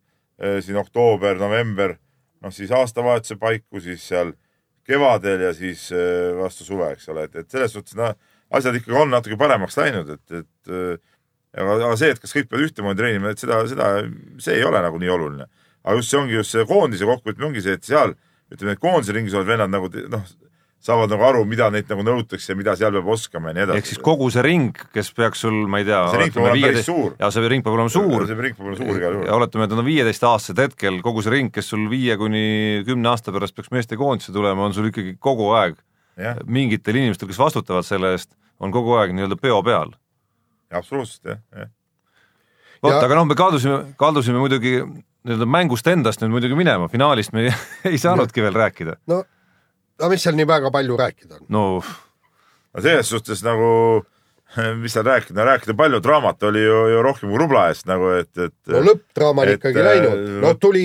siin 0.65 0.77
oktoober, 0.81 1.39
november, 1.41 1.97
noh 2.45 2.53
siis 2.53 2.73
aastavahetuse 2.75 3.39
paiku, 3.41 3.81
siis 3.81 4.05
seal 4.11 4.35
kevadel 4.85 5.47
ja 5.47 5.55
siis 5.57 5.87
vastu 6.37 6.67
suve, 6.67 6.91
eks 6.93 7.09
ole, 7.09 7.25
et, 7.29 7.39
et 7.41 7.51
selles 7.51 7.73
suhtes 7.73 7.97
no, 7.97 8.11
asjad 8.53 8.77
ikkagi 8.77 8.99
on 9.01 9.15
natuke 9.15 9.39
paremaks 9.41 9.79
läinud, 9.81 10.11
et, 10.13 10.43
et 10.43 10.73
aga, 11.57 11.77
aga 11.79 11.95
see, 11.99 12.13
et 12.15 12.21
kas 12.21 12.35
kõik 12.37 12.51
peavad 12.51 12.69
ühtemoodi 12.69 13.01
treenima, 13.01 13.33
et 13.33 13.43
seda, 13.43 13.63
seda, 13.71 13.91
see 14.43 14.59
ei 14.59 14.67
ole 14.67 14.83
nagu 14.85 15.01
nii 15.01 15.13
oluline. 15.15 15.49
aga 15.85 15.97
just 15.99 16.13
see 16.13 16.21
ongi 16.21 16.37
just 16.37 16.55
see 16.55 16.65
koondise 16.69 17.09
kokkuvõtmine 17.09 17.49
ongi 17.51 17.65
see, 17.65 17.77
et 17.79 17.87
seal 17.87 18.15
ütleme, 18.53 18.73
need 18.73 18.83
koondise 18.83 19.15
ringis 19.17 19.37
olevad 19.37 19.53
vennad 19.55 19.73
nagu 19.75 19.91
noh, 20.13 20.35
saavad 20.85 21.13
nagu 21.13 21.25
aru, 21.25 21.45
mida 21.49 21.71
neilt 21.73 21.89
nagu 21.89 22.05
nõutakse 22.05 22.53
ja 22.53 22.59
mida 22.59 22.75
seal 22.77 22.93
peab 22.93 23.09
oskama 23.15 23.51
ja 23.51 23.57
nii 23.57 23.65
edasi. 23.65 23.81
ehk 23.81 23.89
siis 23.89 24.01
kogu 24.05 24.29
see 24.33 24.45
ring, 24.45 24.81
kes 24.93 25.11
peaks 25.17 25.45
sul, 25.47 25.57
ma 25.71 25.81
ei 25.81 25.87
tea. 25.89 26.01
see 26.13 26.21
ring 26.21 26.35
peab 26.35 26.49
olema 26.51 26.69
päris 26.69 26.89
suur. 26.91 27.15
ja 27.21 27.31
see 27.33 27.51
ring 27.53 27.65
peab 27.65 27.79
olema 27.79 27.93
suur. 27.95 28.27
see 28.29 28.41
ring 28.47 28.59
peab 28.59 28.69
olema 28.69 28.81
suur 28.81 29.01
igal 29.01 29.17
juhul. 29.17 29.27
ja 29.29 29.39
oletame, 29.39 29.65
et 29.65 29.73
nad 29.73 29.81
on 29.81 29.89
viieteistaastased 29.89 30.61
hetkel, 30.61 31.01
kogu 31.07 31.25
see 31.25 31.33
ring, 31.33 31.53
kes 31.55 31.73
sul 31.73 31.87
viie 31.93 32.19
kuni 32.21 32.45
kümne 32.89 33.13
aasta 33.15 33.33
pärast 33.35 33.57
peaks 33.57 33.73
meestekoondisse 33.75 34.35
tulema, 34.37 34.69
on 34.69 34.77
sul 34.77 34.91
ikkagi 34.91 35.17
kogu 35.17 35.49
aeg 35.57 35.79
ja. 36.21 36.37
mingitel 36.45 37.01
inimestel, 37.01 37.33
kes 37.33 37.41
vastutavad 37.41 37.89
selle 37.89 38.13
eest, 38.19 38.35
on 38.61 38.75
kogu 38.75 38.99
aeg 39.01 39.17
nii-öelda 39.17 39.41
peo 39.41 39.63
peal. 39.65 39.97
absoluutselt 40.69 41.33
jah, 41.33 41.41
jah 41.57 41.73
vot, 42.85 43.01
aga 43.01 43.19
noh, 43.19 43.29
me 43.29 43.37
kaldusime, 43.39 43.79
kaldusime 44.01 44.41
muidugi 44.43 44.77
nii-öelda 44.85 45.49
mängust 45.49 45.89
endast 45.89 46.21
nüüd 46.23 46.35
muidugi 46.35 46.59
minema, 46.59 46.91
finaalist 46.93 47.33
me 47.33 47.47
ei, 47.47 47.55
ei 47.95 48.01
saanudki 48.01 48.45
veel 48.45 48.57
rääkida. 48.59 48.99
no, 49.11 49.23
no 50.01 50.11
mis 50.13 50.25
seal 50.27 50.37
nii 50.39 50.49
väga 50.49 50.73
palju 50.75 50.99
rääkida 51.01 51.39
on? 51.39 51.47
no, 51.49 51.65
no 52.75 52.85
selles 52.85 53.11
suhtes 53.13 53.45
nagu 53.47 53.71
mis 54.83 54.93
seal 54.95 55.07
rääkida, 55.07 55.45
rääkida 55.45 55.75
palju, 55.75 56.01
draamat 56.03 56.43
oli 56.43 56.63
ju, 56.63 56.77
ju 56.93 57.01
rohkem 57.03 57.31
kui 57.33 57.39
rubla 57.41 57.69
eest 57.73 57.89
nagu, 57.91 58.11
et, 58.21 58.31
et. 58.39 58.55
no 58.71 58.83
lõppdraama 58.89 59.45
on 59.45 59.53
ikkagi 59.55 59.87
läinud, 59.87 60.29
no 60.45 60.53
tuli, 60.61 60.85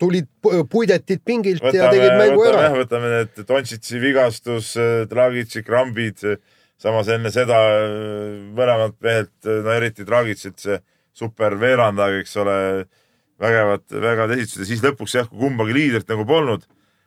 tulid 0.00 0.30
puidetid 0.70 1.22
pingilt 1.26 1.64
võtame, 1.64 1.82
ja 1.82 1.90
tegid 1.92 2.16
mängu 2.16 2.40
võtame, 2.40 2.62
ära. 2.62 2.78
võtame 2.78 3.12
need 3.16 3.42
Dontšitsi 3.48 4.00
vigastus, 4.02 4.72
Dragitši 5.10 5.64
krambid, 5.66 6.24
samas 6.80 7.10
enne 7.12 7.32
seda 7.34 7.58
mõlemalt 8.56 8.96
mehelt, 9.04 9.34
no 9.44 9.76
eriti 9.76 10.06
Dragitšilt 10.08 10.64
see 10.64 10.80
super 11.20 11.58
veerandaja, 11.60 12.22
eks 12.22 12.36
ole, 12.40 12.58
vägevad, 13.42 13.84
vägevad 13.92 14.36
esitused 14.38 14.64
ja 14.64 14.70
siis 14.70 14.84
lõpuks 14.84 15.18
jah, 15.18 15.28
kui 15.28 15.44
kumbagi 15.44 15.76
liidrit 15.76 16.08
nagu 16.08 16.24
polnud, 16.28 16.64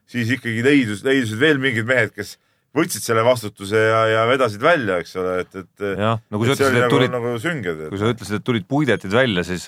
siis 0.09 0.31
ikkagi 0.35 0.63
leidus, 0.65 1.03
leidusid 1.05 1.39
veel 1.41 1.61
mingid 1.61 1.87
mehed, 1.89 2.11
kes 2.15 2.35
võtsid 2.73 3.05
selle 3.05 3.23
vastutuse 3.25 3.77
ja, 3.77 4.01
ja 4.09 4.25
vedasid 4.29 4.63
välja, 4.63 4.97
eks 5.03 5.15
ole, 5.21 5.37
et, 5.43 5.55
et. 5.61 5.85
jah, 5.93 6.19
no 6.33 6.41
kui 6.41 6.49
sa 6.49 6.55
ütlesid, 6.55 6.77
et 6.77 6.85
nagu, 6.85 6.93
tulid, 6.95 7.13
nagu 7.13 7.33
sünged, 7.41 7.81
et... 7.85 7.89
kui 7.91 8.01
sa 8.01 8.11
ütlesid, 8.13 8.39
et 8.39 8.45
tulid 8.47 8.67
puidetid 8.69 9.13
välja, 9.13 9.45
siis, 9.47 9.67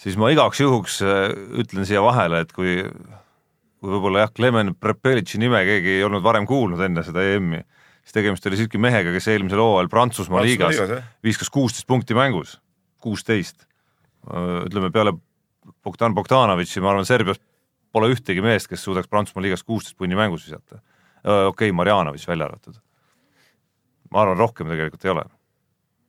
siis 0.00 0.16
ma 0.20 0.30
igaks 0.32 0.62
juhuks 0.64 1.00
äh, 1.04 1.26
ütlen 1.60 1.88
siia 1.88 2.02
vahele, 2.04 2.42
et 2.46 2.54
kui, 2.56 2.80
kui 3.78 3.92
võib-olla 3.92 4.24
jah, 4.24 4.32
Klemen 4.32 4.72
Prepelitši 4.80 5.42
nime 5.44 5.60
keegi 5.68 5.98
ei 5.98 6.06
olnud 6.08 6.24
varem 6.24 6.48
kuulnud 6.48 6.80
enne 6.88 7.04
seda 7.06 7.26
EM-i, 7.34 7.60
siis 8.00 8.16
tegemist 8.16 8.48
oli 8.48 8.62
siiski 8.62 8.80
mehega, 8.80 9.12
kes 9.12 9.28
eelmisel 9.34 9.60
hooajal 9.60 9.92
Prantsusmaa 9.92 10.46
liigas 10.46 10.80
viskas 11.24 11.52
kuusteist 11.52 11.88
punkti 11.90 12.16
mängus, 12.16 12.56
kuusteist. 13.04 13.68
ütleme 14.64 14.88
peale 14.94 15.12
Bogdan 15.84 16.16
Bogdanovitši, 16.16 16.80
ma 16.80 16.94
arvan, 16.94 17.04
Serbias 17.04 17.40
pole 17.98 18.14
ühtegi 18.14 18.44
meest, 18.44 18.70
kes 18.70 18.86
suudaks 18.86 19.10
Prantsusmaa 19.10 19.44
liigas 19.44 19.66
kuusteist 19.66 19.98
punni 19.98 20.16
mängus 20.18 20.46
visata 20.48 20.80
okei 21.24 21.46
okay,, 21.48 21.72
Marjanovic 21.72 22.28
välja 22.28 22.44
arvatud. 22.44 22.74
ma 24.10 24.22
arvan, 24.22 24.38
rohkem 24.38 24.68
tegelikult 24.68 25.04
ei 25.04 25.10
ole. 25.10 25.24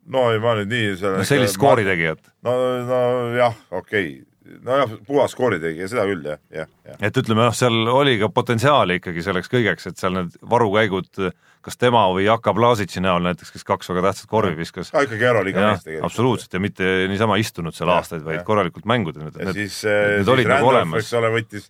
no 0.05 0.31
ei, 0.31 0.39
ma 0.39 0.55
nüüd 0.59 0.73
nii 0.73 0.95
no 1.01 1.27
sellist 1.27 1.57
skooritegijat. 1.57 2.31
no, 2.45 2.55
no 2.87 3.03
jah, 3.37 3.55
okei 3.71 4.21
okay. 4.21 4.55
nojah, 4.63 4.95
puhas 5.07 5.35
skooritegija, 5.35 5.89
seda 5.91 6.05
küll 6.09 6.25
jah, 6.25 6.41
jah, 6.53 6.71
jah. 6.87 7.03
et 7.09 7.21
ütleme 7.21 7.45
noh, 7.47 7.55
seal 7.55 7.91
oli 7.91 8.17
ka 8.21 8.31
potentsiaali 8.33 8.99
ikkagi 9.01 9.25
selleks 9.25 9.51
kõigeks, 9.51 9.89
et 9.91 10.01
seal 10.01 10.15
need 10.15 10.37
varukäigud, 10.49 11.29
kas 11.65 11.75
tema 11.75 12.05
või 12.13 12.23
Jaka 12.23 12.53
Blasitši 12.55 13.03
näol 13.03 13.25
näiteks, 13.25 13.51
kes 13.51 13.67
kaks 13.67 13.91
väga 13.91 14.05
tähtsat 14.07 14.31
korvi 14.31 14.55
viskas. 14.57 14.93
ka 14.95 15.03
ikkagi 15.07 15.27
euroliiga 15.31 15.65
mees 15.65 15.83
tegelikult. 15.83 16.07
absoluutselt 16.11 16.55
ja 16.55 16.63
mitte 16.63 16.93
niisama 17.11 17.41
istunud 17.41 17.75
seal 17.75 17.91
ja, 17.91 17.99
aastaid, 17.99 18.23
vaid 18.25 18.39
ja. 18.39 18.47
korralikult 18.47 18.87
mängud. 18.89 19.19
ja 19.19 19.27
need, 19.27 19.53
siis, 19.57 19.81
siis 19.83 20.31
nagu 20.31 20.47
Randolph, 20.53 21.01
eks 21.01 21.13
ole, 21.19 21.33
võttis 21.35 21.69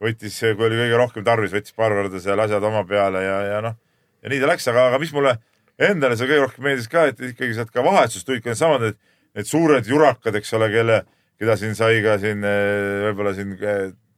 võttis, 0.00 0.40
kui 0.40 0.66
oli 0.66 0.80
kõige 0.80 0.98
rohkem 1.00 1.24
tarvis, 1.26 1.52
võttis 1.54 1.76
paar 1.76 1.94
korda 1.96 2.20
seal 2.22 2.40
asjad 2.40 2.64
oma 2.64 2.82
peale 2.88 3.22
ja, 3.24 3.38
ja 3.46 3.62
noh, 3.64 3.76
ja 4.24 4.32
nii 4.32 4.42
ta 4.42 4.50
läks, 4.50 4.68
aga, 4.72 4.88
aga 4.90 5.00
mis 5.02 5.12
mulle 5.16 5.36
endale 5.80 6.16
seal 6.16 6.30
kõige 6.30 6.44
rohkem 6.46 6.66
meeldis 6.68 6.90
ka, 6.92 7.06
et 7.10 7.20
ikkagi 7.30 7.56
sealt 7.56 7.72
ka 7.74 7.84
vahetusest 7.84 8.28
tulid 8.28 8.44
ka 8.44 8.52
needsamad 8.52 8.84
need, 8.86 9.00
need 9.36 9.48
suured 9.48 9.88
jurakad, 9.88 10.36
eks 10.40 10.54
ole, 10.58 10.70
kelle, 10.72 11.00
keda 11.40 11.56
siin 11.60 11.76
sai 11.76 12.00
ka 12.04 12.16
siin 12.20 12.44
võib-olla 12.44 13.34
siin 13.36 13.56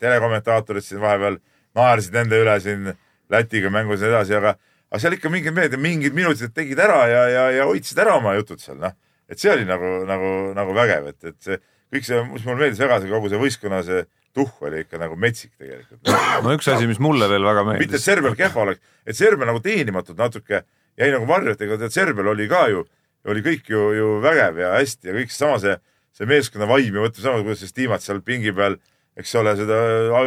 telekommentaatorid 0.02 0.86
siin 0.86 1.02
vahepeal 1.02 1.38
naersid 1.78 2.18
nende 2.18 2.42
üle 2.42 2.58
siin 2.62 2.92
Lätiga 3.32 3.70
mängus 3.72 4.02
ja 4.02 4.10
nii 4.10 4.12
edasi, 4.12 4.34
aga, 4.36 4.50
aga 4.90 4.98
seal 5.00 5.14
ikka 5.16 5.30
mingid 5.32 5.54
mehed 5.56 5.76
mingid 5.80 6.12
minutid 6.12 6.52
tegid 6.52 6.80
ära 6.84 6.98
ja, 7.08 7.22
ja, 7.30 7.44
ja 7.56 7.68
hoidsid 7.68 7.96
ära 8.02 8.18
oma 8.18 8.34
jutud 8.36 8.60
seal, 8.60 8.76
noh. 8.82 8.92
et 9.30 9.40
see 9.40 9.48
oli 9.54 9.64
nagu, 9.64 10.02
nagu, 10.04 10.32
nagu 10.52 10.74
vägev, 10.76 11.06
et, 11.14 11.30
et 11.30 11.38
see 11.40 11.56
kõik 11.92 12.08
see, 12.08 12.18
mis 12.28 12.44
mulle 12.44 12.66
meeldis 12.66 12.82
väga, 12.82 12.98
see 13.00 13.12
kogu 13.12 13.30
see 13.32 13.40
võistkonna 13.40 13.80
see 13.86 14.02
tuhh 14.36 14.64
oli 14.66 14.82
ikka 14.84 15.00
nagu 15.00 15.16
metsik 15.20 15.52
tegelikult. 15.60 16.00
no 16.44 16.54
üks 16.56 16.68
asi, 16.72 16.88
mis 16.88 17.00
mulle 17.02 17.28
veel 17.30 17.44
väga 17.44 17.64
meeldis. 17.68 17.86
mitte, 17.86 18.00
et 18.00 18.04
Serbial 18.04 18.36
kehva 18.38 18.64
oleks, 18.66 18.80
et 19.06 19.18
Serbia 19.18 19.48
nagu 19.48 19.60
teenimatult 19.64 20.18
natuke 20.18 20.62
jäi 20.98 21.10
nagu 21.12 21.28
varju, 21.28 21.54
et 21.54 21.64
ega 21.66 21.78
tead, 21.80 21.94
Serbial 21.94 22.32
oli 22.32 22.48
ka 22.50 22.64
ju, 22.72 22.84
oli 23.28 23.44
kõik 23.44 23.68
ju, 23.72 23.82
ju 23.96 24.08
vägev 24.24 24.62
ja 24.62 24.72
hästi 24.78 25.12
ja 25.12 25.18
kõik 25.18 25.34
sama 25.34 25.60
see, 25.62 25.76
see 26.16 26.28
meeskonna 26.30 26.68
vaim 26.70 26.88
ja 26.88 27.04
mõtleme 27.04 27.26
sama, 27.26 27.44
kuidas 27.44 27.62
see 27.62 27.72
Stiimat 27.72 28.04
seal 28.04 28.22
pingi 28.24 28.54
peal, 28.56 28.78
eks 29.20 29.36
ole, 29.40 29.54
seda 29.60 29.78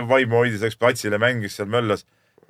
vaimu 0.10 0.42
hoidis, 0.42 0.62
läks 0.62 0.78
platsile, 0.80 1.20
mängis 1.22 1.58
seal, 1.58 1.70
möllas. 1.72 2.06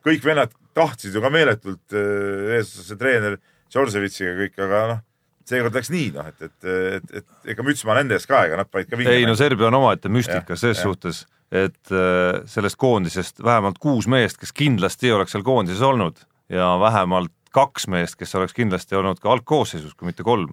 kõik 0.06 0.24
vennad 0.26 0.51
tahtsid 0.78 1.16
ju 1.16 1.24
ka 1.24 1.32
meeletult, 1.34 1.84
äh, 1.95 2.56
eestlase 2.60 2.99
treener 2.99 3.39
Džordževitšiga 3.74 4.36
kõik, 4.43 4.60
aga 4.62 4.88
noh 4.91 5.03
seekord 5.46 5.78
läks 5.78 5.91
nii, 5.93 6.10
noh, 6.16 6.28
et, 6.32 6.41
et, 6.41 6.68
et, 6.98 7.16
et 7.22 7.54
ega 7.54 7.66
müts 7.66 7.86
ma 7.88 7.98
nende 8.00 8.18
ees 8.18 8.28
ka, 8.30 8.46
ega 8.48 8.60
nad 8.60 8.70
panid 8.72 8.89
ka 8.89 9.00
ei 9.14 9.28
no 9.30 9.38
Serbia 9.38 9.70
on 9.70 9.80
omaette 9.80 10.10
müstika 10.12 10.58
selles 10.58 10.82
suhtes, 10.82 11.24
et 11.54 11.93
äh, 11.93 12.41
sellest 12.50 12.80
koondisest 12.82 13.43
vähemalt 13.46 13.80
kuus 13.82 14.10
meest, 14.12 14.39
kes 14.41 14.54
kindlasti 14.56 15.14
oleks 15.14 15.36
seal 15.36 15.46
koondises 15.46 15.84
olnud 15.86 16.22
ja 16.50 16.76
vähemalt 16.82 17.34
kaks 17.56 17.88
meest, 17.91 18.18
kes 18.20 18.36
oleks 18.36 18.56
kindlasti 18.56 18.98
olnud 19.00 19.22
ka 19.22 19.32
algkoosseisus, 19.32 19.96
kui 19.96 20.10
mitte 20.10 20.26
kolm, 20.28 20.52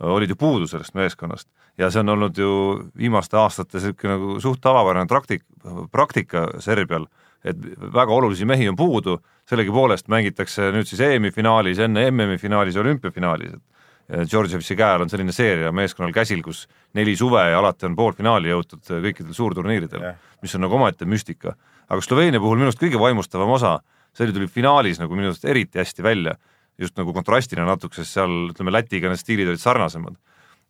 olid 0.00 0.30
ju 0.30 0.36
puudu 0.38 0.68
sellest 0.70 0.94
meeskonnast. 0.94 1.48
ja 1.78 1.90
see 1.92 2.00
on 2.00 2.08
olnud 2.08 2.38
ju 2.38 2.50
viimaste 2.96 3.36
aastate 3.36 3.76
niisugune 3.76 4.14
nagu 4.14 4.36
suht 4.40 4.62
tavapärane 4.64 5.08
praktik-, 5.10 5.44
praktika 5.92 6.46
Serbial, 6.64 7.04
et 7.44 7.56
väga 7.92 8.12
olulisi 8.12 8.46
mehi 8.48 8.68
on 8.68 8.76
puudu, 8.76 9.18
sellegipoolest 9.48 10.08
mängitakse 10.08 10.70
nüüd 10.72 10.88
siis 10.88 11.02
EM-i 11.04 11.30
finaalis, 11.30 11.78
enne 11.84 12.06
MM-i 12.10 12.38
finaalis 12.40 12.78
ja 12.78 12.80
olümpiafinaalis, 12.80 13.58
et 13.58 13.75
Georgievitši 14.06 14.76
käe 14.78 14.94
all 14.94 15.02
on 15.02 15.10
selline 15.10 15.32
seeria 15.34 15.72
meeskonnal 15.74 16.12
käsil, 16.14 16.38
kus 16.44 16.66
neli 16.94 17.16
suve 17.18 17.42
ja 17.50 17.58
alati 17.58 17.88
on 17.88 17.96
poolfinaali 17.98 18.52
jõutud 18.52 18.84
kõikidel 19.02 19.34
suurturniiridel 19.34 20.04
yeah., 20.04 20.20
mis 20.44 20.54
on 20.54 20.62
nagu 20.62 20.78
omaette 20.78 21.08
müstika. 21.10 21.56
aga 21.88 22.02
Sloveenia 22.02 22.40
puhul 22.42 22.60
minu 22.60 22.70
arust 22.70 22.82
kõige 22.82 23.00
vaimustavam 23.02 23.50
osa, 23.50 23.80
see 24.14 24.30
tuli 24.30 24.46
finaalis 24.46 25.00
nagu 25.02 25.18
minu 25.18 25.32
arust 25.32 25.44
eriti 25.44 25.82
hästi 25.82 26.06
välja, 26.06 26.36
just 26.78 26.96
nagu 26.98 27.12
kontrastina 27.16 27.66
natuke, 27.66 27.98
sest 27.98 28.14
seal 28.14 28.52
ütleme, 28.52 28.74
Lätiga 28.74 29.10
need 29.10 29.20
stiilid 29.20 29.50
olid 29.50 29.62
sarnasemad. 29.62 30.16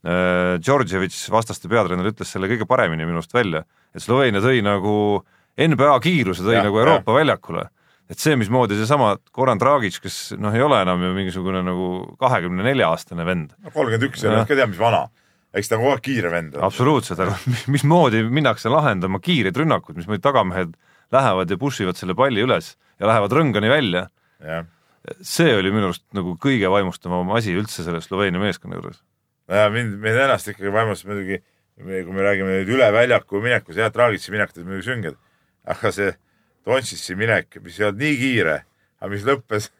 Äh, 0.06 0.56
Georgievitš, 0.62 1.26
vastaste 1.34 1.68
peatreener, 1.68 2.08
ütles 2.12 2.30
selle 2.32 2.48
kõige 2.48 2.68
paremini 2.68 3.04
minu 3.04 3.20
arust 3.20 3.34
välja, 3.36 3.66
et 3.92 4.04
Sloveenia 4.04 4.40
tõi 4.44 4.62
nagu 4.64 4.96
NBA 5.56 5.94
kiiruse 6.04 6.44
tõi 6.46 6.56
ja, 6.56 6.64
nagu 6.64 6.80
Euroopa 6.80 7.12
ja. 7.12 7.20
väljakule 7.20 7.68
et 8.10 8.22
see, 8.22 8.36
mismoodi 8.38 8.78
seesama 8.78 9.14
Goran 9.34 9.60
Dragic, 9.60 9.98
kes 10.02 10.36
noh, 10.38 10.54
ei 10.54 10.62
ole 10.62 10.78
enam 10.84 11.02
ju 11.02 11.12
mingisugune 11.16 11.62
nagu 11.66 11.88
kahekümne 12.20 12.66
nelja 12.66 12.90
aastane 12.92 13.26
vend. 13.26 13.54
no 13.58 13.72
kolmkümmend 13.74 14.06
üks, 14.08 14.22
ei 14.22 14.30
ole 14.30 14.44
ka 14.46 14.58
tea, 14.58 14.68
mis 14.70 14.80
vana. 14.80 15.06
eks 15.56 15.70
ta 15.70 15.78
on 15.78 15.82
kogu 15.82 15.94
aeg 15.96 16.04
kiire 16.06 16.30
vend. 16.30 16.58
absoluutselt, 16.68 17.22
aga 17.24 17.34
mismoodi 17.74 18.22
minnakse 18.30 18.70
lahendama 18.72 19.20
kiireid 19.22 19.58
rünnakuid, 19.58 19.98
mismoodi 19.98 20.22
tagamehed 20.22 20.76
lähevad 21.14 21.50
ja 21.50 21.58
push 21.58 21.82
ivad 21.82 21.98
selle 21.98 22.14
palli 22.18 22.44
üles 22.46 22.74
ja 23.00 23.10
lähevad 23.10 23.34
rõngani 23.34 23.70
välja. 23.70 24.06
see 25.22 25.52
oli 25.54 25.70
minu 25.70 25.90
arust 25.90 26.06
nagu 26.18 26.34
kõige 26.42 26.70
vaimustavam 26.70 27.30
asi 27.34 27.54
üldse 27.54 27.84
selle 27.86 28.00
Sloveenia 28.02 28.42
meeskonna 28.42 28.78
juures. 28.78 29.02
nojah, 29.50 29.70
mind, 29.74 29.98
mind 30.02 30.22
ennast 30.26 30.50
ikkagi 30.50 30.70
vaimustas 30.74 31.10
muidugi, 31.10 31.42
kui 31.76 32.14
me 32.14 32.22
räägime 32.22 32.60
nüüd 32.60 32.70
üle 32.78 32.86
väljaku 32.94 33.42
minekust, 33.42 33.78
jah, 33.78 33.90
Dragici 33.94 34.34
minek 34.34 34.54
olid 34.54 34.66
muidugi 34.66 34.88
sünged, 34.90 35.18
aga 35.66 35.92
see 35.94 36.14
Dontšitši 36.66 37.14
minek, 37.18 37.60
mis 37.62 37.78
ei 37.78 37.86
olnud 37.86 38.02
nii 38.02 38.16
kiire, 38.18 38.56
aga 38.98 39.12
mis 39.12 39.26
lõppes 39.26 39.70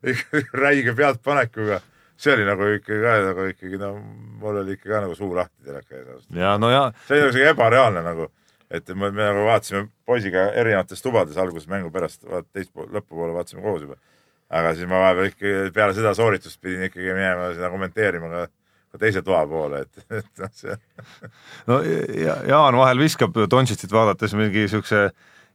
räige 0.62 0.94
pealtpanekuga, 0.96 1.80
see 2.16 2.32
oli 2.32 2.46
nagu 2.48 2.68
ikkagi 2.76 3.02
ka 3.02 3.14
nagu 3.26 3.46
ikkagi 3.50 3.80
no 3.80 3.92
mul 4.40 4.62
oli 4.62 4.76
ikka 4.76 4.90
ka 4.94 5.02
nagu 5.04 5.16
suu 5.18 5.34
lahti 5.36 5.66
teleka 5.66 5.98
ees. 6.00 6.26
ja 6.32 6.56
no 6.60 6.70
ja. 6.72 6.88
see 7.08 7.20
oli 7.20 7.28
nagu 7.28 7.52
ebareaalne 7.52 8.04
nagu, 8.06 8.30
et 8.70 8.88
me, 8.94 9.10
me 9.10 9.28
nagu 9.28 9.44
vaatasime 9.48 9.86
poisiga 10.08 10.48
erinevates 10.56 11.04
tubades 11.04 11.36
alguses 11.40 11.68
mängu 11.68 11.92
pärast, 11.92 12.24
vaat 12.24 12.48
teist 12.52 12.72
pool, 12.72 12.88
lõpupoole 12.96 13.36
vaatasime 13.36 13.64
koos 13.64 13.84
juba. 13.84 14.00
aga 14.48 14.72
siis 14.78 14.88
ma 14.88 15.02
vahepeal 15.04 15.32
ikkagi 15.32 15.74
peale 15.76 15.96
seda 15.96 16.14
sooritust 16.16 16.60
pidin 16.62 16.88
ikkagi 16.88 17.12
minema 17.12 17.52
seda 17.52 17.70
kommenteerima 17.72 18.32
ka, 18.32 18.42
ka 18.94 19.04
teise 19.04 19.22
toa 19.26 19.44
poole, 19.50 19.84
et, 19.84 20.04
et 20.22 20.44
noh, 20.44 20.52
see 20.56 20.80
no 21.68 21.80
ja, 21.84 22.40
Jaan 22.48 22.80
vahel 22.80 23.04
viskab 23.04 23.36
Dontšitsit 23.36 23.92
vaadates 23.92 24.36
mingi 24.38 24.68
siukse 24.72 25.10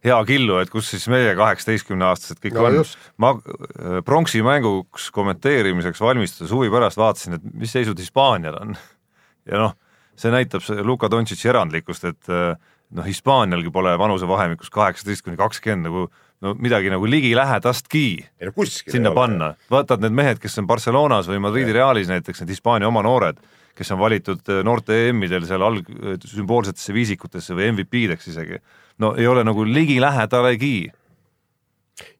hea 0.06 0.18
killu, 0.26 0.58
et 0.62 0.72
kus 0.74 0.89
siis 0.93 1.06
meie 1.12 1.36
kaheksateistkümneaastased 1.38 2.41
kõik 2.41 2.58
No 2.58 2.66
on 2.70 2.80
ma 3.22 3.36
äh, 3.38 3.99
pronksi 4.06 4.41
mänguks 4.45 5.10
kommenteerimiseks 5.14 6.02
valmistudes 6.02 6.54
huvi 6.56 6.72
pärast 6.74 6.99
vaatasin, 7.02 7.38
et 7.38 7.45
mis 7.54 7.74
seisud 7.74 7.99
Hispaanial 8.02 8.58
on. 8.64 8.76
ja 9.52 9.62
noh, 9.62 9.78
see 10.18 10.34
näitab 10.34 10.66
Luka 10.86 11.10
Dontšitši 11.12 11.54
erandlikkust, 11.54 12.10
et 12.10 12.34
äh, 12.34 12.58
noh, 12.97 13.08
Hispaanialgi 13.08 13.72
pole 13.74 13.93
vanusevahemikus 13.99 14.74
kaheksateist 14.74 15.26
kuni 15.26 15.39
kakskümmend 15.39 15.89
nagu 15.89 16.10
no 16.41 16.56
midagi 16.58 16.89
nagu 16.89 17.06
ligilähedastki 17.06 18.06
no 18.41 18.54
sinna 18.66 19.14
panna. 19.14 19.54
vaatad 19.72 20.02
need 20.02 20.16
mehed, 20.18 20.41
kes 20.41 20.58
on 20.62 20.68
Barcelonas 20.70 21.30
või 21.30 21.41
Madridi 21.43 21.76
Realis 21.78 22.10
näiteks, 22.10 22.41
need 22.41 22.54
Hispaania 22.56 22.89
oma 22.89 23.04
noored, 23.06 23.38
kes 23.78 23.93
on 23.93 24.02
valitud 24.02 24.49
äh, 24.49 24.64
noorte 24.66 24.97
EM-idel 25.08 25.45
seal 25.49 25.66
alg-, 25.66 25.91
sümboolsetesse 26.26 26.95
viisikutesse 26.97 27.58
või 27.58 27.70
MVP-deks 27.76 28.32
isegi. 28.34 28.62
No 29.02 29.14
ei 29.18 29.28
ole 29.28 29.43
nagu 29.47 29.66
ligilähedalegi. 29.66 30.91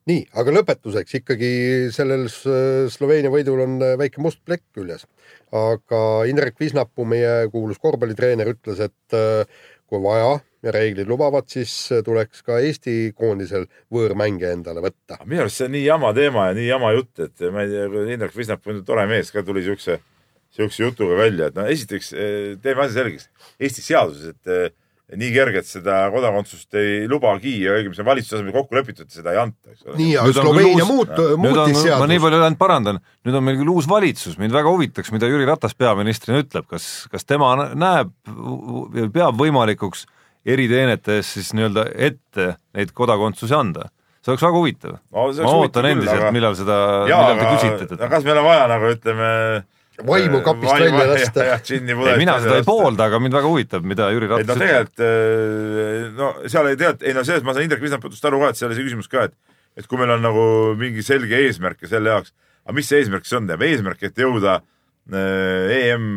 nii, 0.10 0.22
aga 0.42 0.54
lõpetuseks 0.56 1.20
ikkagi 1.20 1.50
sellel 1.94 2.26
Sloveenia 2.32 3.30
võidul 3.34 3.62
on 3.68 3.76
äh, 3.86 3.98
väike 4.02 4.22
must 4.24 4.42
plekk 4.46 4.66
küljes. 4.78 5.06
aga 5.54 6.00
Indrek 6.30 6.58
Visnapuu, 6.60 7.06
meie 7.06 7.52
kuulus 7.54 7.80
korvpallitreener, 7.82 8.50
ütles, 8.56 8.82
et 8.82 9.18
äh, 9.18 9.46
kui 9.92 10.02
vaja 10.02 10.40
ja 10.62 10.74
reeglid 10.74 11.10
lubavad, 11.10 11.48
siis 11.54 11.74
äh, 11.94 12.02
tuleks 12.06 12.42
ka 12.48 12.60
Eesti 12.66 13.14
koondisel 13.18 13.68
võõrmänge 13.94 14.52
endale 14.58 14.84
võtta. 14.88 15.22
minu 15.26 15.46
arust 15.46 15.62
see 15.62 15.70
on 15.70 15.76
nii 15.78 15.86
jama 15.86 16.14
teema 16.18 16.50
ja 16.50 16.58
nii 16.58 16.68
jama 16.68 16.94
jutt, 16.98 17.14
et 17.28 17.48
ma 17.54 17.66
ei 17.68 17.76
tea, 17.76 18.08
Indrek 18.18 18.38
Visnap 18.38 18.68
on 18.68 18.84
tore 18.88 19.06
mees 19.12 19.32
ka 19.32 19.46
tuli 19.46 19.64
siukse, 19.70 20.02
siukse 20.58 20.84
jutuga 20.84 21.22
välja, 21.22 21.52
et 21.52 21.62
no 21.62 21.70
esiteks 21.70 22.14
teeme 22.64 22.88
asja 22.88 23.04
selgeks. 23.04 23.30
Eesti 23.62 23.86
seaduses, 23.86 24.34
et 24.34 24.81
nii 25.20 25.32
kergelt 25.34 25.68
seda 25.68 25.97
kodakondsust 26.14 26.78
ei 26.80 27.07
lubagi 27.09 27.57
ja 27.66 27.76
õigemini 27.76 27.97
see 27.97 28.07
valitsuse 28.07 28.38
tasemel 28.38 28.55
kokku 28.55 28.78
lepitud, 28.78 29.09
seda 29.12 29.34
ei 29.34 29.41
anta, 29.41 29.74
eks 29.74 29.86
ole. 29.88 29.97
nii, 29.99 30.14
on 30.22 30.34
Sloveenia 30.38 30.88
muut-, 30.88 31.12
nüüd 31.12 31.36
on, 31.36 31.41
muutis 31.43 31.59
ma 31.59 31.68
nii 31.68 31.82
seadust. 31.82 32.24
palju 32.26 32.39
ainult 32.39 32.62
parandan, 32.62 33.01
nüüd 33.28 33.39
on 33.39 33.45
meil 33.47 33.59
küll 33.59 33.74
uus 33.74 33.89
valitsus, 33.91 34.38
mind 34.41 34.55
väga 34.55 34.72
huvitaks, 34.72 35.12
mida 35.16 35.30
Jüri 35.32 35.47
Ratas 35.49 35.76
peaministrina 35.76 36.39
ütleb, 36.45 36.68
kas, 36.72 36.89
kas 37.12 37.28
tema 37.28 37.53
näeb, 37.76 38.14
peab 39.14 39.39
võimalikuks 39.41 40.05
eriteenete 40.47 41.20
eest 41.20 41.38
siis 41.38 41.51
nii-öelda 41.57 41.89
ette 42.09 42.53
neid 42.78 42.95
kodakondsusi 42.97 43.57
anda? 43.57 43.89
see 44.22 44.30
oleks 44.36 44.43
väga 44.45 44.57
huvitav 44.59 44.91
No 44.93 45.28
see 45.34 45.41
oleks 45.41 45.47
ma 45.47 45.53
ootan 45.57 45.88
endiselt 45.89 46.20
aga-, 46.20 46.34
millal 46.36 46.57
seda, 46.57 46.80
millal 47.09 47.39
te 47.39 47.45
küsite 47.47 47.74
aga 47.74 47.88
teda. 47.89 48.09
kas 48.12 48.28
meil 48.28 48.41
on 48.41 48.45
vaja 48.45 48.68
nagu 48.70 48.91
ütleme. 48.95 49.30
Vaimu 50.08 50.41
kapist 50.45 50.74
välja 50.74 51.06
lasta. 51.14 51.45
ei, 51.70 52.18
mina 52.20 52.36
seda 52.43 52.58
ei 52.60 52.66
poolda, 52.68 53.08
aga 53.10 53.20
mind 53.24 53.36
väga 53.38 53.52
huvitab, 53.52 53.86
mida 53.88 54.10
Jüri 54.14 54.28
et 54.28 54.32
no 54.32 54.38
Ratas 54.41 54.56
ütleb. 54.58 54.68
tegelikult 54.68 55.04
eh, 55.06 56.10
no 56.18 56.30
seal 56.49 56.70
ei 56.72 56.78
tea, 56.82 56.91
ei 57.08 57.16
no 57.18 57.24
selles 57.28 57.45
ma 57.47 57.54
saan 57.56 57.68
Indrek 57.68 57.82
Visnap 57.84 58.04
jutust 58.08 58.26
aru 58.30 58.41
ka, 58.43 58.49
et 58.54 58.60
seal 58.60 58.70
oli 58.72 58.80
see 58.80 58.88
küsimus 58.89 59.10
ka, 59.12 59.28
et 59.30 59.38
et 59.80 59.88
kui 59.88 59.97
meil 60.02 60.12
on 60.18 60.22
nagu 60.26 60.43
mingi 60.80 61.04
selge 61.06 61.38
eesmärk 61.47 61.86
ja 61.86 61.91
selle 61.93 62.12
jaoks, 62.12 62.34
aga 62.66 62.76
mis 62.76 62.89
see 62.91 62.99
eesmärk 63.02 63.24
siis 63.26 63.38
on, 63.39 63.47
teab 63.47 63.62
eesmärk, 63.64 64.02
et 64.04 64.18
jõuda 64.20 64.58
eh, 65.16 65.76
EM 65.93 66.08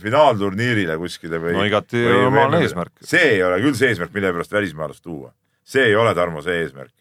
finaalturniirile 0.00 0.96
kuskile 1.00 1.38
või 1.42 1.58
No 1.58 1.66
igati 1.68 2.00
normaalne 2.08 2.62
eesmärk. 2.64 2.94
see 3.04 3.34
ei 3.36 3.42
ole 3.44 3.60
küll 3.64 3.76
see 3.76 3.92
eesmärk, 3.92 4.14
mille 4.16 4.32
pärast 4.32 4.56
välismaalast 4.56 5.04
tuua. 5.04 5.32
see 5.64 5.90
ei 5.90 5.96
ole, 5.96 6.14
Tarmo, 6.16 6.40
see 6.42 6.62
eesmärk. 6.64 6.92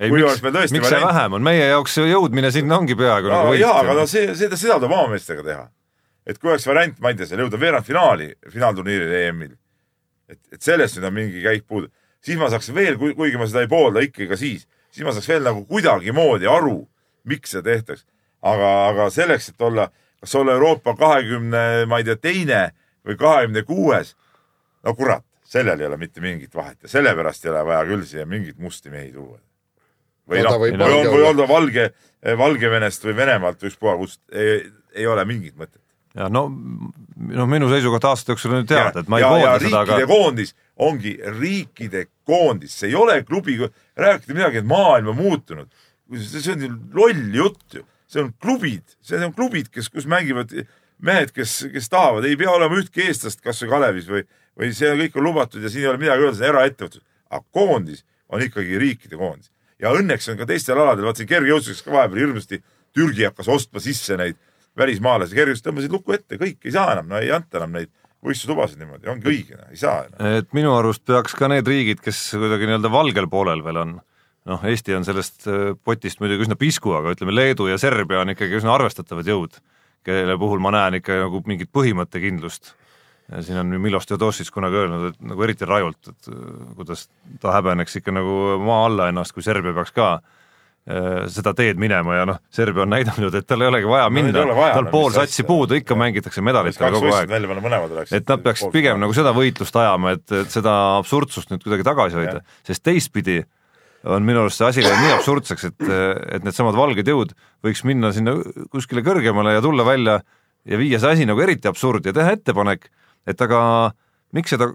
ei, 0.00 0.10
miks 0.10 0.42
miks 0.42 0.70
see 0.70 0.80
variant- 0.80 1.06
vähem 1.08 1.36
on, 1.38 1.42
meie 1.46 1.66
jaoks 1.70 1.96
jõudmine 2.02 2.50
sinna 2.54 2.78
ongi 2.78 2.96
peaaegu 2.98 3.30
no, 3.30 3.40
nagu 3.42 3.58
jaa, 3.58 3.80
aga 3.82 3.94
no 3.94 4.04
võit. 4.04 4.12
see, 4.14 4.34
seda, 4.38 4.58
seda 4.58 4.78
tuleb 4.80 4.94
oma 4.96 5.12
meestega 5.12 5.44
teha. 5.46 5.66
et 6.26 6.38
kui 6.40 6.50
oleks 6.50 6.66
variant, 6.66 6.96
ma 7.00 7.12
ei 7.12 7.18
tea, 7.18 7.28
seal 7.30 7.44
jõuda 7.44 7.60
veerandfinaali, 7.60 8.30
finaalturniiril 8.50 9.12
EM-il, 9.20 9.52
et, 10.28 10.40
et 10.56 10.62
sellest 10.62 10.98
nüüd 10.98 11.10
on 11.10 11.14
mingi 11.18 11.44
käik 11.44 11.66
puudu, 11.68 11.90
siis 12.24 12.40
ma 12.40 12.48
saaks 12.50 12.72
veel, 12.74 12.96
kuigi 12.98 13.38
ma 13.38 13.46
seda 13.50 13.62
ei 13.66 13.70
poolda 13.70 14.02
ikkagi 14.04 14.30
ka 14.32 14.38
siis, 14.40 14.66
siis 14.90 15.06
ma 15.06 15.12
saaks 15.14 15.28
veel 15.28 15.44
nagu 15.46 15.66
kuidagimoodi 15.68 16.48
aru, 16.50 16.78
miks 17.28 17.54
seda 17.54 17.70
tehtaks. 17.70 18.06
aga, 18.44 18.72
aga 18.88 19.10
selleks, 19.12 19.52
et 19.54 19.62
olla, 19.62 19.88
kas 20.20 20.34
olla 20.34 20.52
Euroopa 20.52 20.96
kahekümne, 20.96 21.86
ma 21.88 22.00
ei 22.00 22.04
tea, 22.04 22.16
teine 22.16 22.62
või 23.06 23.16
kahekümne 23.20 23.62
kuues, 23.68 24.14
no 24.84 24.94
kurat, 24.96 25.24
sellel 25.44 25.80
ei 25.80 25.86
ole 25.86 25.96
mitte 26.00 26.20
mingit 26.20 26.54
vahet 26.54 26.82
ja 26.82 26.88
sellepärast 26.88 27.44
ei 27.44 27.52
ole 27.52 27.64
vaja 27.68 27.84
küll 27.88 28.04
siia 28.08 28.26
mingeid 28.26 28.58
musti 28.60 28.90
mehi 28.90 29.12
tuua. 29.12 29.38
Või 30.30 30.42
No 30.42 30.50
noh, 30.50 30.60
või 30.60 30.74
valge 30.78 31.08
on, 31.08 31.14
või 31.14 31.24
olla. 31.28 31.46
Valge, 31.48 31.86
Valgevenest 32.40 33.04
või 33.04 33.16
Venemaalt 33.18 33.62
või 33.62 33.72
ükspuha 33.72 33.96
kust, 34.00 34.20
ei, 34.32 35.06
ole 35.06 35.24
mingit 35.28 35.56
mõtet. 35.60 35.82
ja 36.14 36.28
no, 36.32 36.46
noh, 36.48 37.48
minu 37.50 37.68
seisukoht 37.72 38.04
aastate 38.08 38.34
jooksul 38.34 38.54
on 38.54 38.62
ju 38.62 38.68
teada, 38.70 39.02
et 39.02 39.10
ma 39.10 39.20
ei 39.20 39.26
poolda 39.26 39.56
seda, 39.58 39.80
riikide 39.82 39.96
aga 39.98 40.06
koondis 40.10 40.54
ongi 40.76 41.16
riikide 41.40 42.06
koondis, 42.26 42.76
see 42.78 42.92
ei 42.92 42.98
ole 42.98 43.18
klubi, 43.26 43.58
rääkida 43.98 44.36
midagi, 44.36 44.62
et 44.62 44.68
maailm 44.68 45.12
on 45.12 45.18
muutunud. 45.18 45.68
see 46.14 46.52
on 46.52 46.62
ju 46.62 46.70
loll 46.94 47.34
jutt 47.34 47.78
ju, 47.78 47.84
see 48.06 48.22
on 48.22 48.32
klubid, 48.40 48.96
see 49.02 49.20
on 49.24 49.34
klubid, 49.34 49.70
kes, 49.72 49.88
kus 49.88 50.06
mängivad 50.06 50.52
mehed, 51.04 51.32
kes, 51.34 51.64
kes 51.72 51.88
tahavad, 51.90 52.24
ei 52.24 52.36
pea 52.36 52.50
olema 52.52 52.78
ühtki 52.78 53.04
eestlast 53.08 53.42
kasvõi 53.44 53.70
Kalevis 53.72 54.08
või, 54.08 54.24
või 54.58 54.70
see 54.76 54.92
kõik 55.04 55.18
on 55.18 55.28
lubatud 55.28 55.62
ja 55.62 55.72
siin 55.72 55.84
ei 55.84 55.90
ole 55.90 56.00
midagi 56.00 56.24
öelda, 56.24 56.38
see 56.38 56.46
on 56.46 56.54
eraettevõtlus. 56.54 57.04
aga 57.30 57.44
koondis 57.50 58.04
on 58.28 58.42
ikkagi 58.42 58.78
riikide 58.78 59.18
koondis 59.18 59.50
ja 59.84 59.92
õnneks 59.94 60.30
on 60.32 60.40
ka 60.40 60.48
teistel 60.48 60.80
aladel, 60.80 61.06
vaatasin 61.08 61.28
kergejõustikus 61.30 61.84
ka 61.84 61.94
vahepeal 61.98 62.24
hirmsasti, 62.24 62.62
Türgi 62.94 63.26
hakkas 63.26 63.50
ostma 63.50 63.82
sisse 63.82 64.16
neid 64.18 64.38
välismaalasi, 64.78 65.36
kergejõustik 65.36 65.68
tõmbasid 65.68 65.94
luku 65.94 66.16
ette, 66.16 66.38
kõik 66.40 66.66
ei 66.66 66.74
saa 66.74 66.94
enam, 66.94 67.10
no 67.10 67.20
ei 67.20 67.30
anta 67.34 67.60
enam 67.60 67.76
neid 67.76 67.92
võistlustubasid 68.24 68.80
niimoodi, 68.80 69.08
ongi 69.12 69.30
õige, 69.30 69.58
ei 69.70 69.78
saa 69.78 70.06
enam. 70.06 70.32
et 70.40 70.50
minu 70.56 70.72
arust 70.76 71.04
peaks 71.06 71.36
ka 71.36 71.50
need 71.52 71.68
riigid, 71.68 72.00
kes 72.04 72.20
kuidagi 72.32 72.68
nii-öelda 72.68 72.90
valgel 72.92 73.28
poolel 73.30 73.64
veel 73.66 73.80
on, 73.82 73.98
noh, 74.50 74.64
Eesti 74.70 74.96
on 74.96 75.04
sellest 75.06 75.48
äh, 75.50 75.74
potist 75.84 76.22
muidugi 76.22 76.46
üsna 76.46 76.56
pisku, 76.60 76.94
aga 76.96 77.12
ütleme, 77.16 77.34
Leedu 77.36 77.68
ja 77.68 77.78
Serbia 77.80 78.22
on 78.22 78.32
ikkagi 78.32 78.60
üsna 78.60 78.72
arvestatavad 78.76 79.28
jõud, 79.28 79.60
kelle 80.04 80.38
puhul 80.40 80.62
ma 80.64 80.72
näen 80.74 81.00
ikka 81.00 81.20
nagu 81.26 81.42
mingit 81.48 81.72
põhimõttekindlust. 81.74 82.74
Siin 83.42 83.58
on 83.58 83.74
Milos 83.80 84.06
Teodosic 84.06 84.50
kunagi 84.54 84.76
öelnud, 84.82 85.10
et 85.12 85.20
nagu 85.26 85.42
eriti 85.46 85.66
rajult, 85.66 86.12
et 86.12 86.28
äh, 86.30 86.40
kuidas 86.78 87.08
ta 87.42 87.54
häbeneks 87.56 87.96
ikka 88.00 88.14
nagu 88.14 88.58
maa 88.62 88.84
alla 88.86 89.08
ennast, 89.10 89.34
kui 89.34 89.42
Serbia 89.42 89.72
peaks 89.74 89.94
ka 89.96 90.08
äh, 90.18 91.24
seda 91.32 91.54
teed 91.56 91.80
minema 91.80 92.18
ja 92.20 92.26
noh, 92.28 92.38
Serbia 92.54 92.84
on 92.84 92.92
näidanud, 92.94 93.34
et 93.34 93.46
tal 93.48 93.64
ei 93.64 93.70
olegi 93.72 93.90
vaja 93.90 94.10
No 94.10 94.14
minna. 94.18 94.44
vaja, 94.54 94.76
tal 94.78 94.86
no 94.86 94.92
pool 94.94 95.10
satsi 95.16 95.40
asja. 95.40 95.48
puudu, 95.48 95.78
ikka 95.80 95.96
mängitakse 95.98 96.44
medalitele 96.44 96.90
kaks 96.90 97.00
kogu 97.00 97.14
aeg. 97.16 98.12
et 98.12 98.28
nad 98.28 98.44
peaksid 98.44 98.72
pigem 98.74 99.00
nagu 99.02 99.16
seda 99.16 99.32
võitlust 99.36 99.76
ajama, 99.82 100.14
et, 100.18 100.24
et 100.44 100.50
seda 100.54 100.78
absurdsust 101.00 101.50
nüüd 101.50 101.64
kuidagi 101.64 101.86
tagasi 101.90 102.20
hoida, 102.20 102.44
sest 102.66 102.84
teistpidi 102.84 103.40
on 104.04 104.22
minu 104.22 104.42
arust 104.44 104.60
see 104.60 104.66
asi 104.68 104.82
läinud 104.84 105.00
nii 105.00 105.12
absurdseks, 105.16 105.64
et, 105.70 105.84
et 106.36 106.44
needsamad 106.44 106.76
valged 106.76 107.08
jõud 107.08 107.30
võiks 107.64 107.80
minna 107.88 108.10
sinna 108.12 108.34
kuskile 108.70 109.00
kõrgemale 109.00 109.54
ja 109.56 109.62
tulla 109.64 109.86
välja 109.88 110.18
ja 110.68 110.80
viia 110.80 111.00
see 111.00 111.14
asi 111.16 111.26
nagu 111.28 111.40
eriti 111.44 111.68
absurdi 111.70 112.10
ja 112.12 112.16
teha 112.18 112.34
ettepanek, 112.36 112.90
et 113.26 113.40
aga 113.44 113.60
miks 114.34 114.54
seda, 114.54 114.70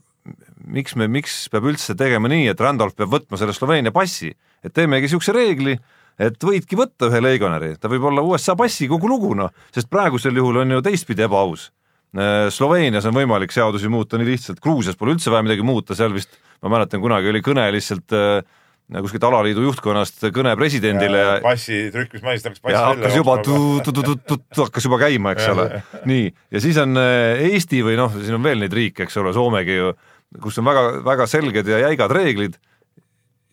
miks 0.69 0.95
me, 0.99 1.07
miks 1.11 1.47
peab 1.51 1.69
üldse 1.69 1.95
tegema 1.97 2.31
nii, 2.31 2.49
et 2.51 2.61
Randolph 2.61 2.97
peab 2.97 3.13
võtma 3.13 3.39
selle 3.39 3.55
Sloveenia 3.55 3.93
passi, 3.95 4.31
et 4.63 4.75
teemegi 4.75 5.07
niisuguse 5.07 5.35
reegli, 5.35 5.75
et 6.19 6.43
võidki 6.43 6.77
võtta 6.79 7.09
ühe 7.09 7.21
legionäri, 7.23 7.75
ta 7.79 7.91
võib 7.91 8.09
olla 8.09 8.23
USA 8.25 8.55
passi 8.59 8.89
kogu 8.91 9.09
lugu 9.09 9.33
noh, 9.37 9.53
sest 9.75 9.89
praegusel 9.91 10.35
juhul 10.35 10.63
on 10.63 10.77
ju 10.77 10.81
teistpidi 10.85 11.25
ebaaus. 11.27 11.69
Sloveenias 12.49 13.05
on 13.05 13.13
võimalik 13.13 13.53
seadusi 13.53 13.89
muuta 13.91 14.17
nii 14.17 14.31
lihtsalt, 14.31 14.59
Gruusias 14.63 14.97
pole 14.97 15.13
üldse 15.13 15.29
vaja 15.29 15.45
midagi 15.45 15.61
muuta, 15.65 15.93
seal 15.95 16.15
vist 16.15 16.39
ma 16.63 16.71
mäletan, 16.73 17.03
kunagi 17.03 17.29
oli 17.29 17.43
kõne 17.45 17.67
lihtsalt 17.75 18.15
äh, 18.17 18.39
kuskilt 19.03 19.25
alaliidu 19.27 19.63
juhtkonnast 19.67 20.23
kõne 20.33 20.55
presidendile 20.57 21.19
ja, 21.21 21.33
passi 21.43 21.81
trükkimismaist 21.93 22.47
hakkas 22.49 22.63
pass 22.63 22.73
ja 22.73 22.85
hakkas 22.87 23.17
juba 23.19 23.35
tu-tu-tu-tu-tu 23.45 24.65
hakkas 24.65 24.87
juba 24.89 24.97
käima, 25.03 25.35
eks 25.35 25.49
ole. 25.53 25.67
nii, 26.09 26.31
ja 26.55 26.63
siis 26.63 26.79
on 26.81 26.97
äh, 26.97 27.43
Eesti 27.51 27.83
või 27.85 27.99
noh, 27.99 28.15
siin 28.15 28.39
on 28.39 28.45
veel 28.45 28.63
neid 28.63 28.73
riike, 28.73 29.05
eks 29.05 29.19
ole, 29.21 29.33
Soomegi 29.35 29.77
ju, 29.77 29.93
kus 30.41 30.57
on 30.61 30.69
väga, 30.69 30.83
väga 31.05 31.29
selged 31.29 31.69
ja 31.69 31.83
jäigad 31.85 32.13
reeglid 32.17 32.57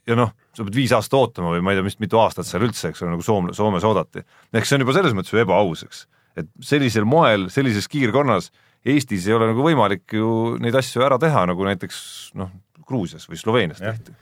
ja 0.08 0.16
noh, 0.18 0.32
sa 0.56 0.64
pead 0.64 0.78
viis 0.78 0.94
aastat 0.96 1.18
ootama 1.18 1.52
või 1.54 1.64
ma 1.64 1.74
ei 1.74 1.80
tea, 1.80 1.86
mis 1.86 1.98
mitu 2.02 2.20
aastat 2.22 2.48
seal 2.48 2.64
üldse, 2.64 2.92
eks 2.92 3.02
ole, 3.04 3.12
nagu 3.16 3.26
Soom-, 3.26 3.52
Soomes 3.56 3.84
oodati. 3.84 4.24
ehk 4.54 4.68
see 4.68 4.78
on 4.78 4.86
juba 4.86 4.94
selles 4.96 5.16
mõttes 5.16 5.34
ju 5.34 5.42
ebaaus, 5.42 5.82
eks. 5.86 6.06
et 6.40 6.48
sellisel 6.64 7.08
moel, 7.08 7.50
sellises 7.52 7.90
kiirkonnas 7.92 8.52
Eestis 8.86 9.24
ei 9.26 9.34
ole 9.34 9.48
nagu 9.50 9.64
võimalik 9.64 10.14
ju 10.14 10.54
neid 10.62 10.76
asju 10.78 11.02
ära 11.02 11.18
teha, 11.18 11.42
nagu 11.50 11.64
näiteks 11.66 11.96
noh, 12.38 12.52
Gruusias 12.86 13.26
või 13.26 13.40
Sloveenias 13.40 13.82
tehti. 13.82 14.14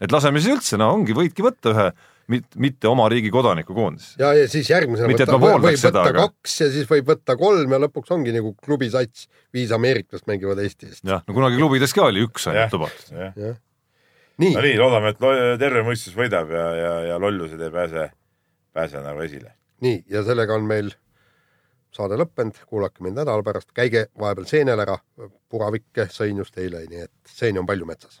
Et 0.00 0.12
laseme 0.12 0.42
siis 0.42 0.56
üldse, 0.56 0.78
no 0.80 0.90
ongi, 0.94 1.16
võidki 1.16 1.44
võtta 1.44 1.72
ühe 1.72 1.88
mitte 2.28 2.88
oma 2.90 3.06
riigi 3.10 3.30
kodaniku 3.30 3.74
koondisse. 3.74 4.16
ja, 4.18 4.32
ja 4.34 4.48
siis 4.50 4.68
järgmisena 4.70 5.08
Mitte, 5.10 5.28
võtta, 5.30 5.60
võib 5.62 5.78
seda, 5.78 6.02
võtta 6.02 6.10
aga- 6.10 6.24
kaks 6.26 6.56
ja 6.64 6.68
siis 6.74 6.88
võib 6.90 7.12
võtta 7.12 7.36
kolm 7.38 7.76
ja 7.76 7.78
lõpuks 7.84 8.10
ongi 8.16 8.34
nagu 8.34 8.50
klubi 8.64 8.88
sats, 8.90 9.28
viis 9.54 9.70
ameeriklast 9.74 10.26
mängivad 10.26 10.58
Eesti 10.64 10.90
eest. 10.90 11.04
jah, 11.06 11.22
no 11.26 11.36
kunagi 11.36 11.60
klubides 11.60 11.94
ka 11.94 12.08
oli 12.10 12.26
üks 12.26 12.48
ainult 12.50 12.74
lubatud. 12.74 13.14
nii 14.42 14.52
no, 14.56 14.66
nii, 14.66 14.76
loodame, 14.80 15.14
et 15.14 15.24
terve 15.62 15.86
mõistus 15.86 16.18
võidab 16.18 16.50
ja, 16.50 16.66
ja, 16.80 16.92
ja 17.12 17.18
lollused 17.22 17.62
ei 17.62 17.72
pääse, 17.72 18.10
pääse 18.74 19.02
nagu 19.06 19.22
esile. 19.22 19.54
nii 19.86 20.02
ja 20.10 20.26
sellega 20.26 20.58
on 20.58 20.66
meil 20.66 20.90
saade 21.96 22.18
lõppenud, 22.20 22.58
kuulake 22.68 23.04
meid 23.06 23.16
nädala 23.16 23.44
pärast, 23.46 23.70
käige 23.76 24.08
vahepeal 24.20 24.50
seenel 24.50 24.82
ära, 24.82 24.98
puravikke 25.48 26.10
sõin 26.12 26.42
just 26.42 26.58
eile, 26.60 26.84
nii 26.90 27.06
et 27.06 27.38
seeni 27.38 27.62
on 27.62 27.70
palju 27.70 27.88
metsas. 27.88 28.20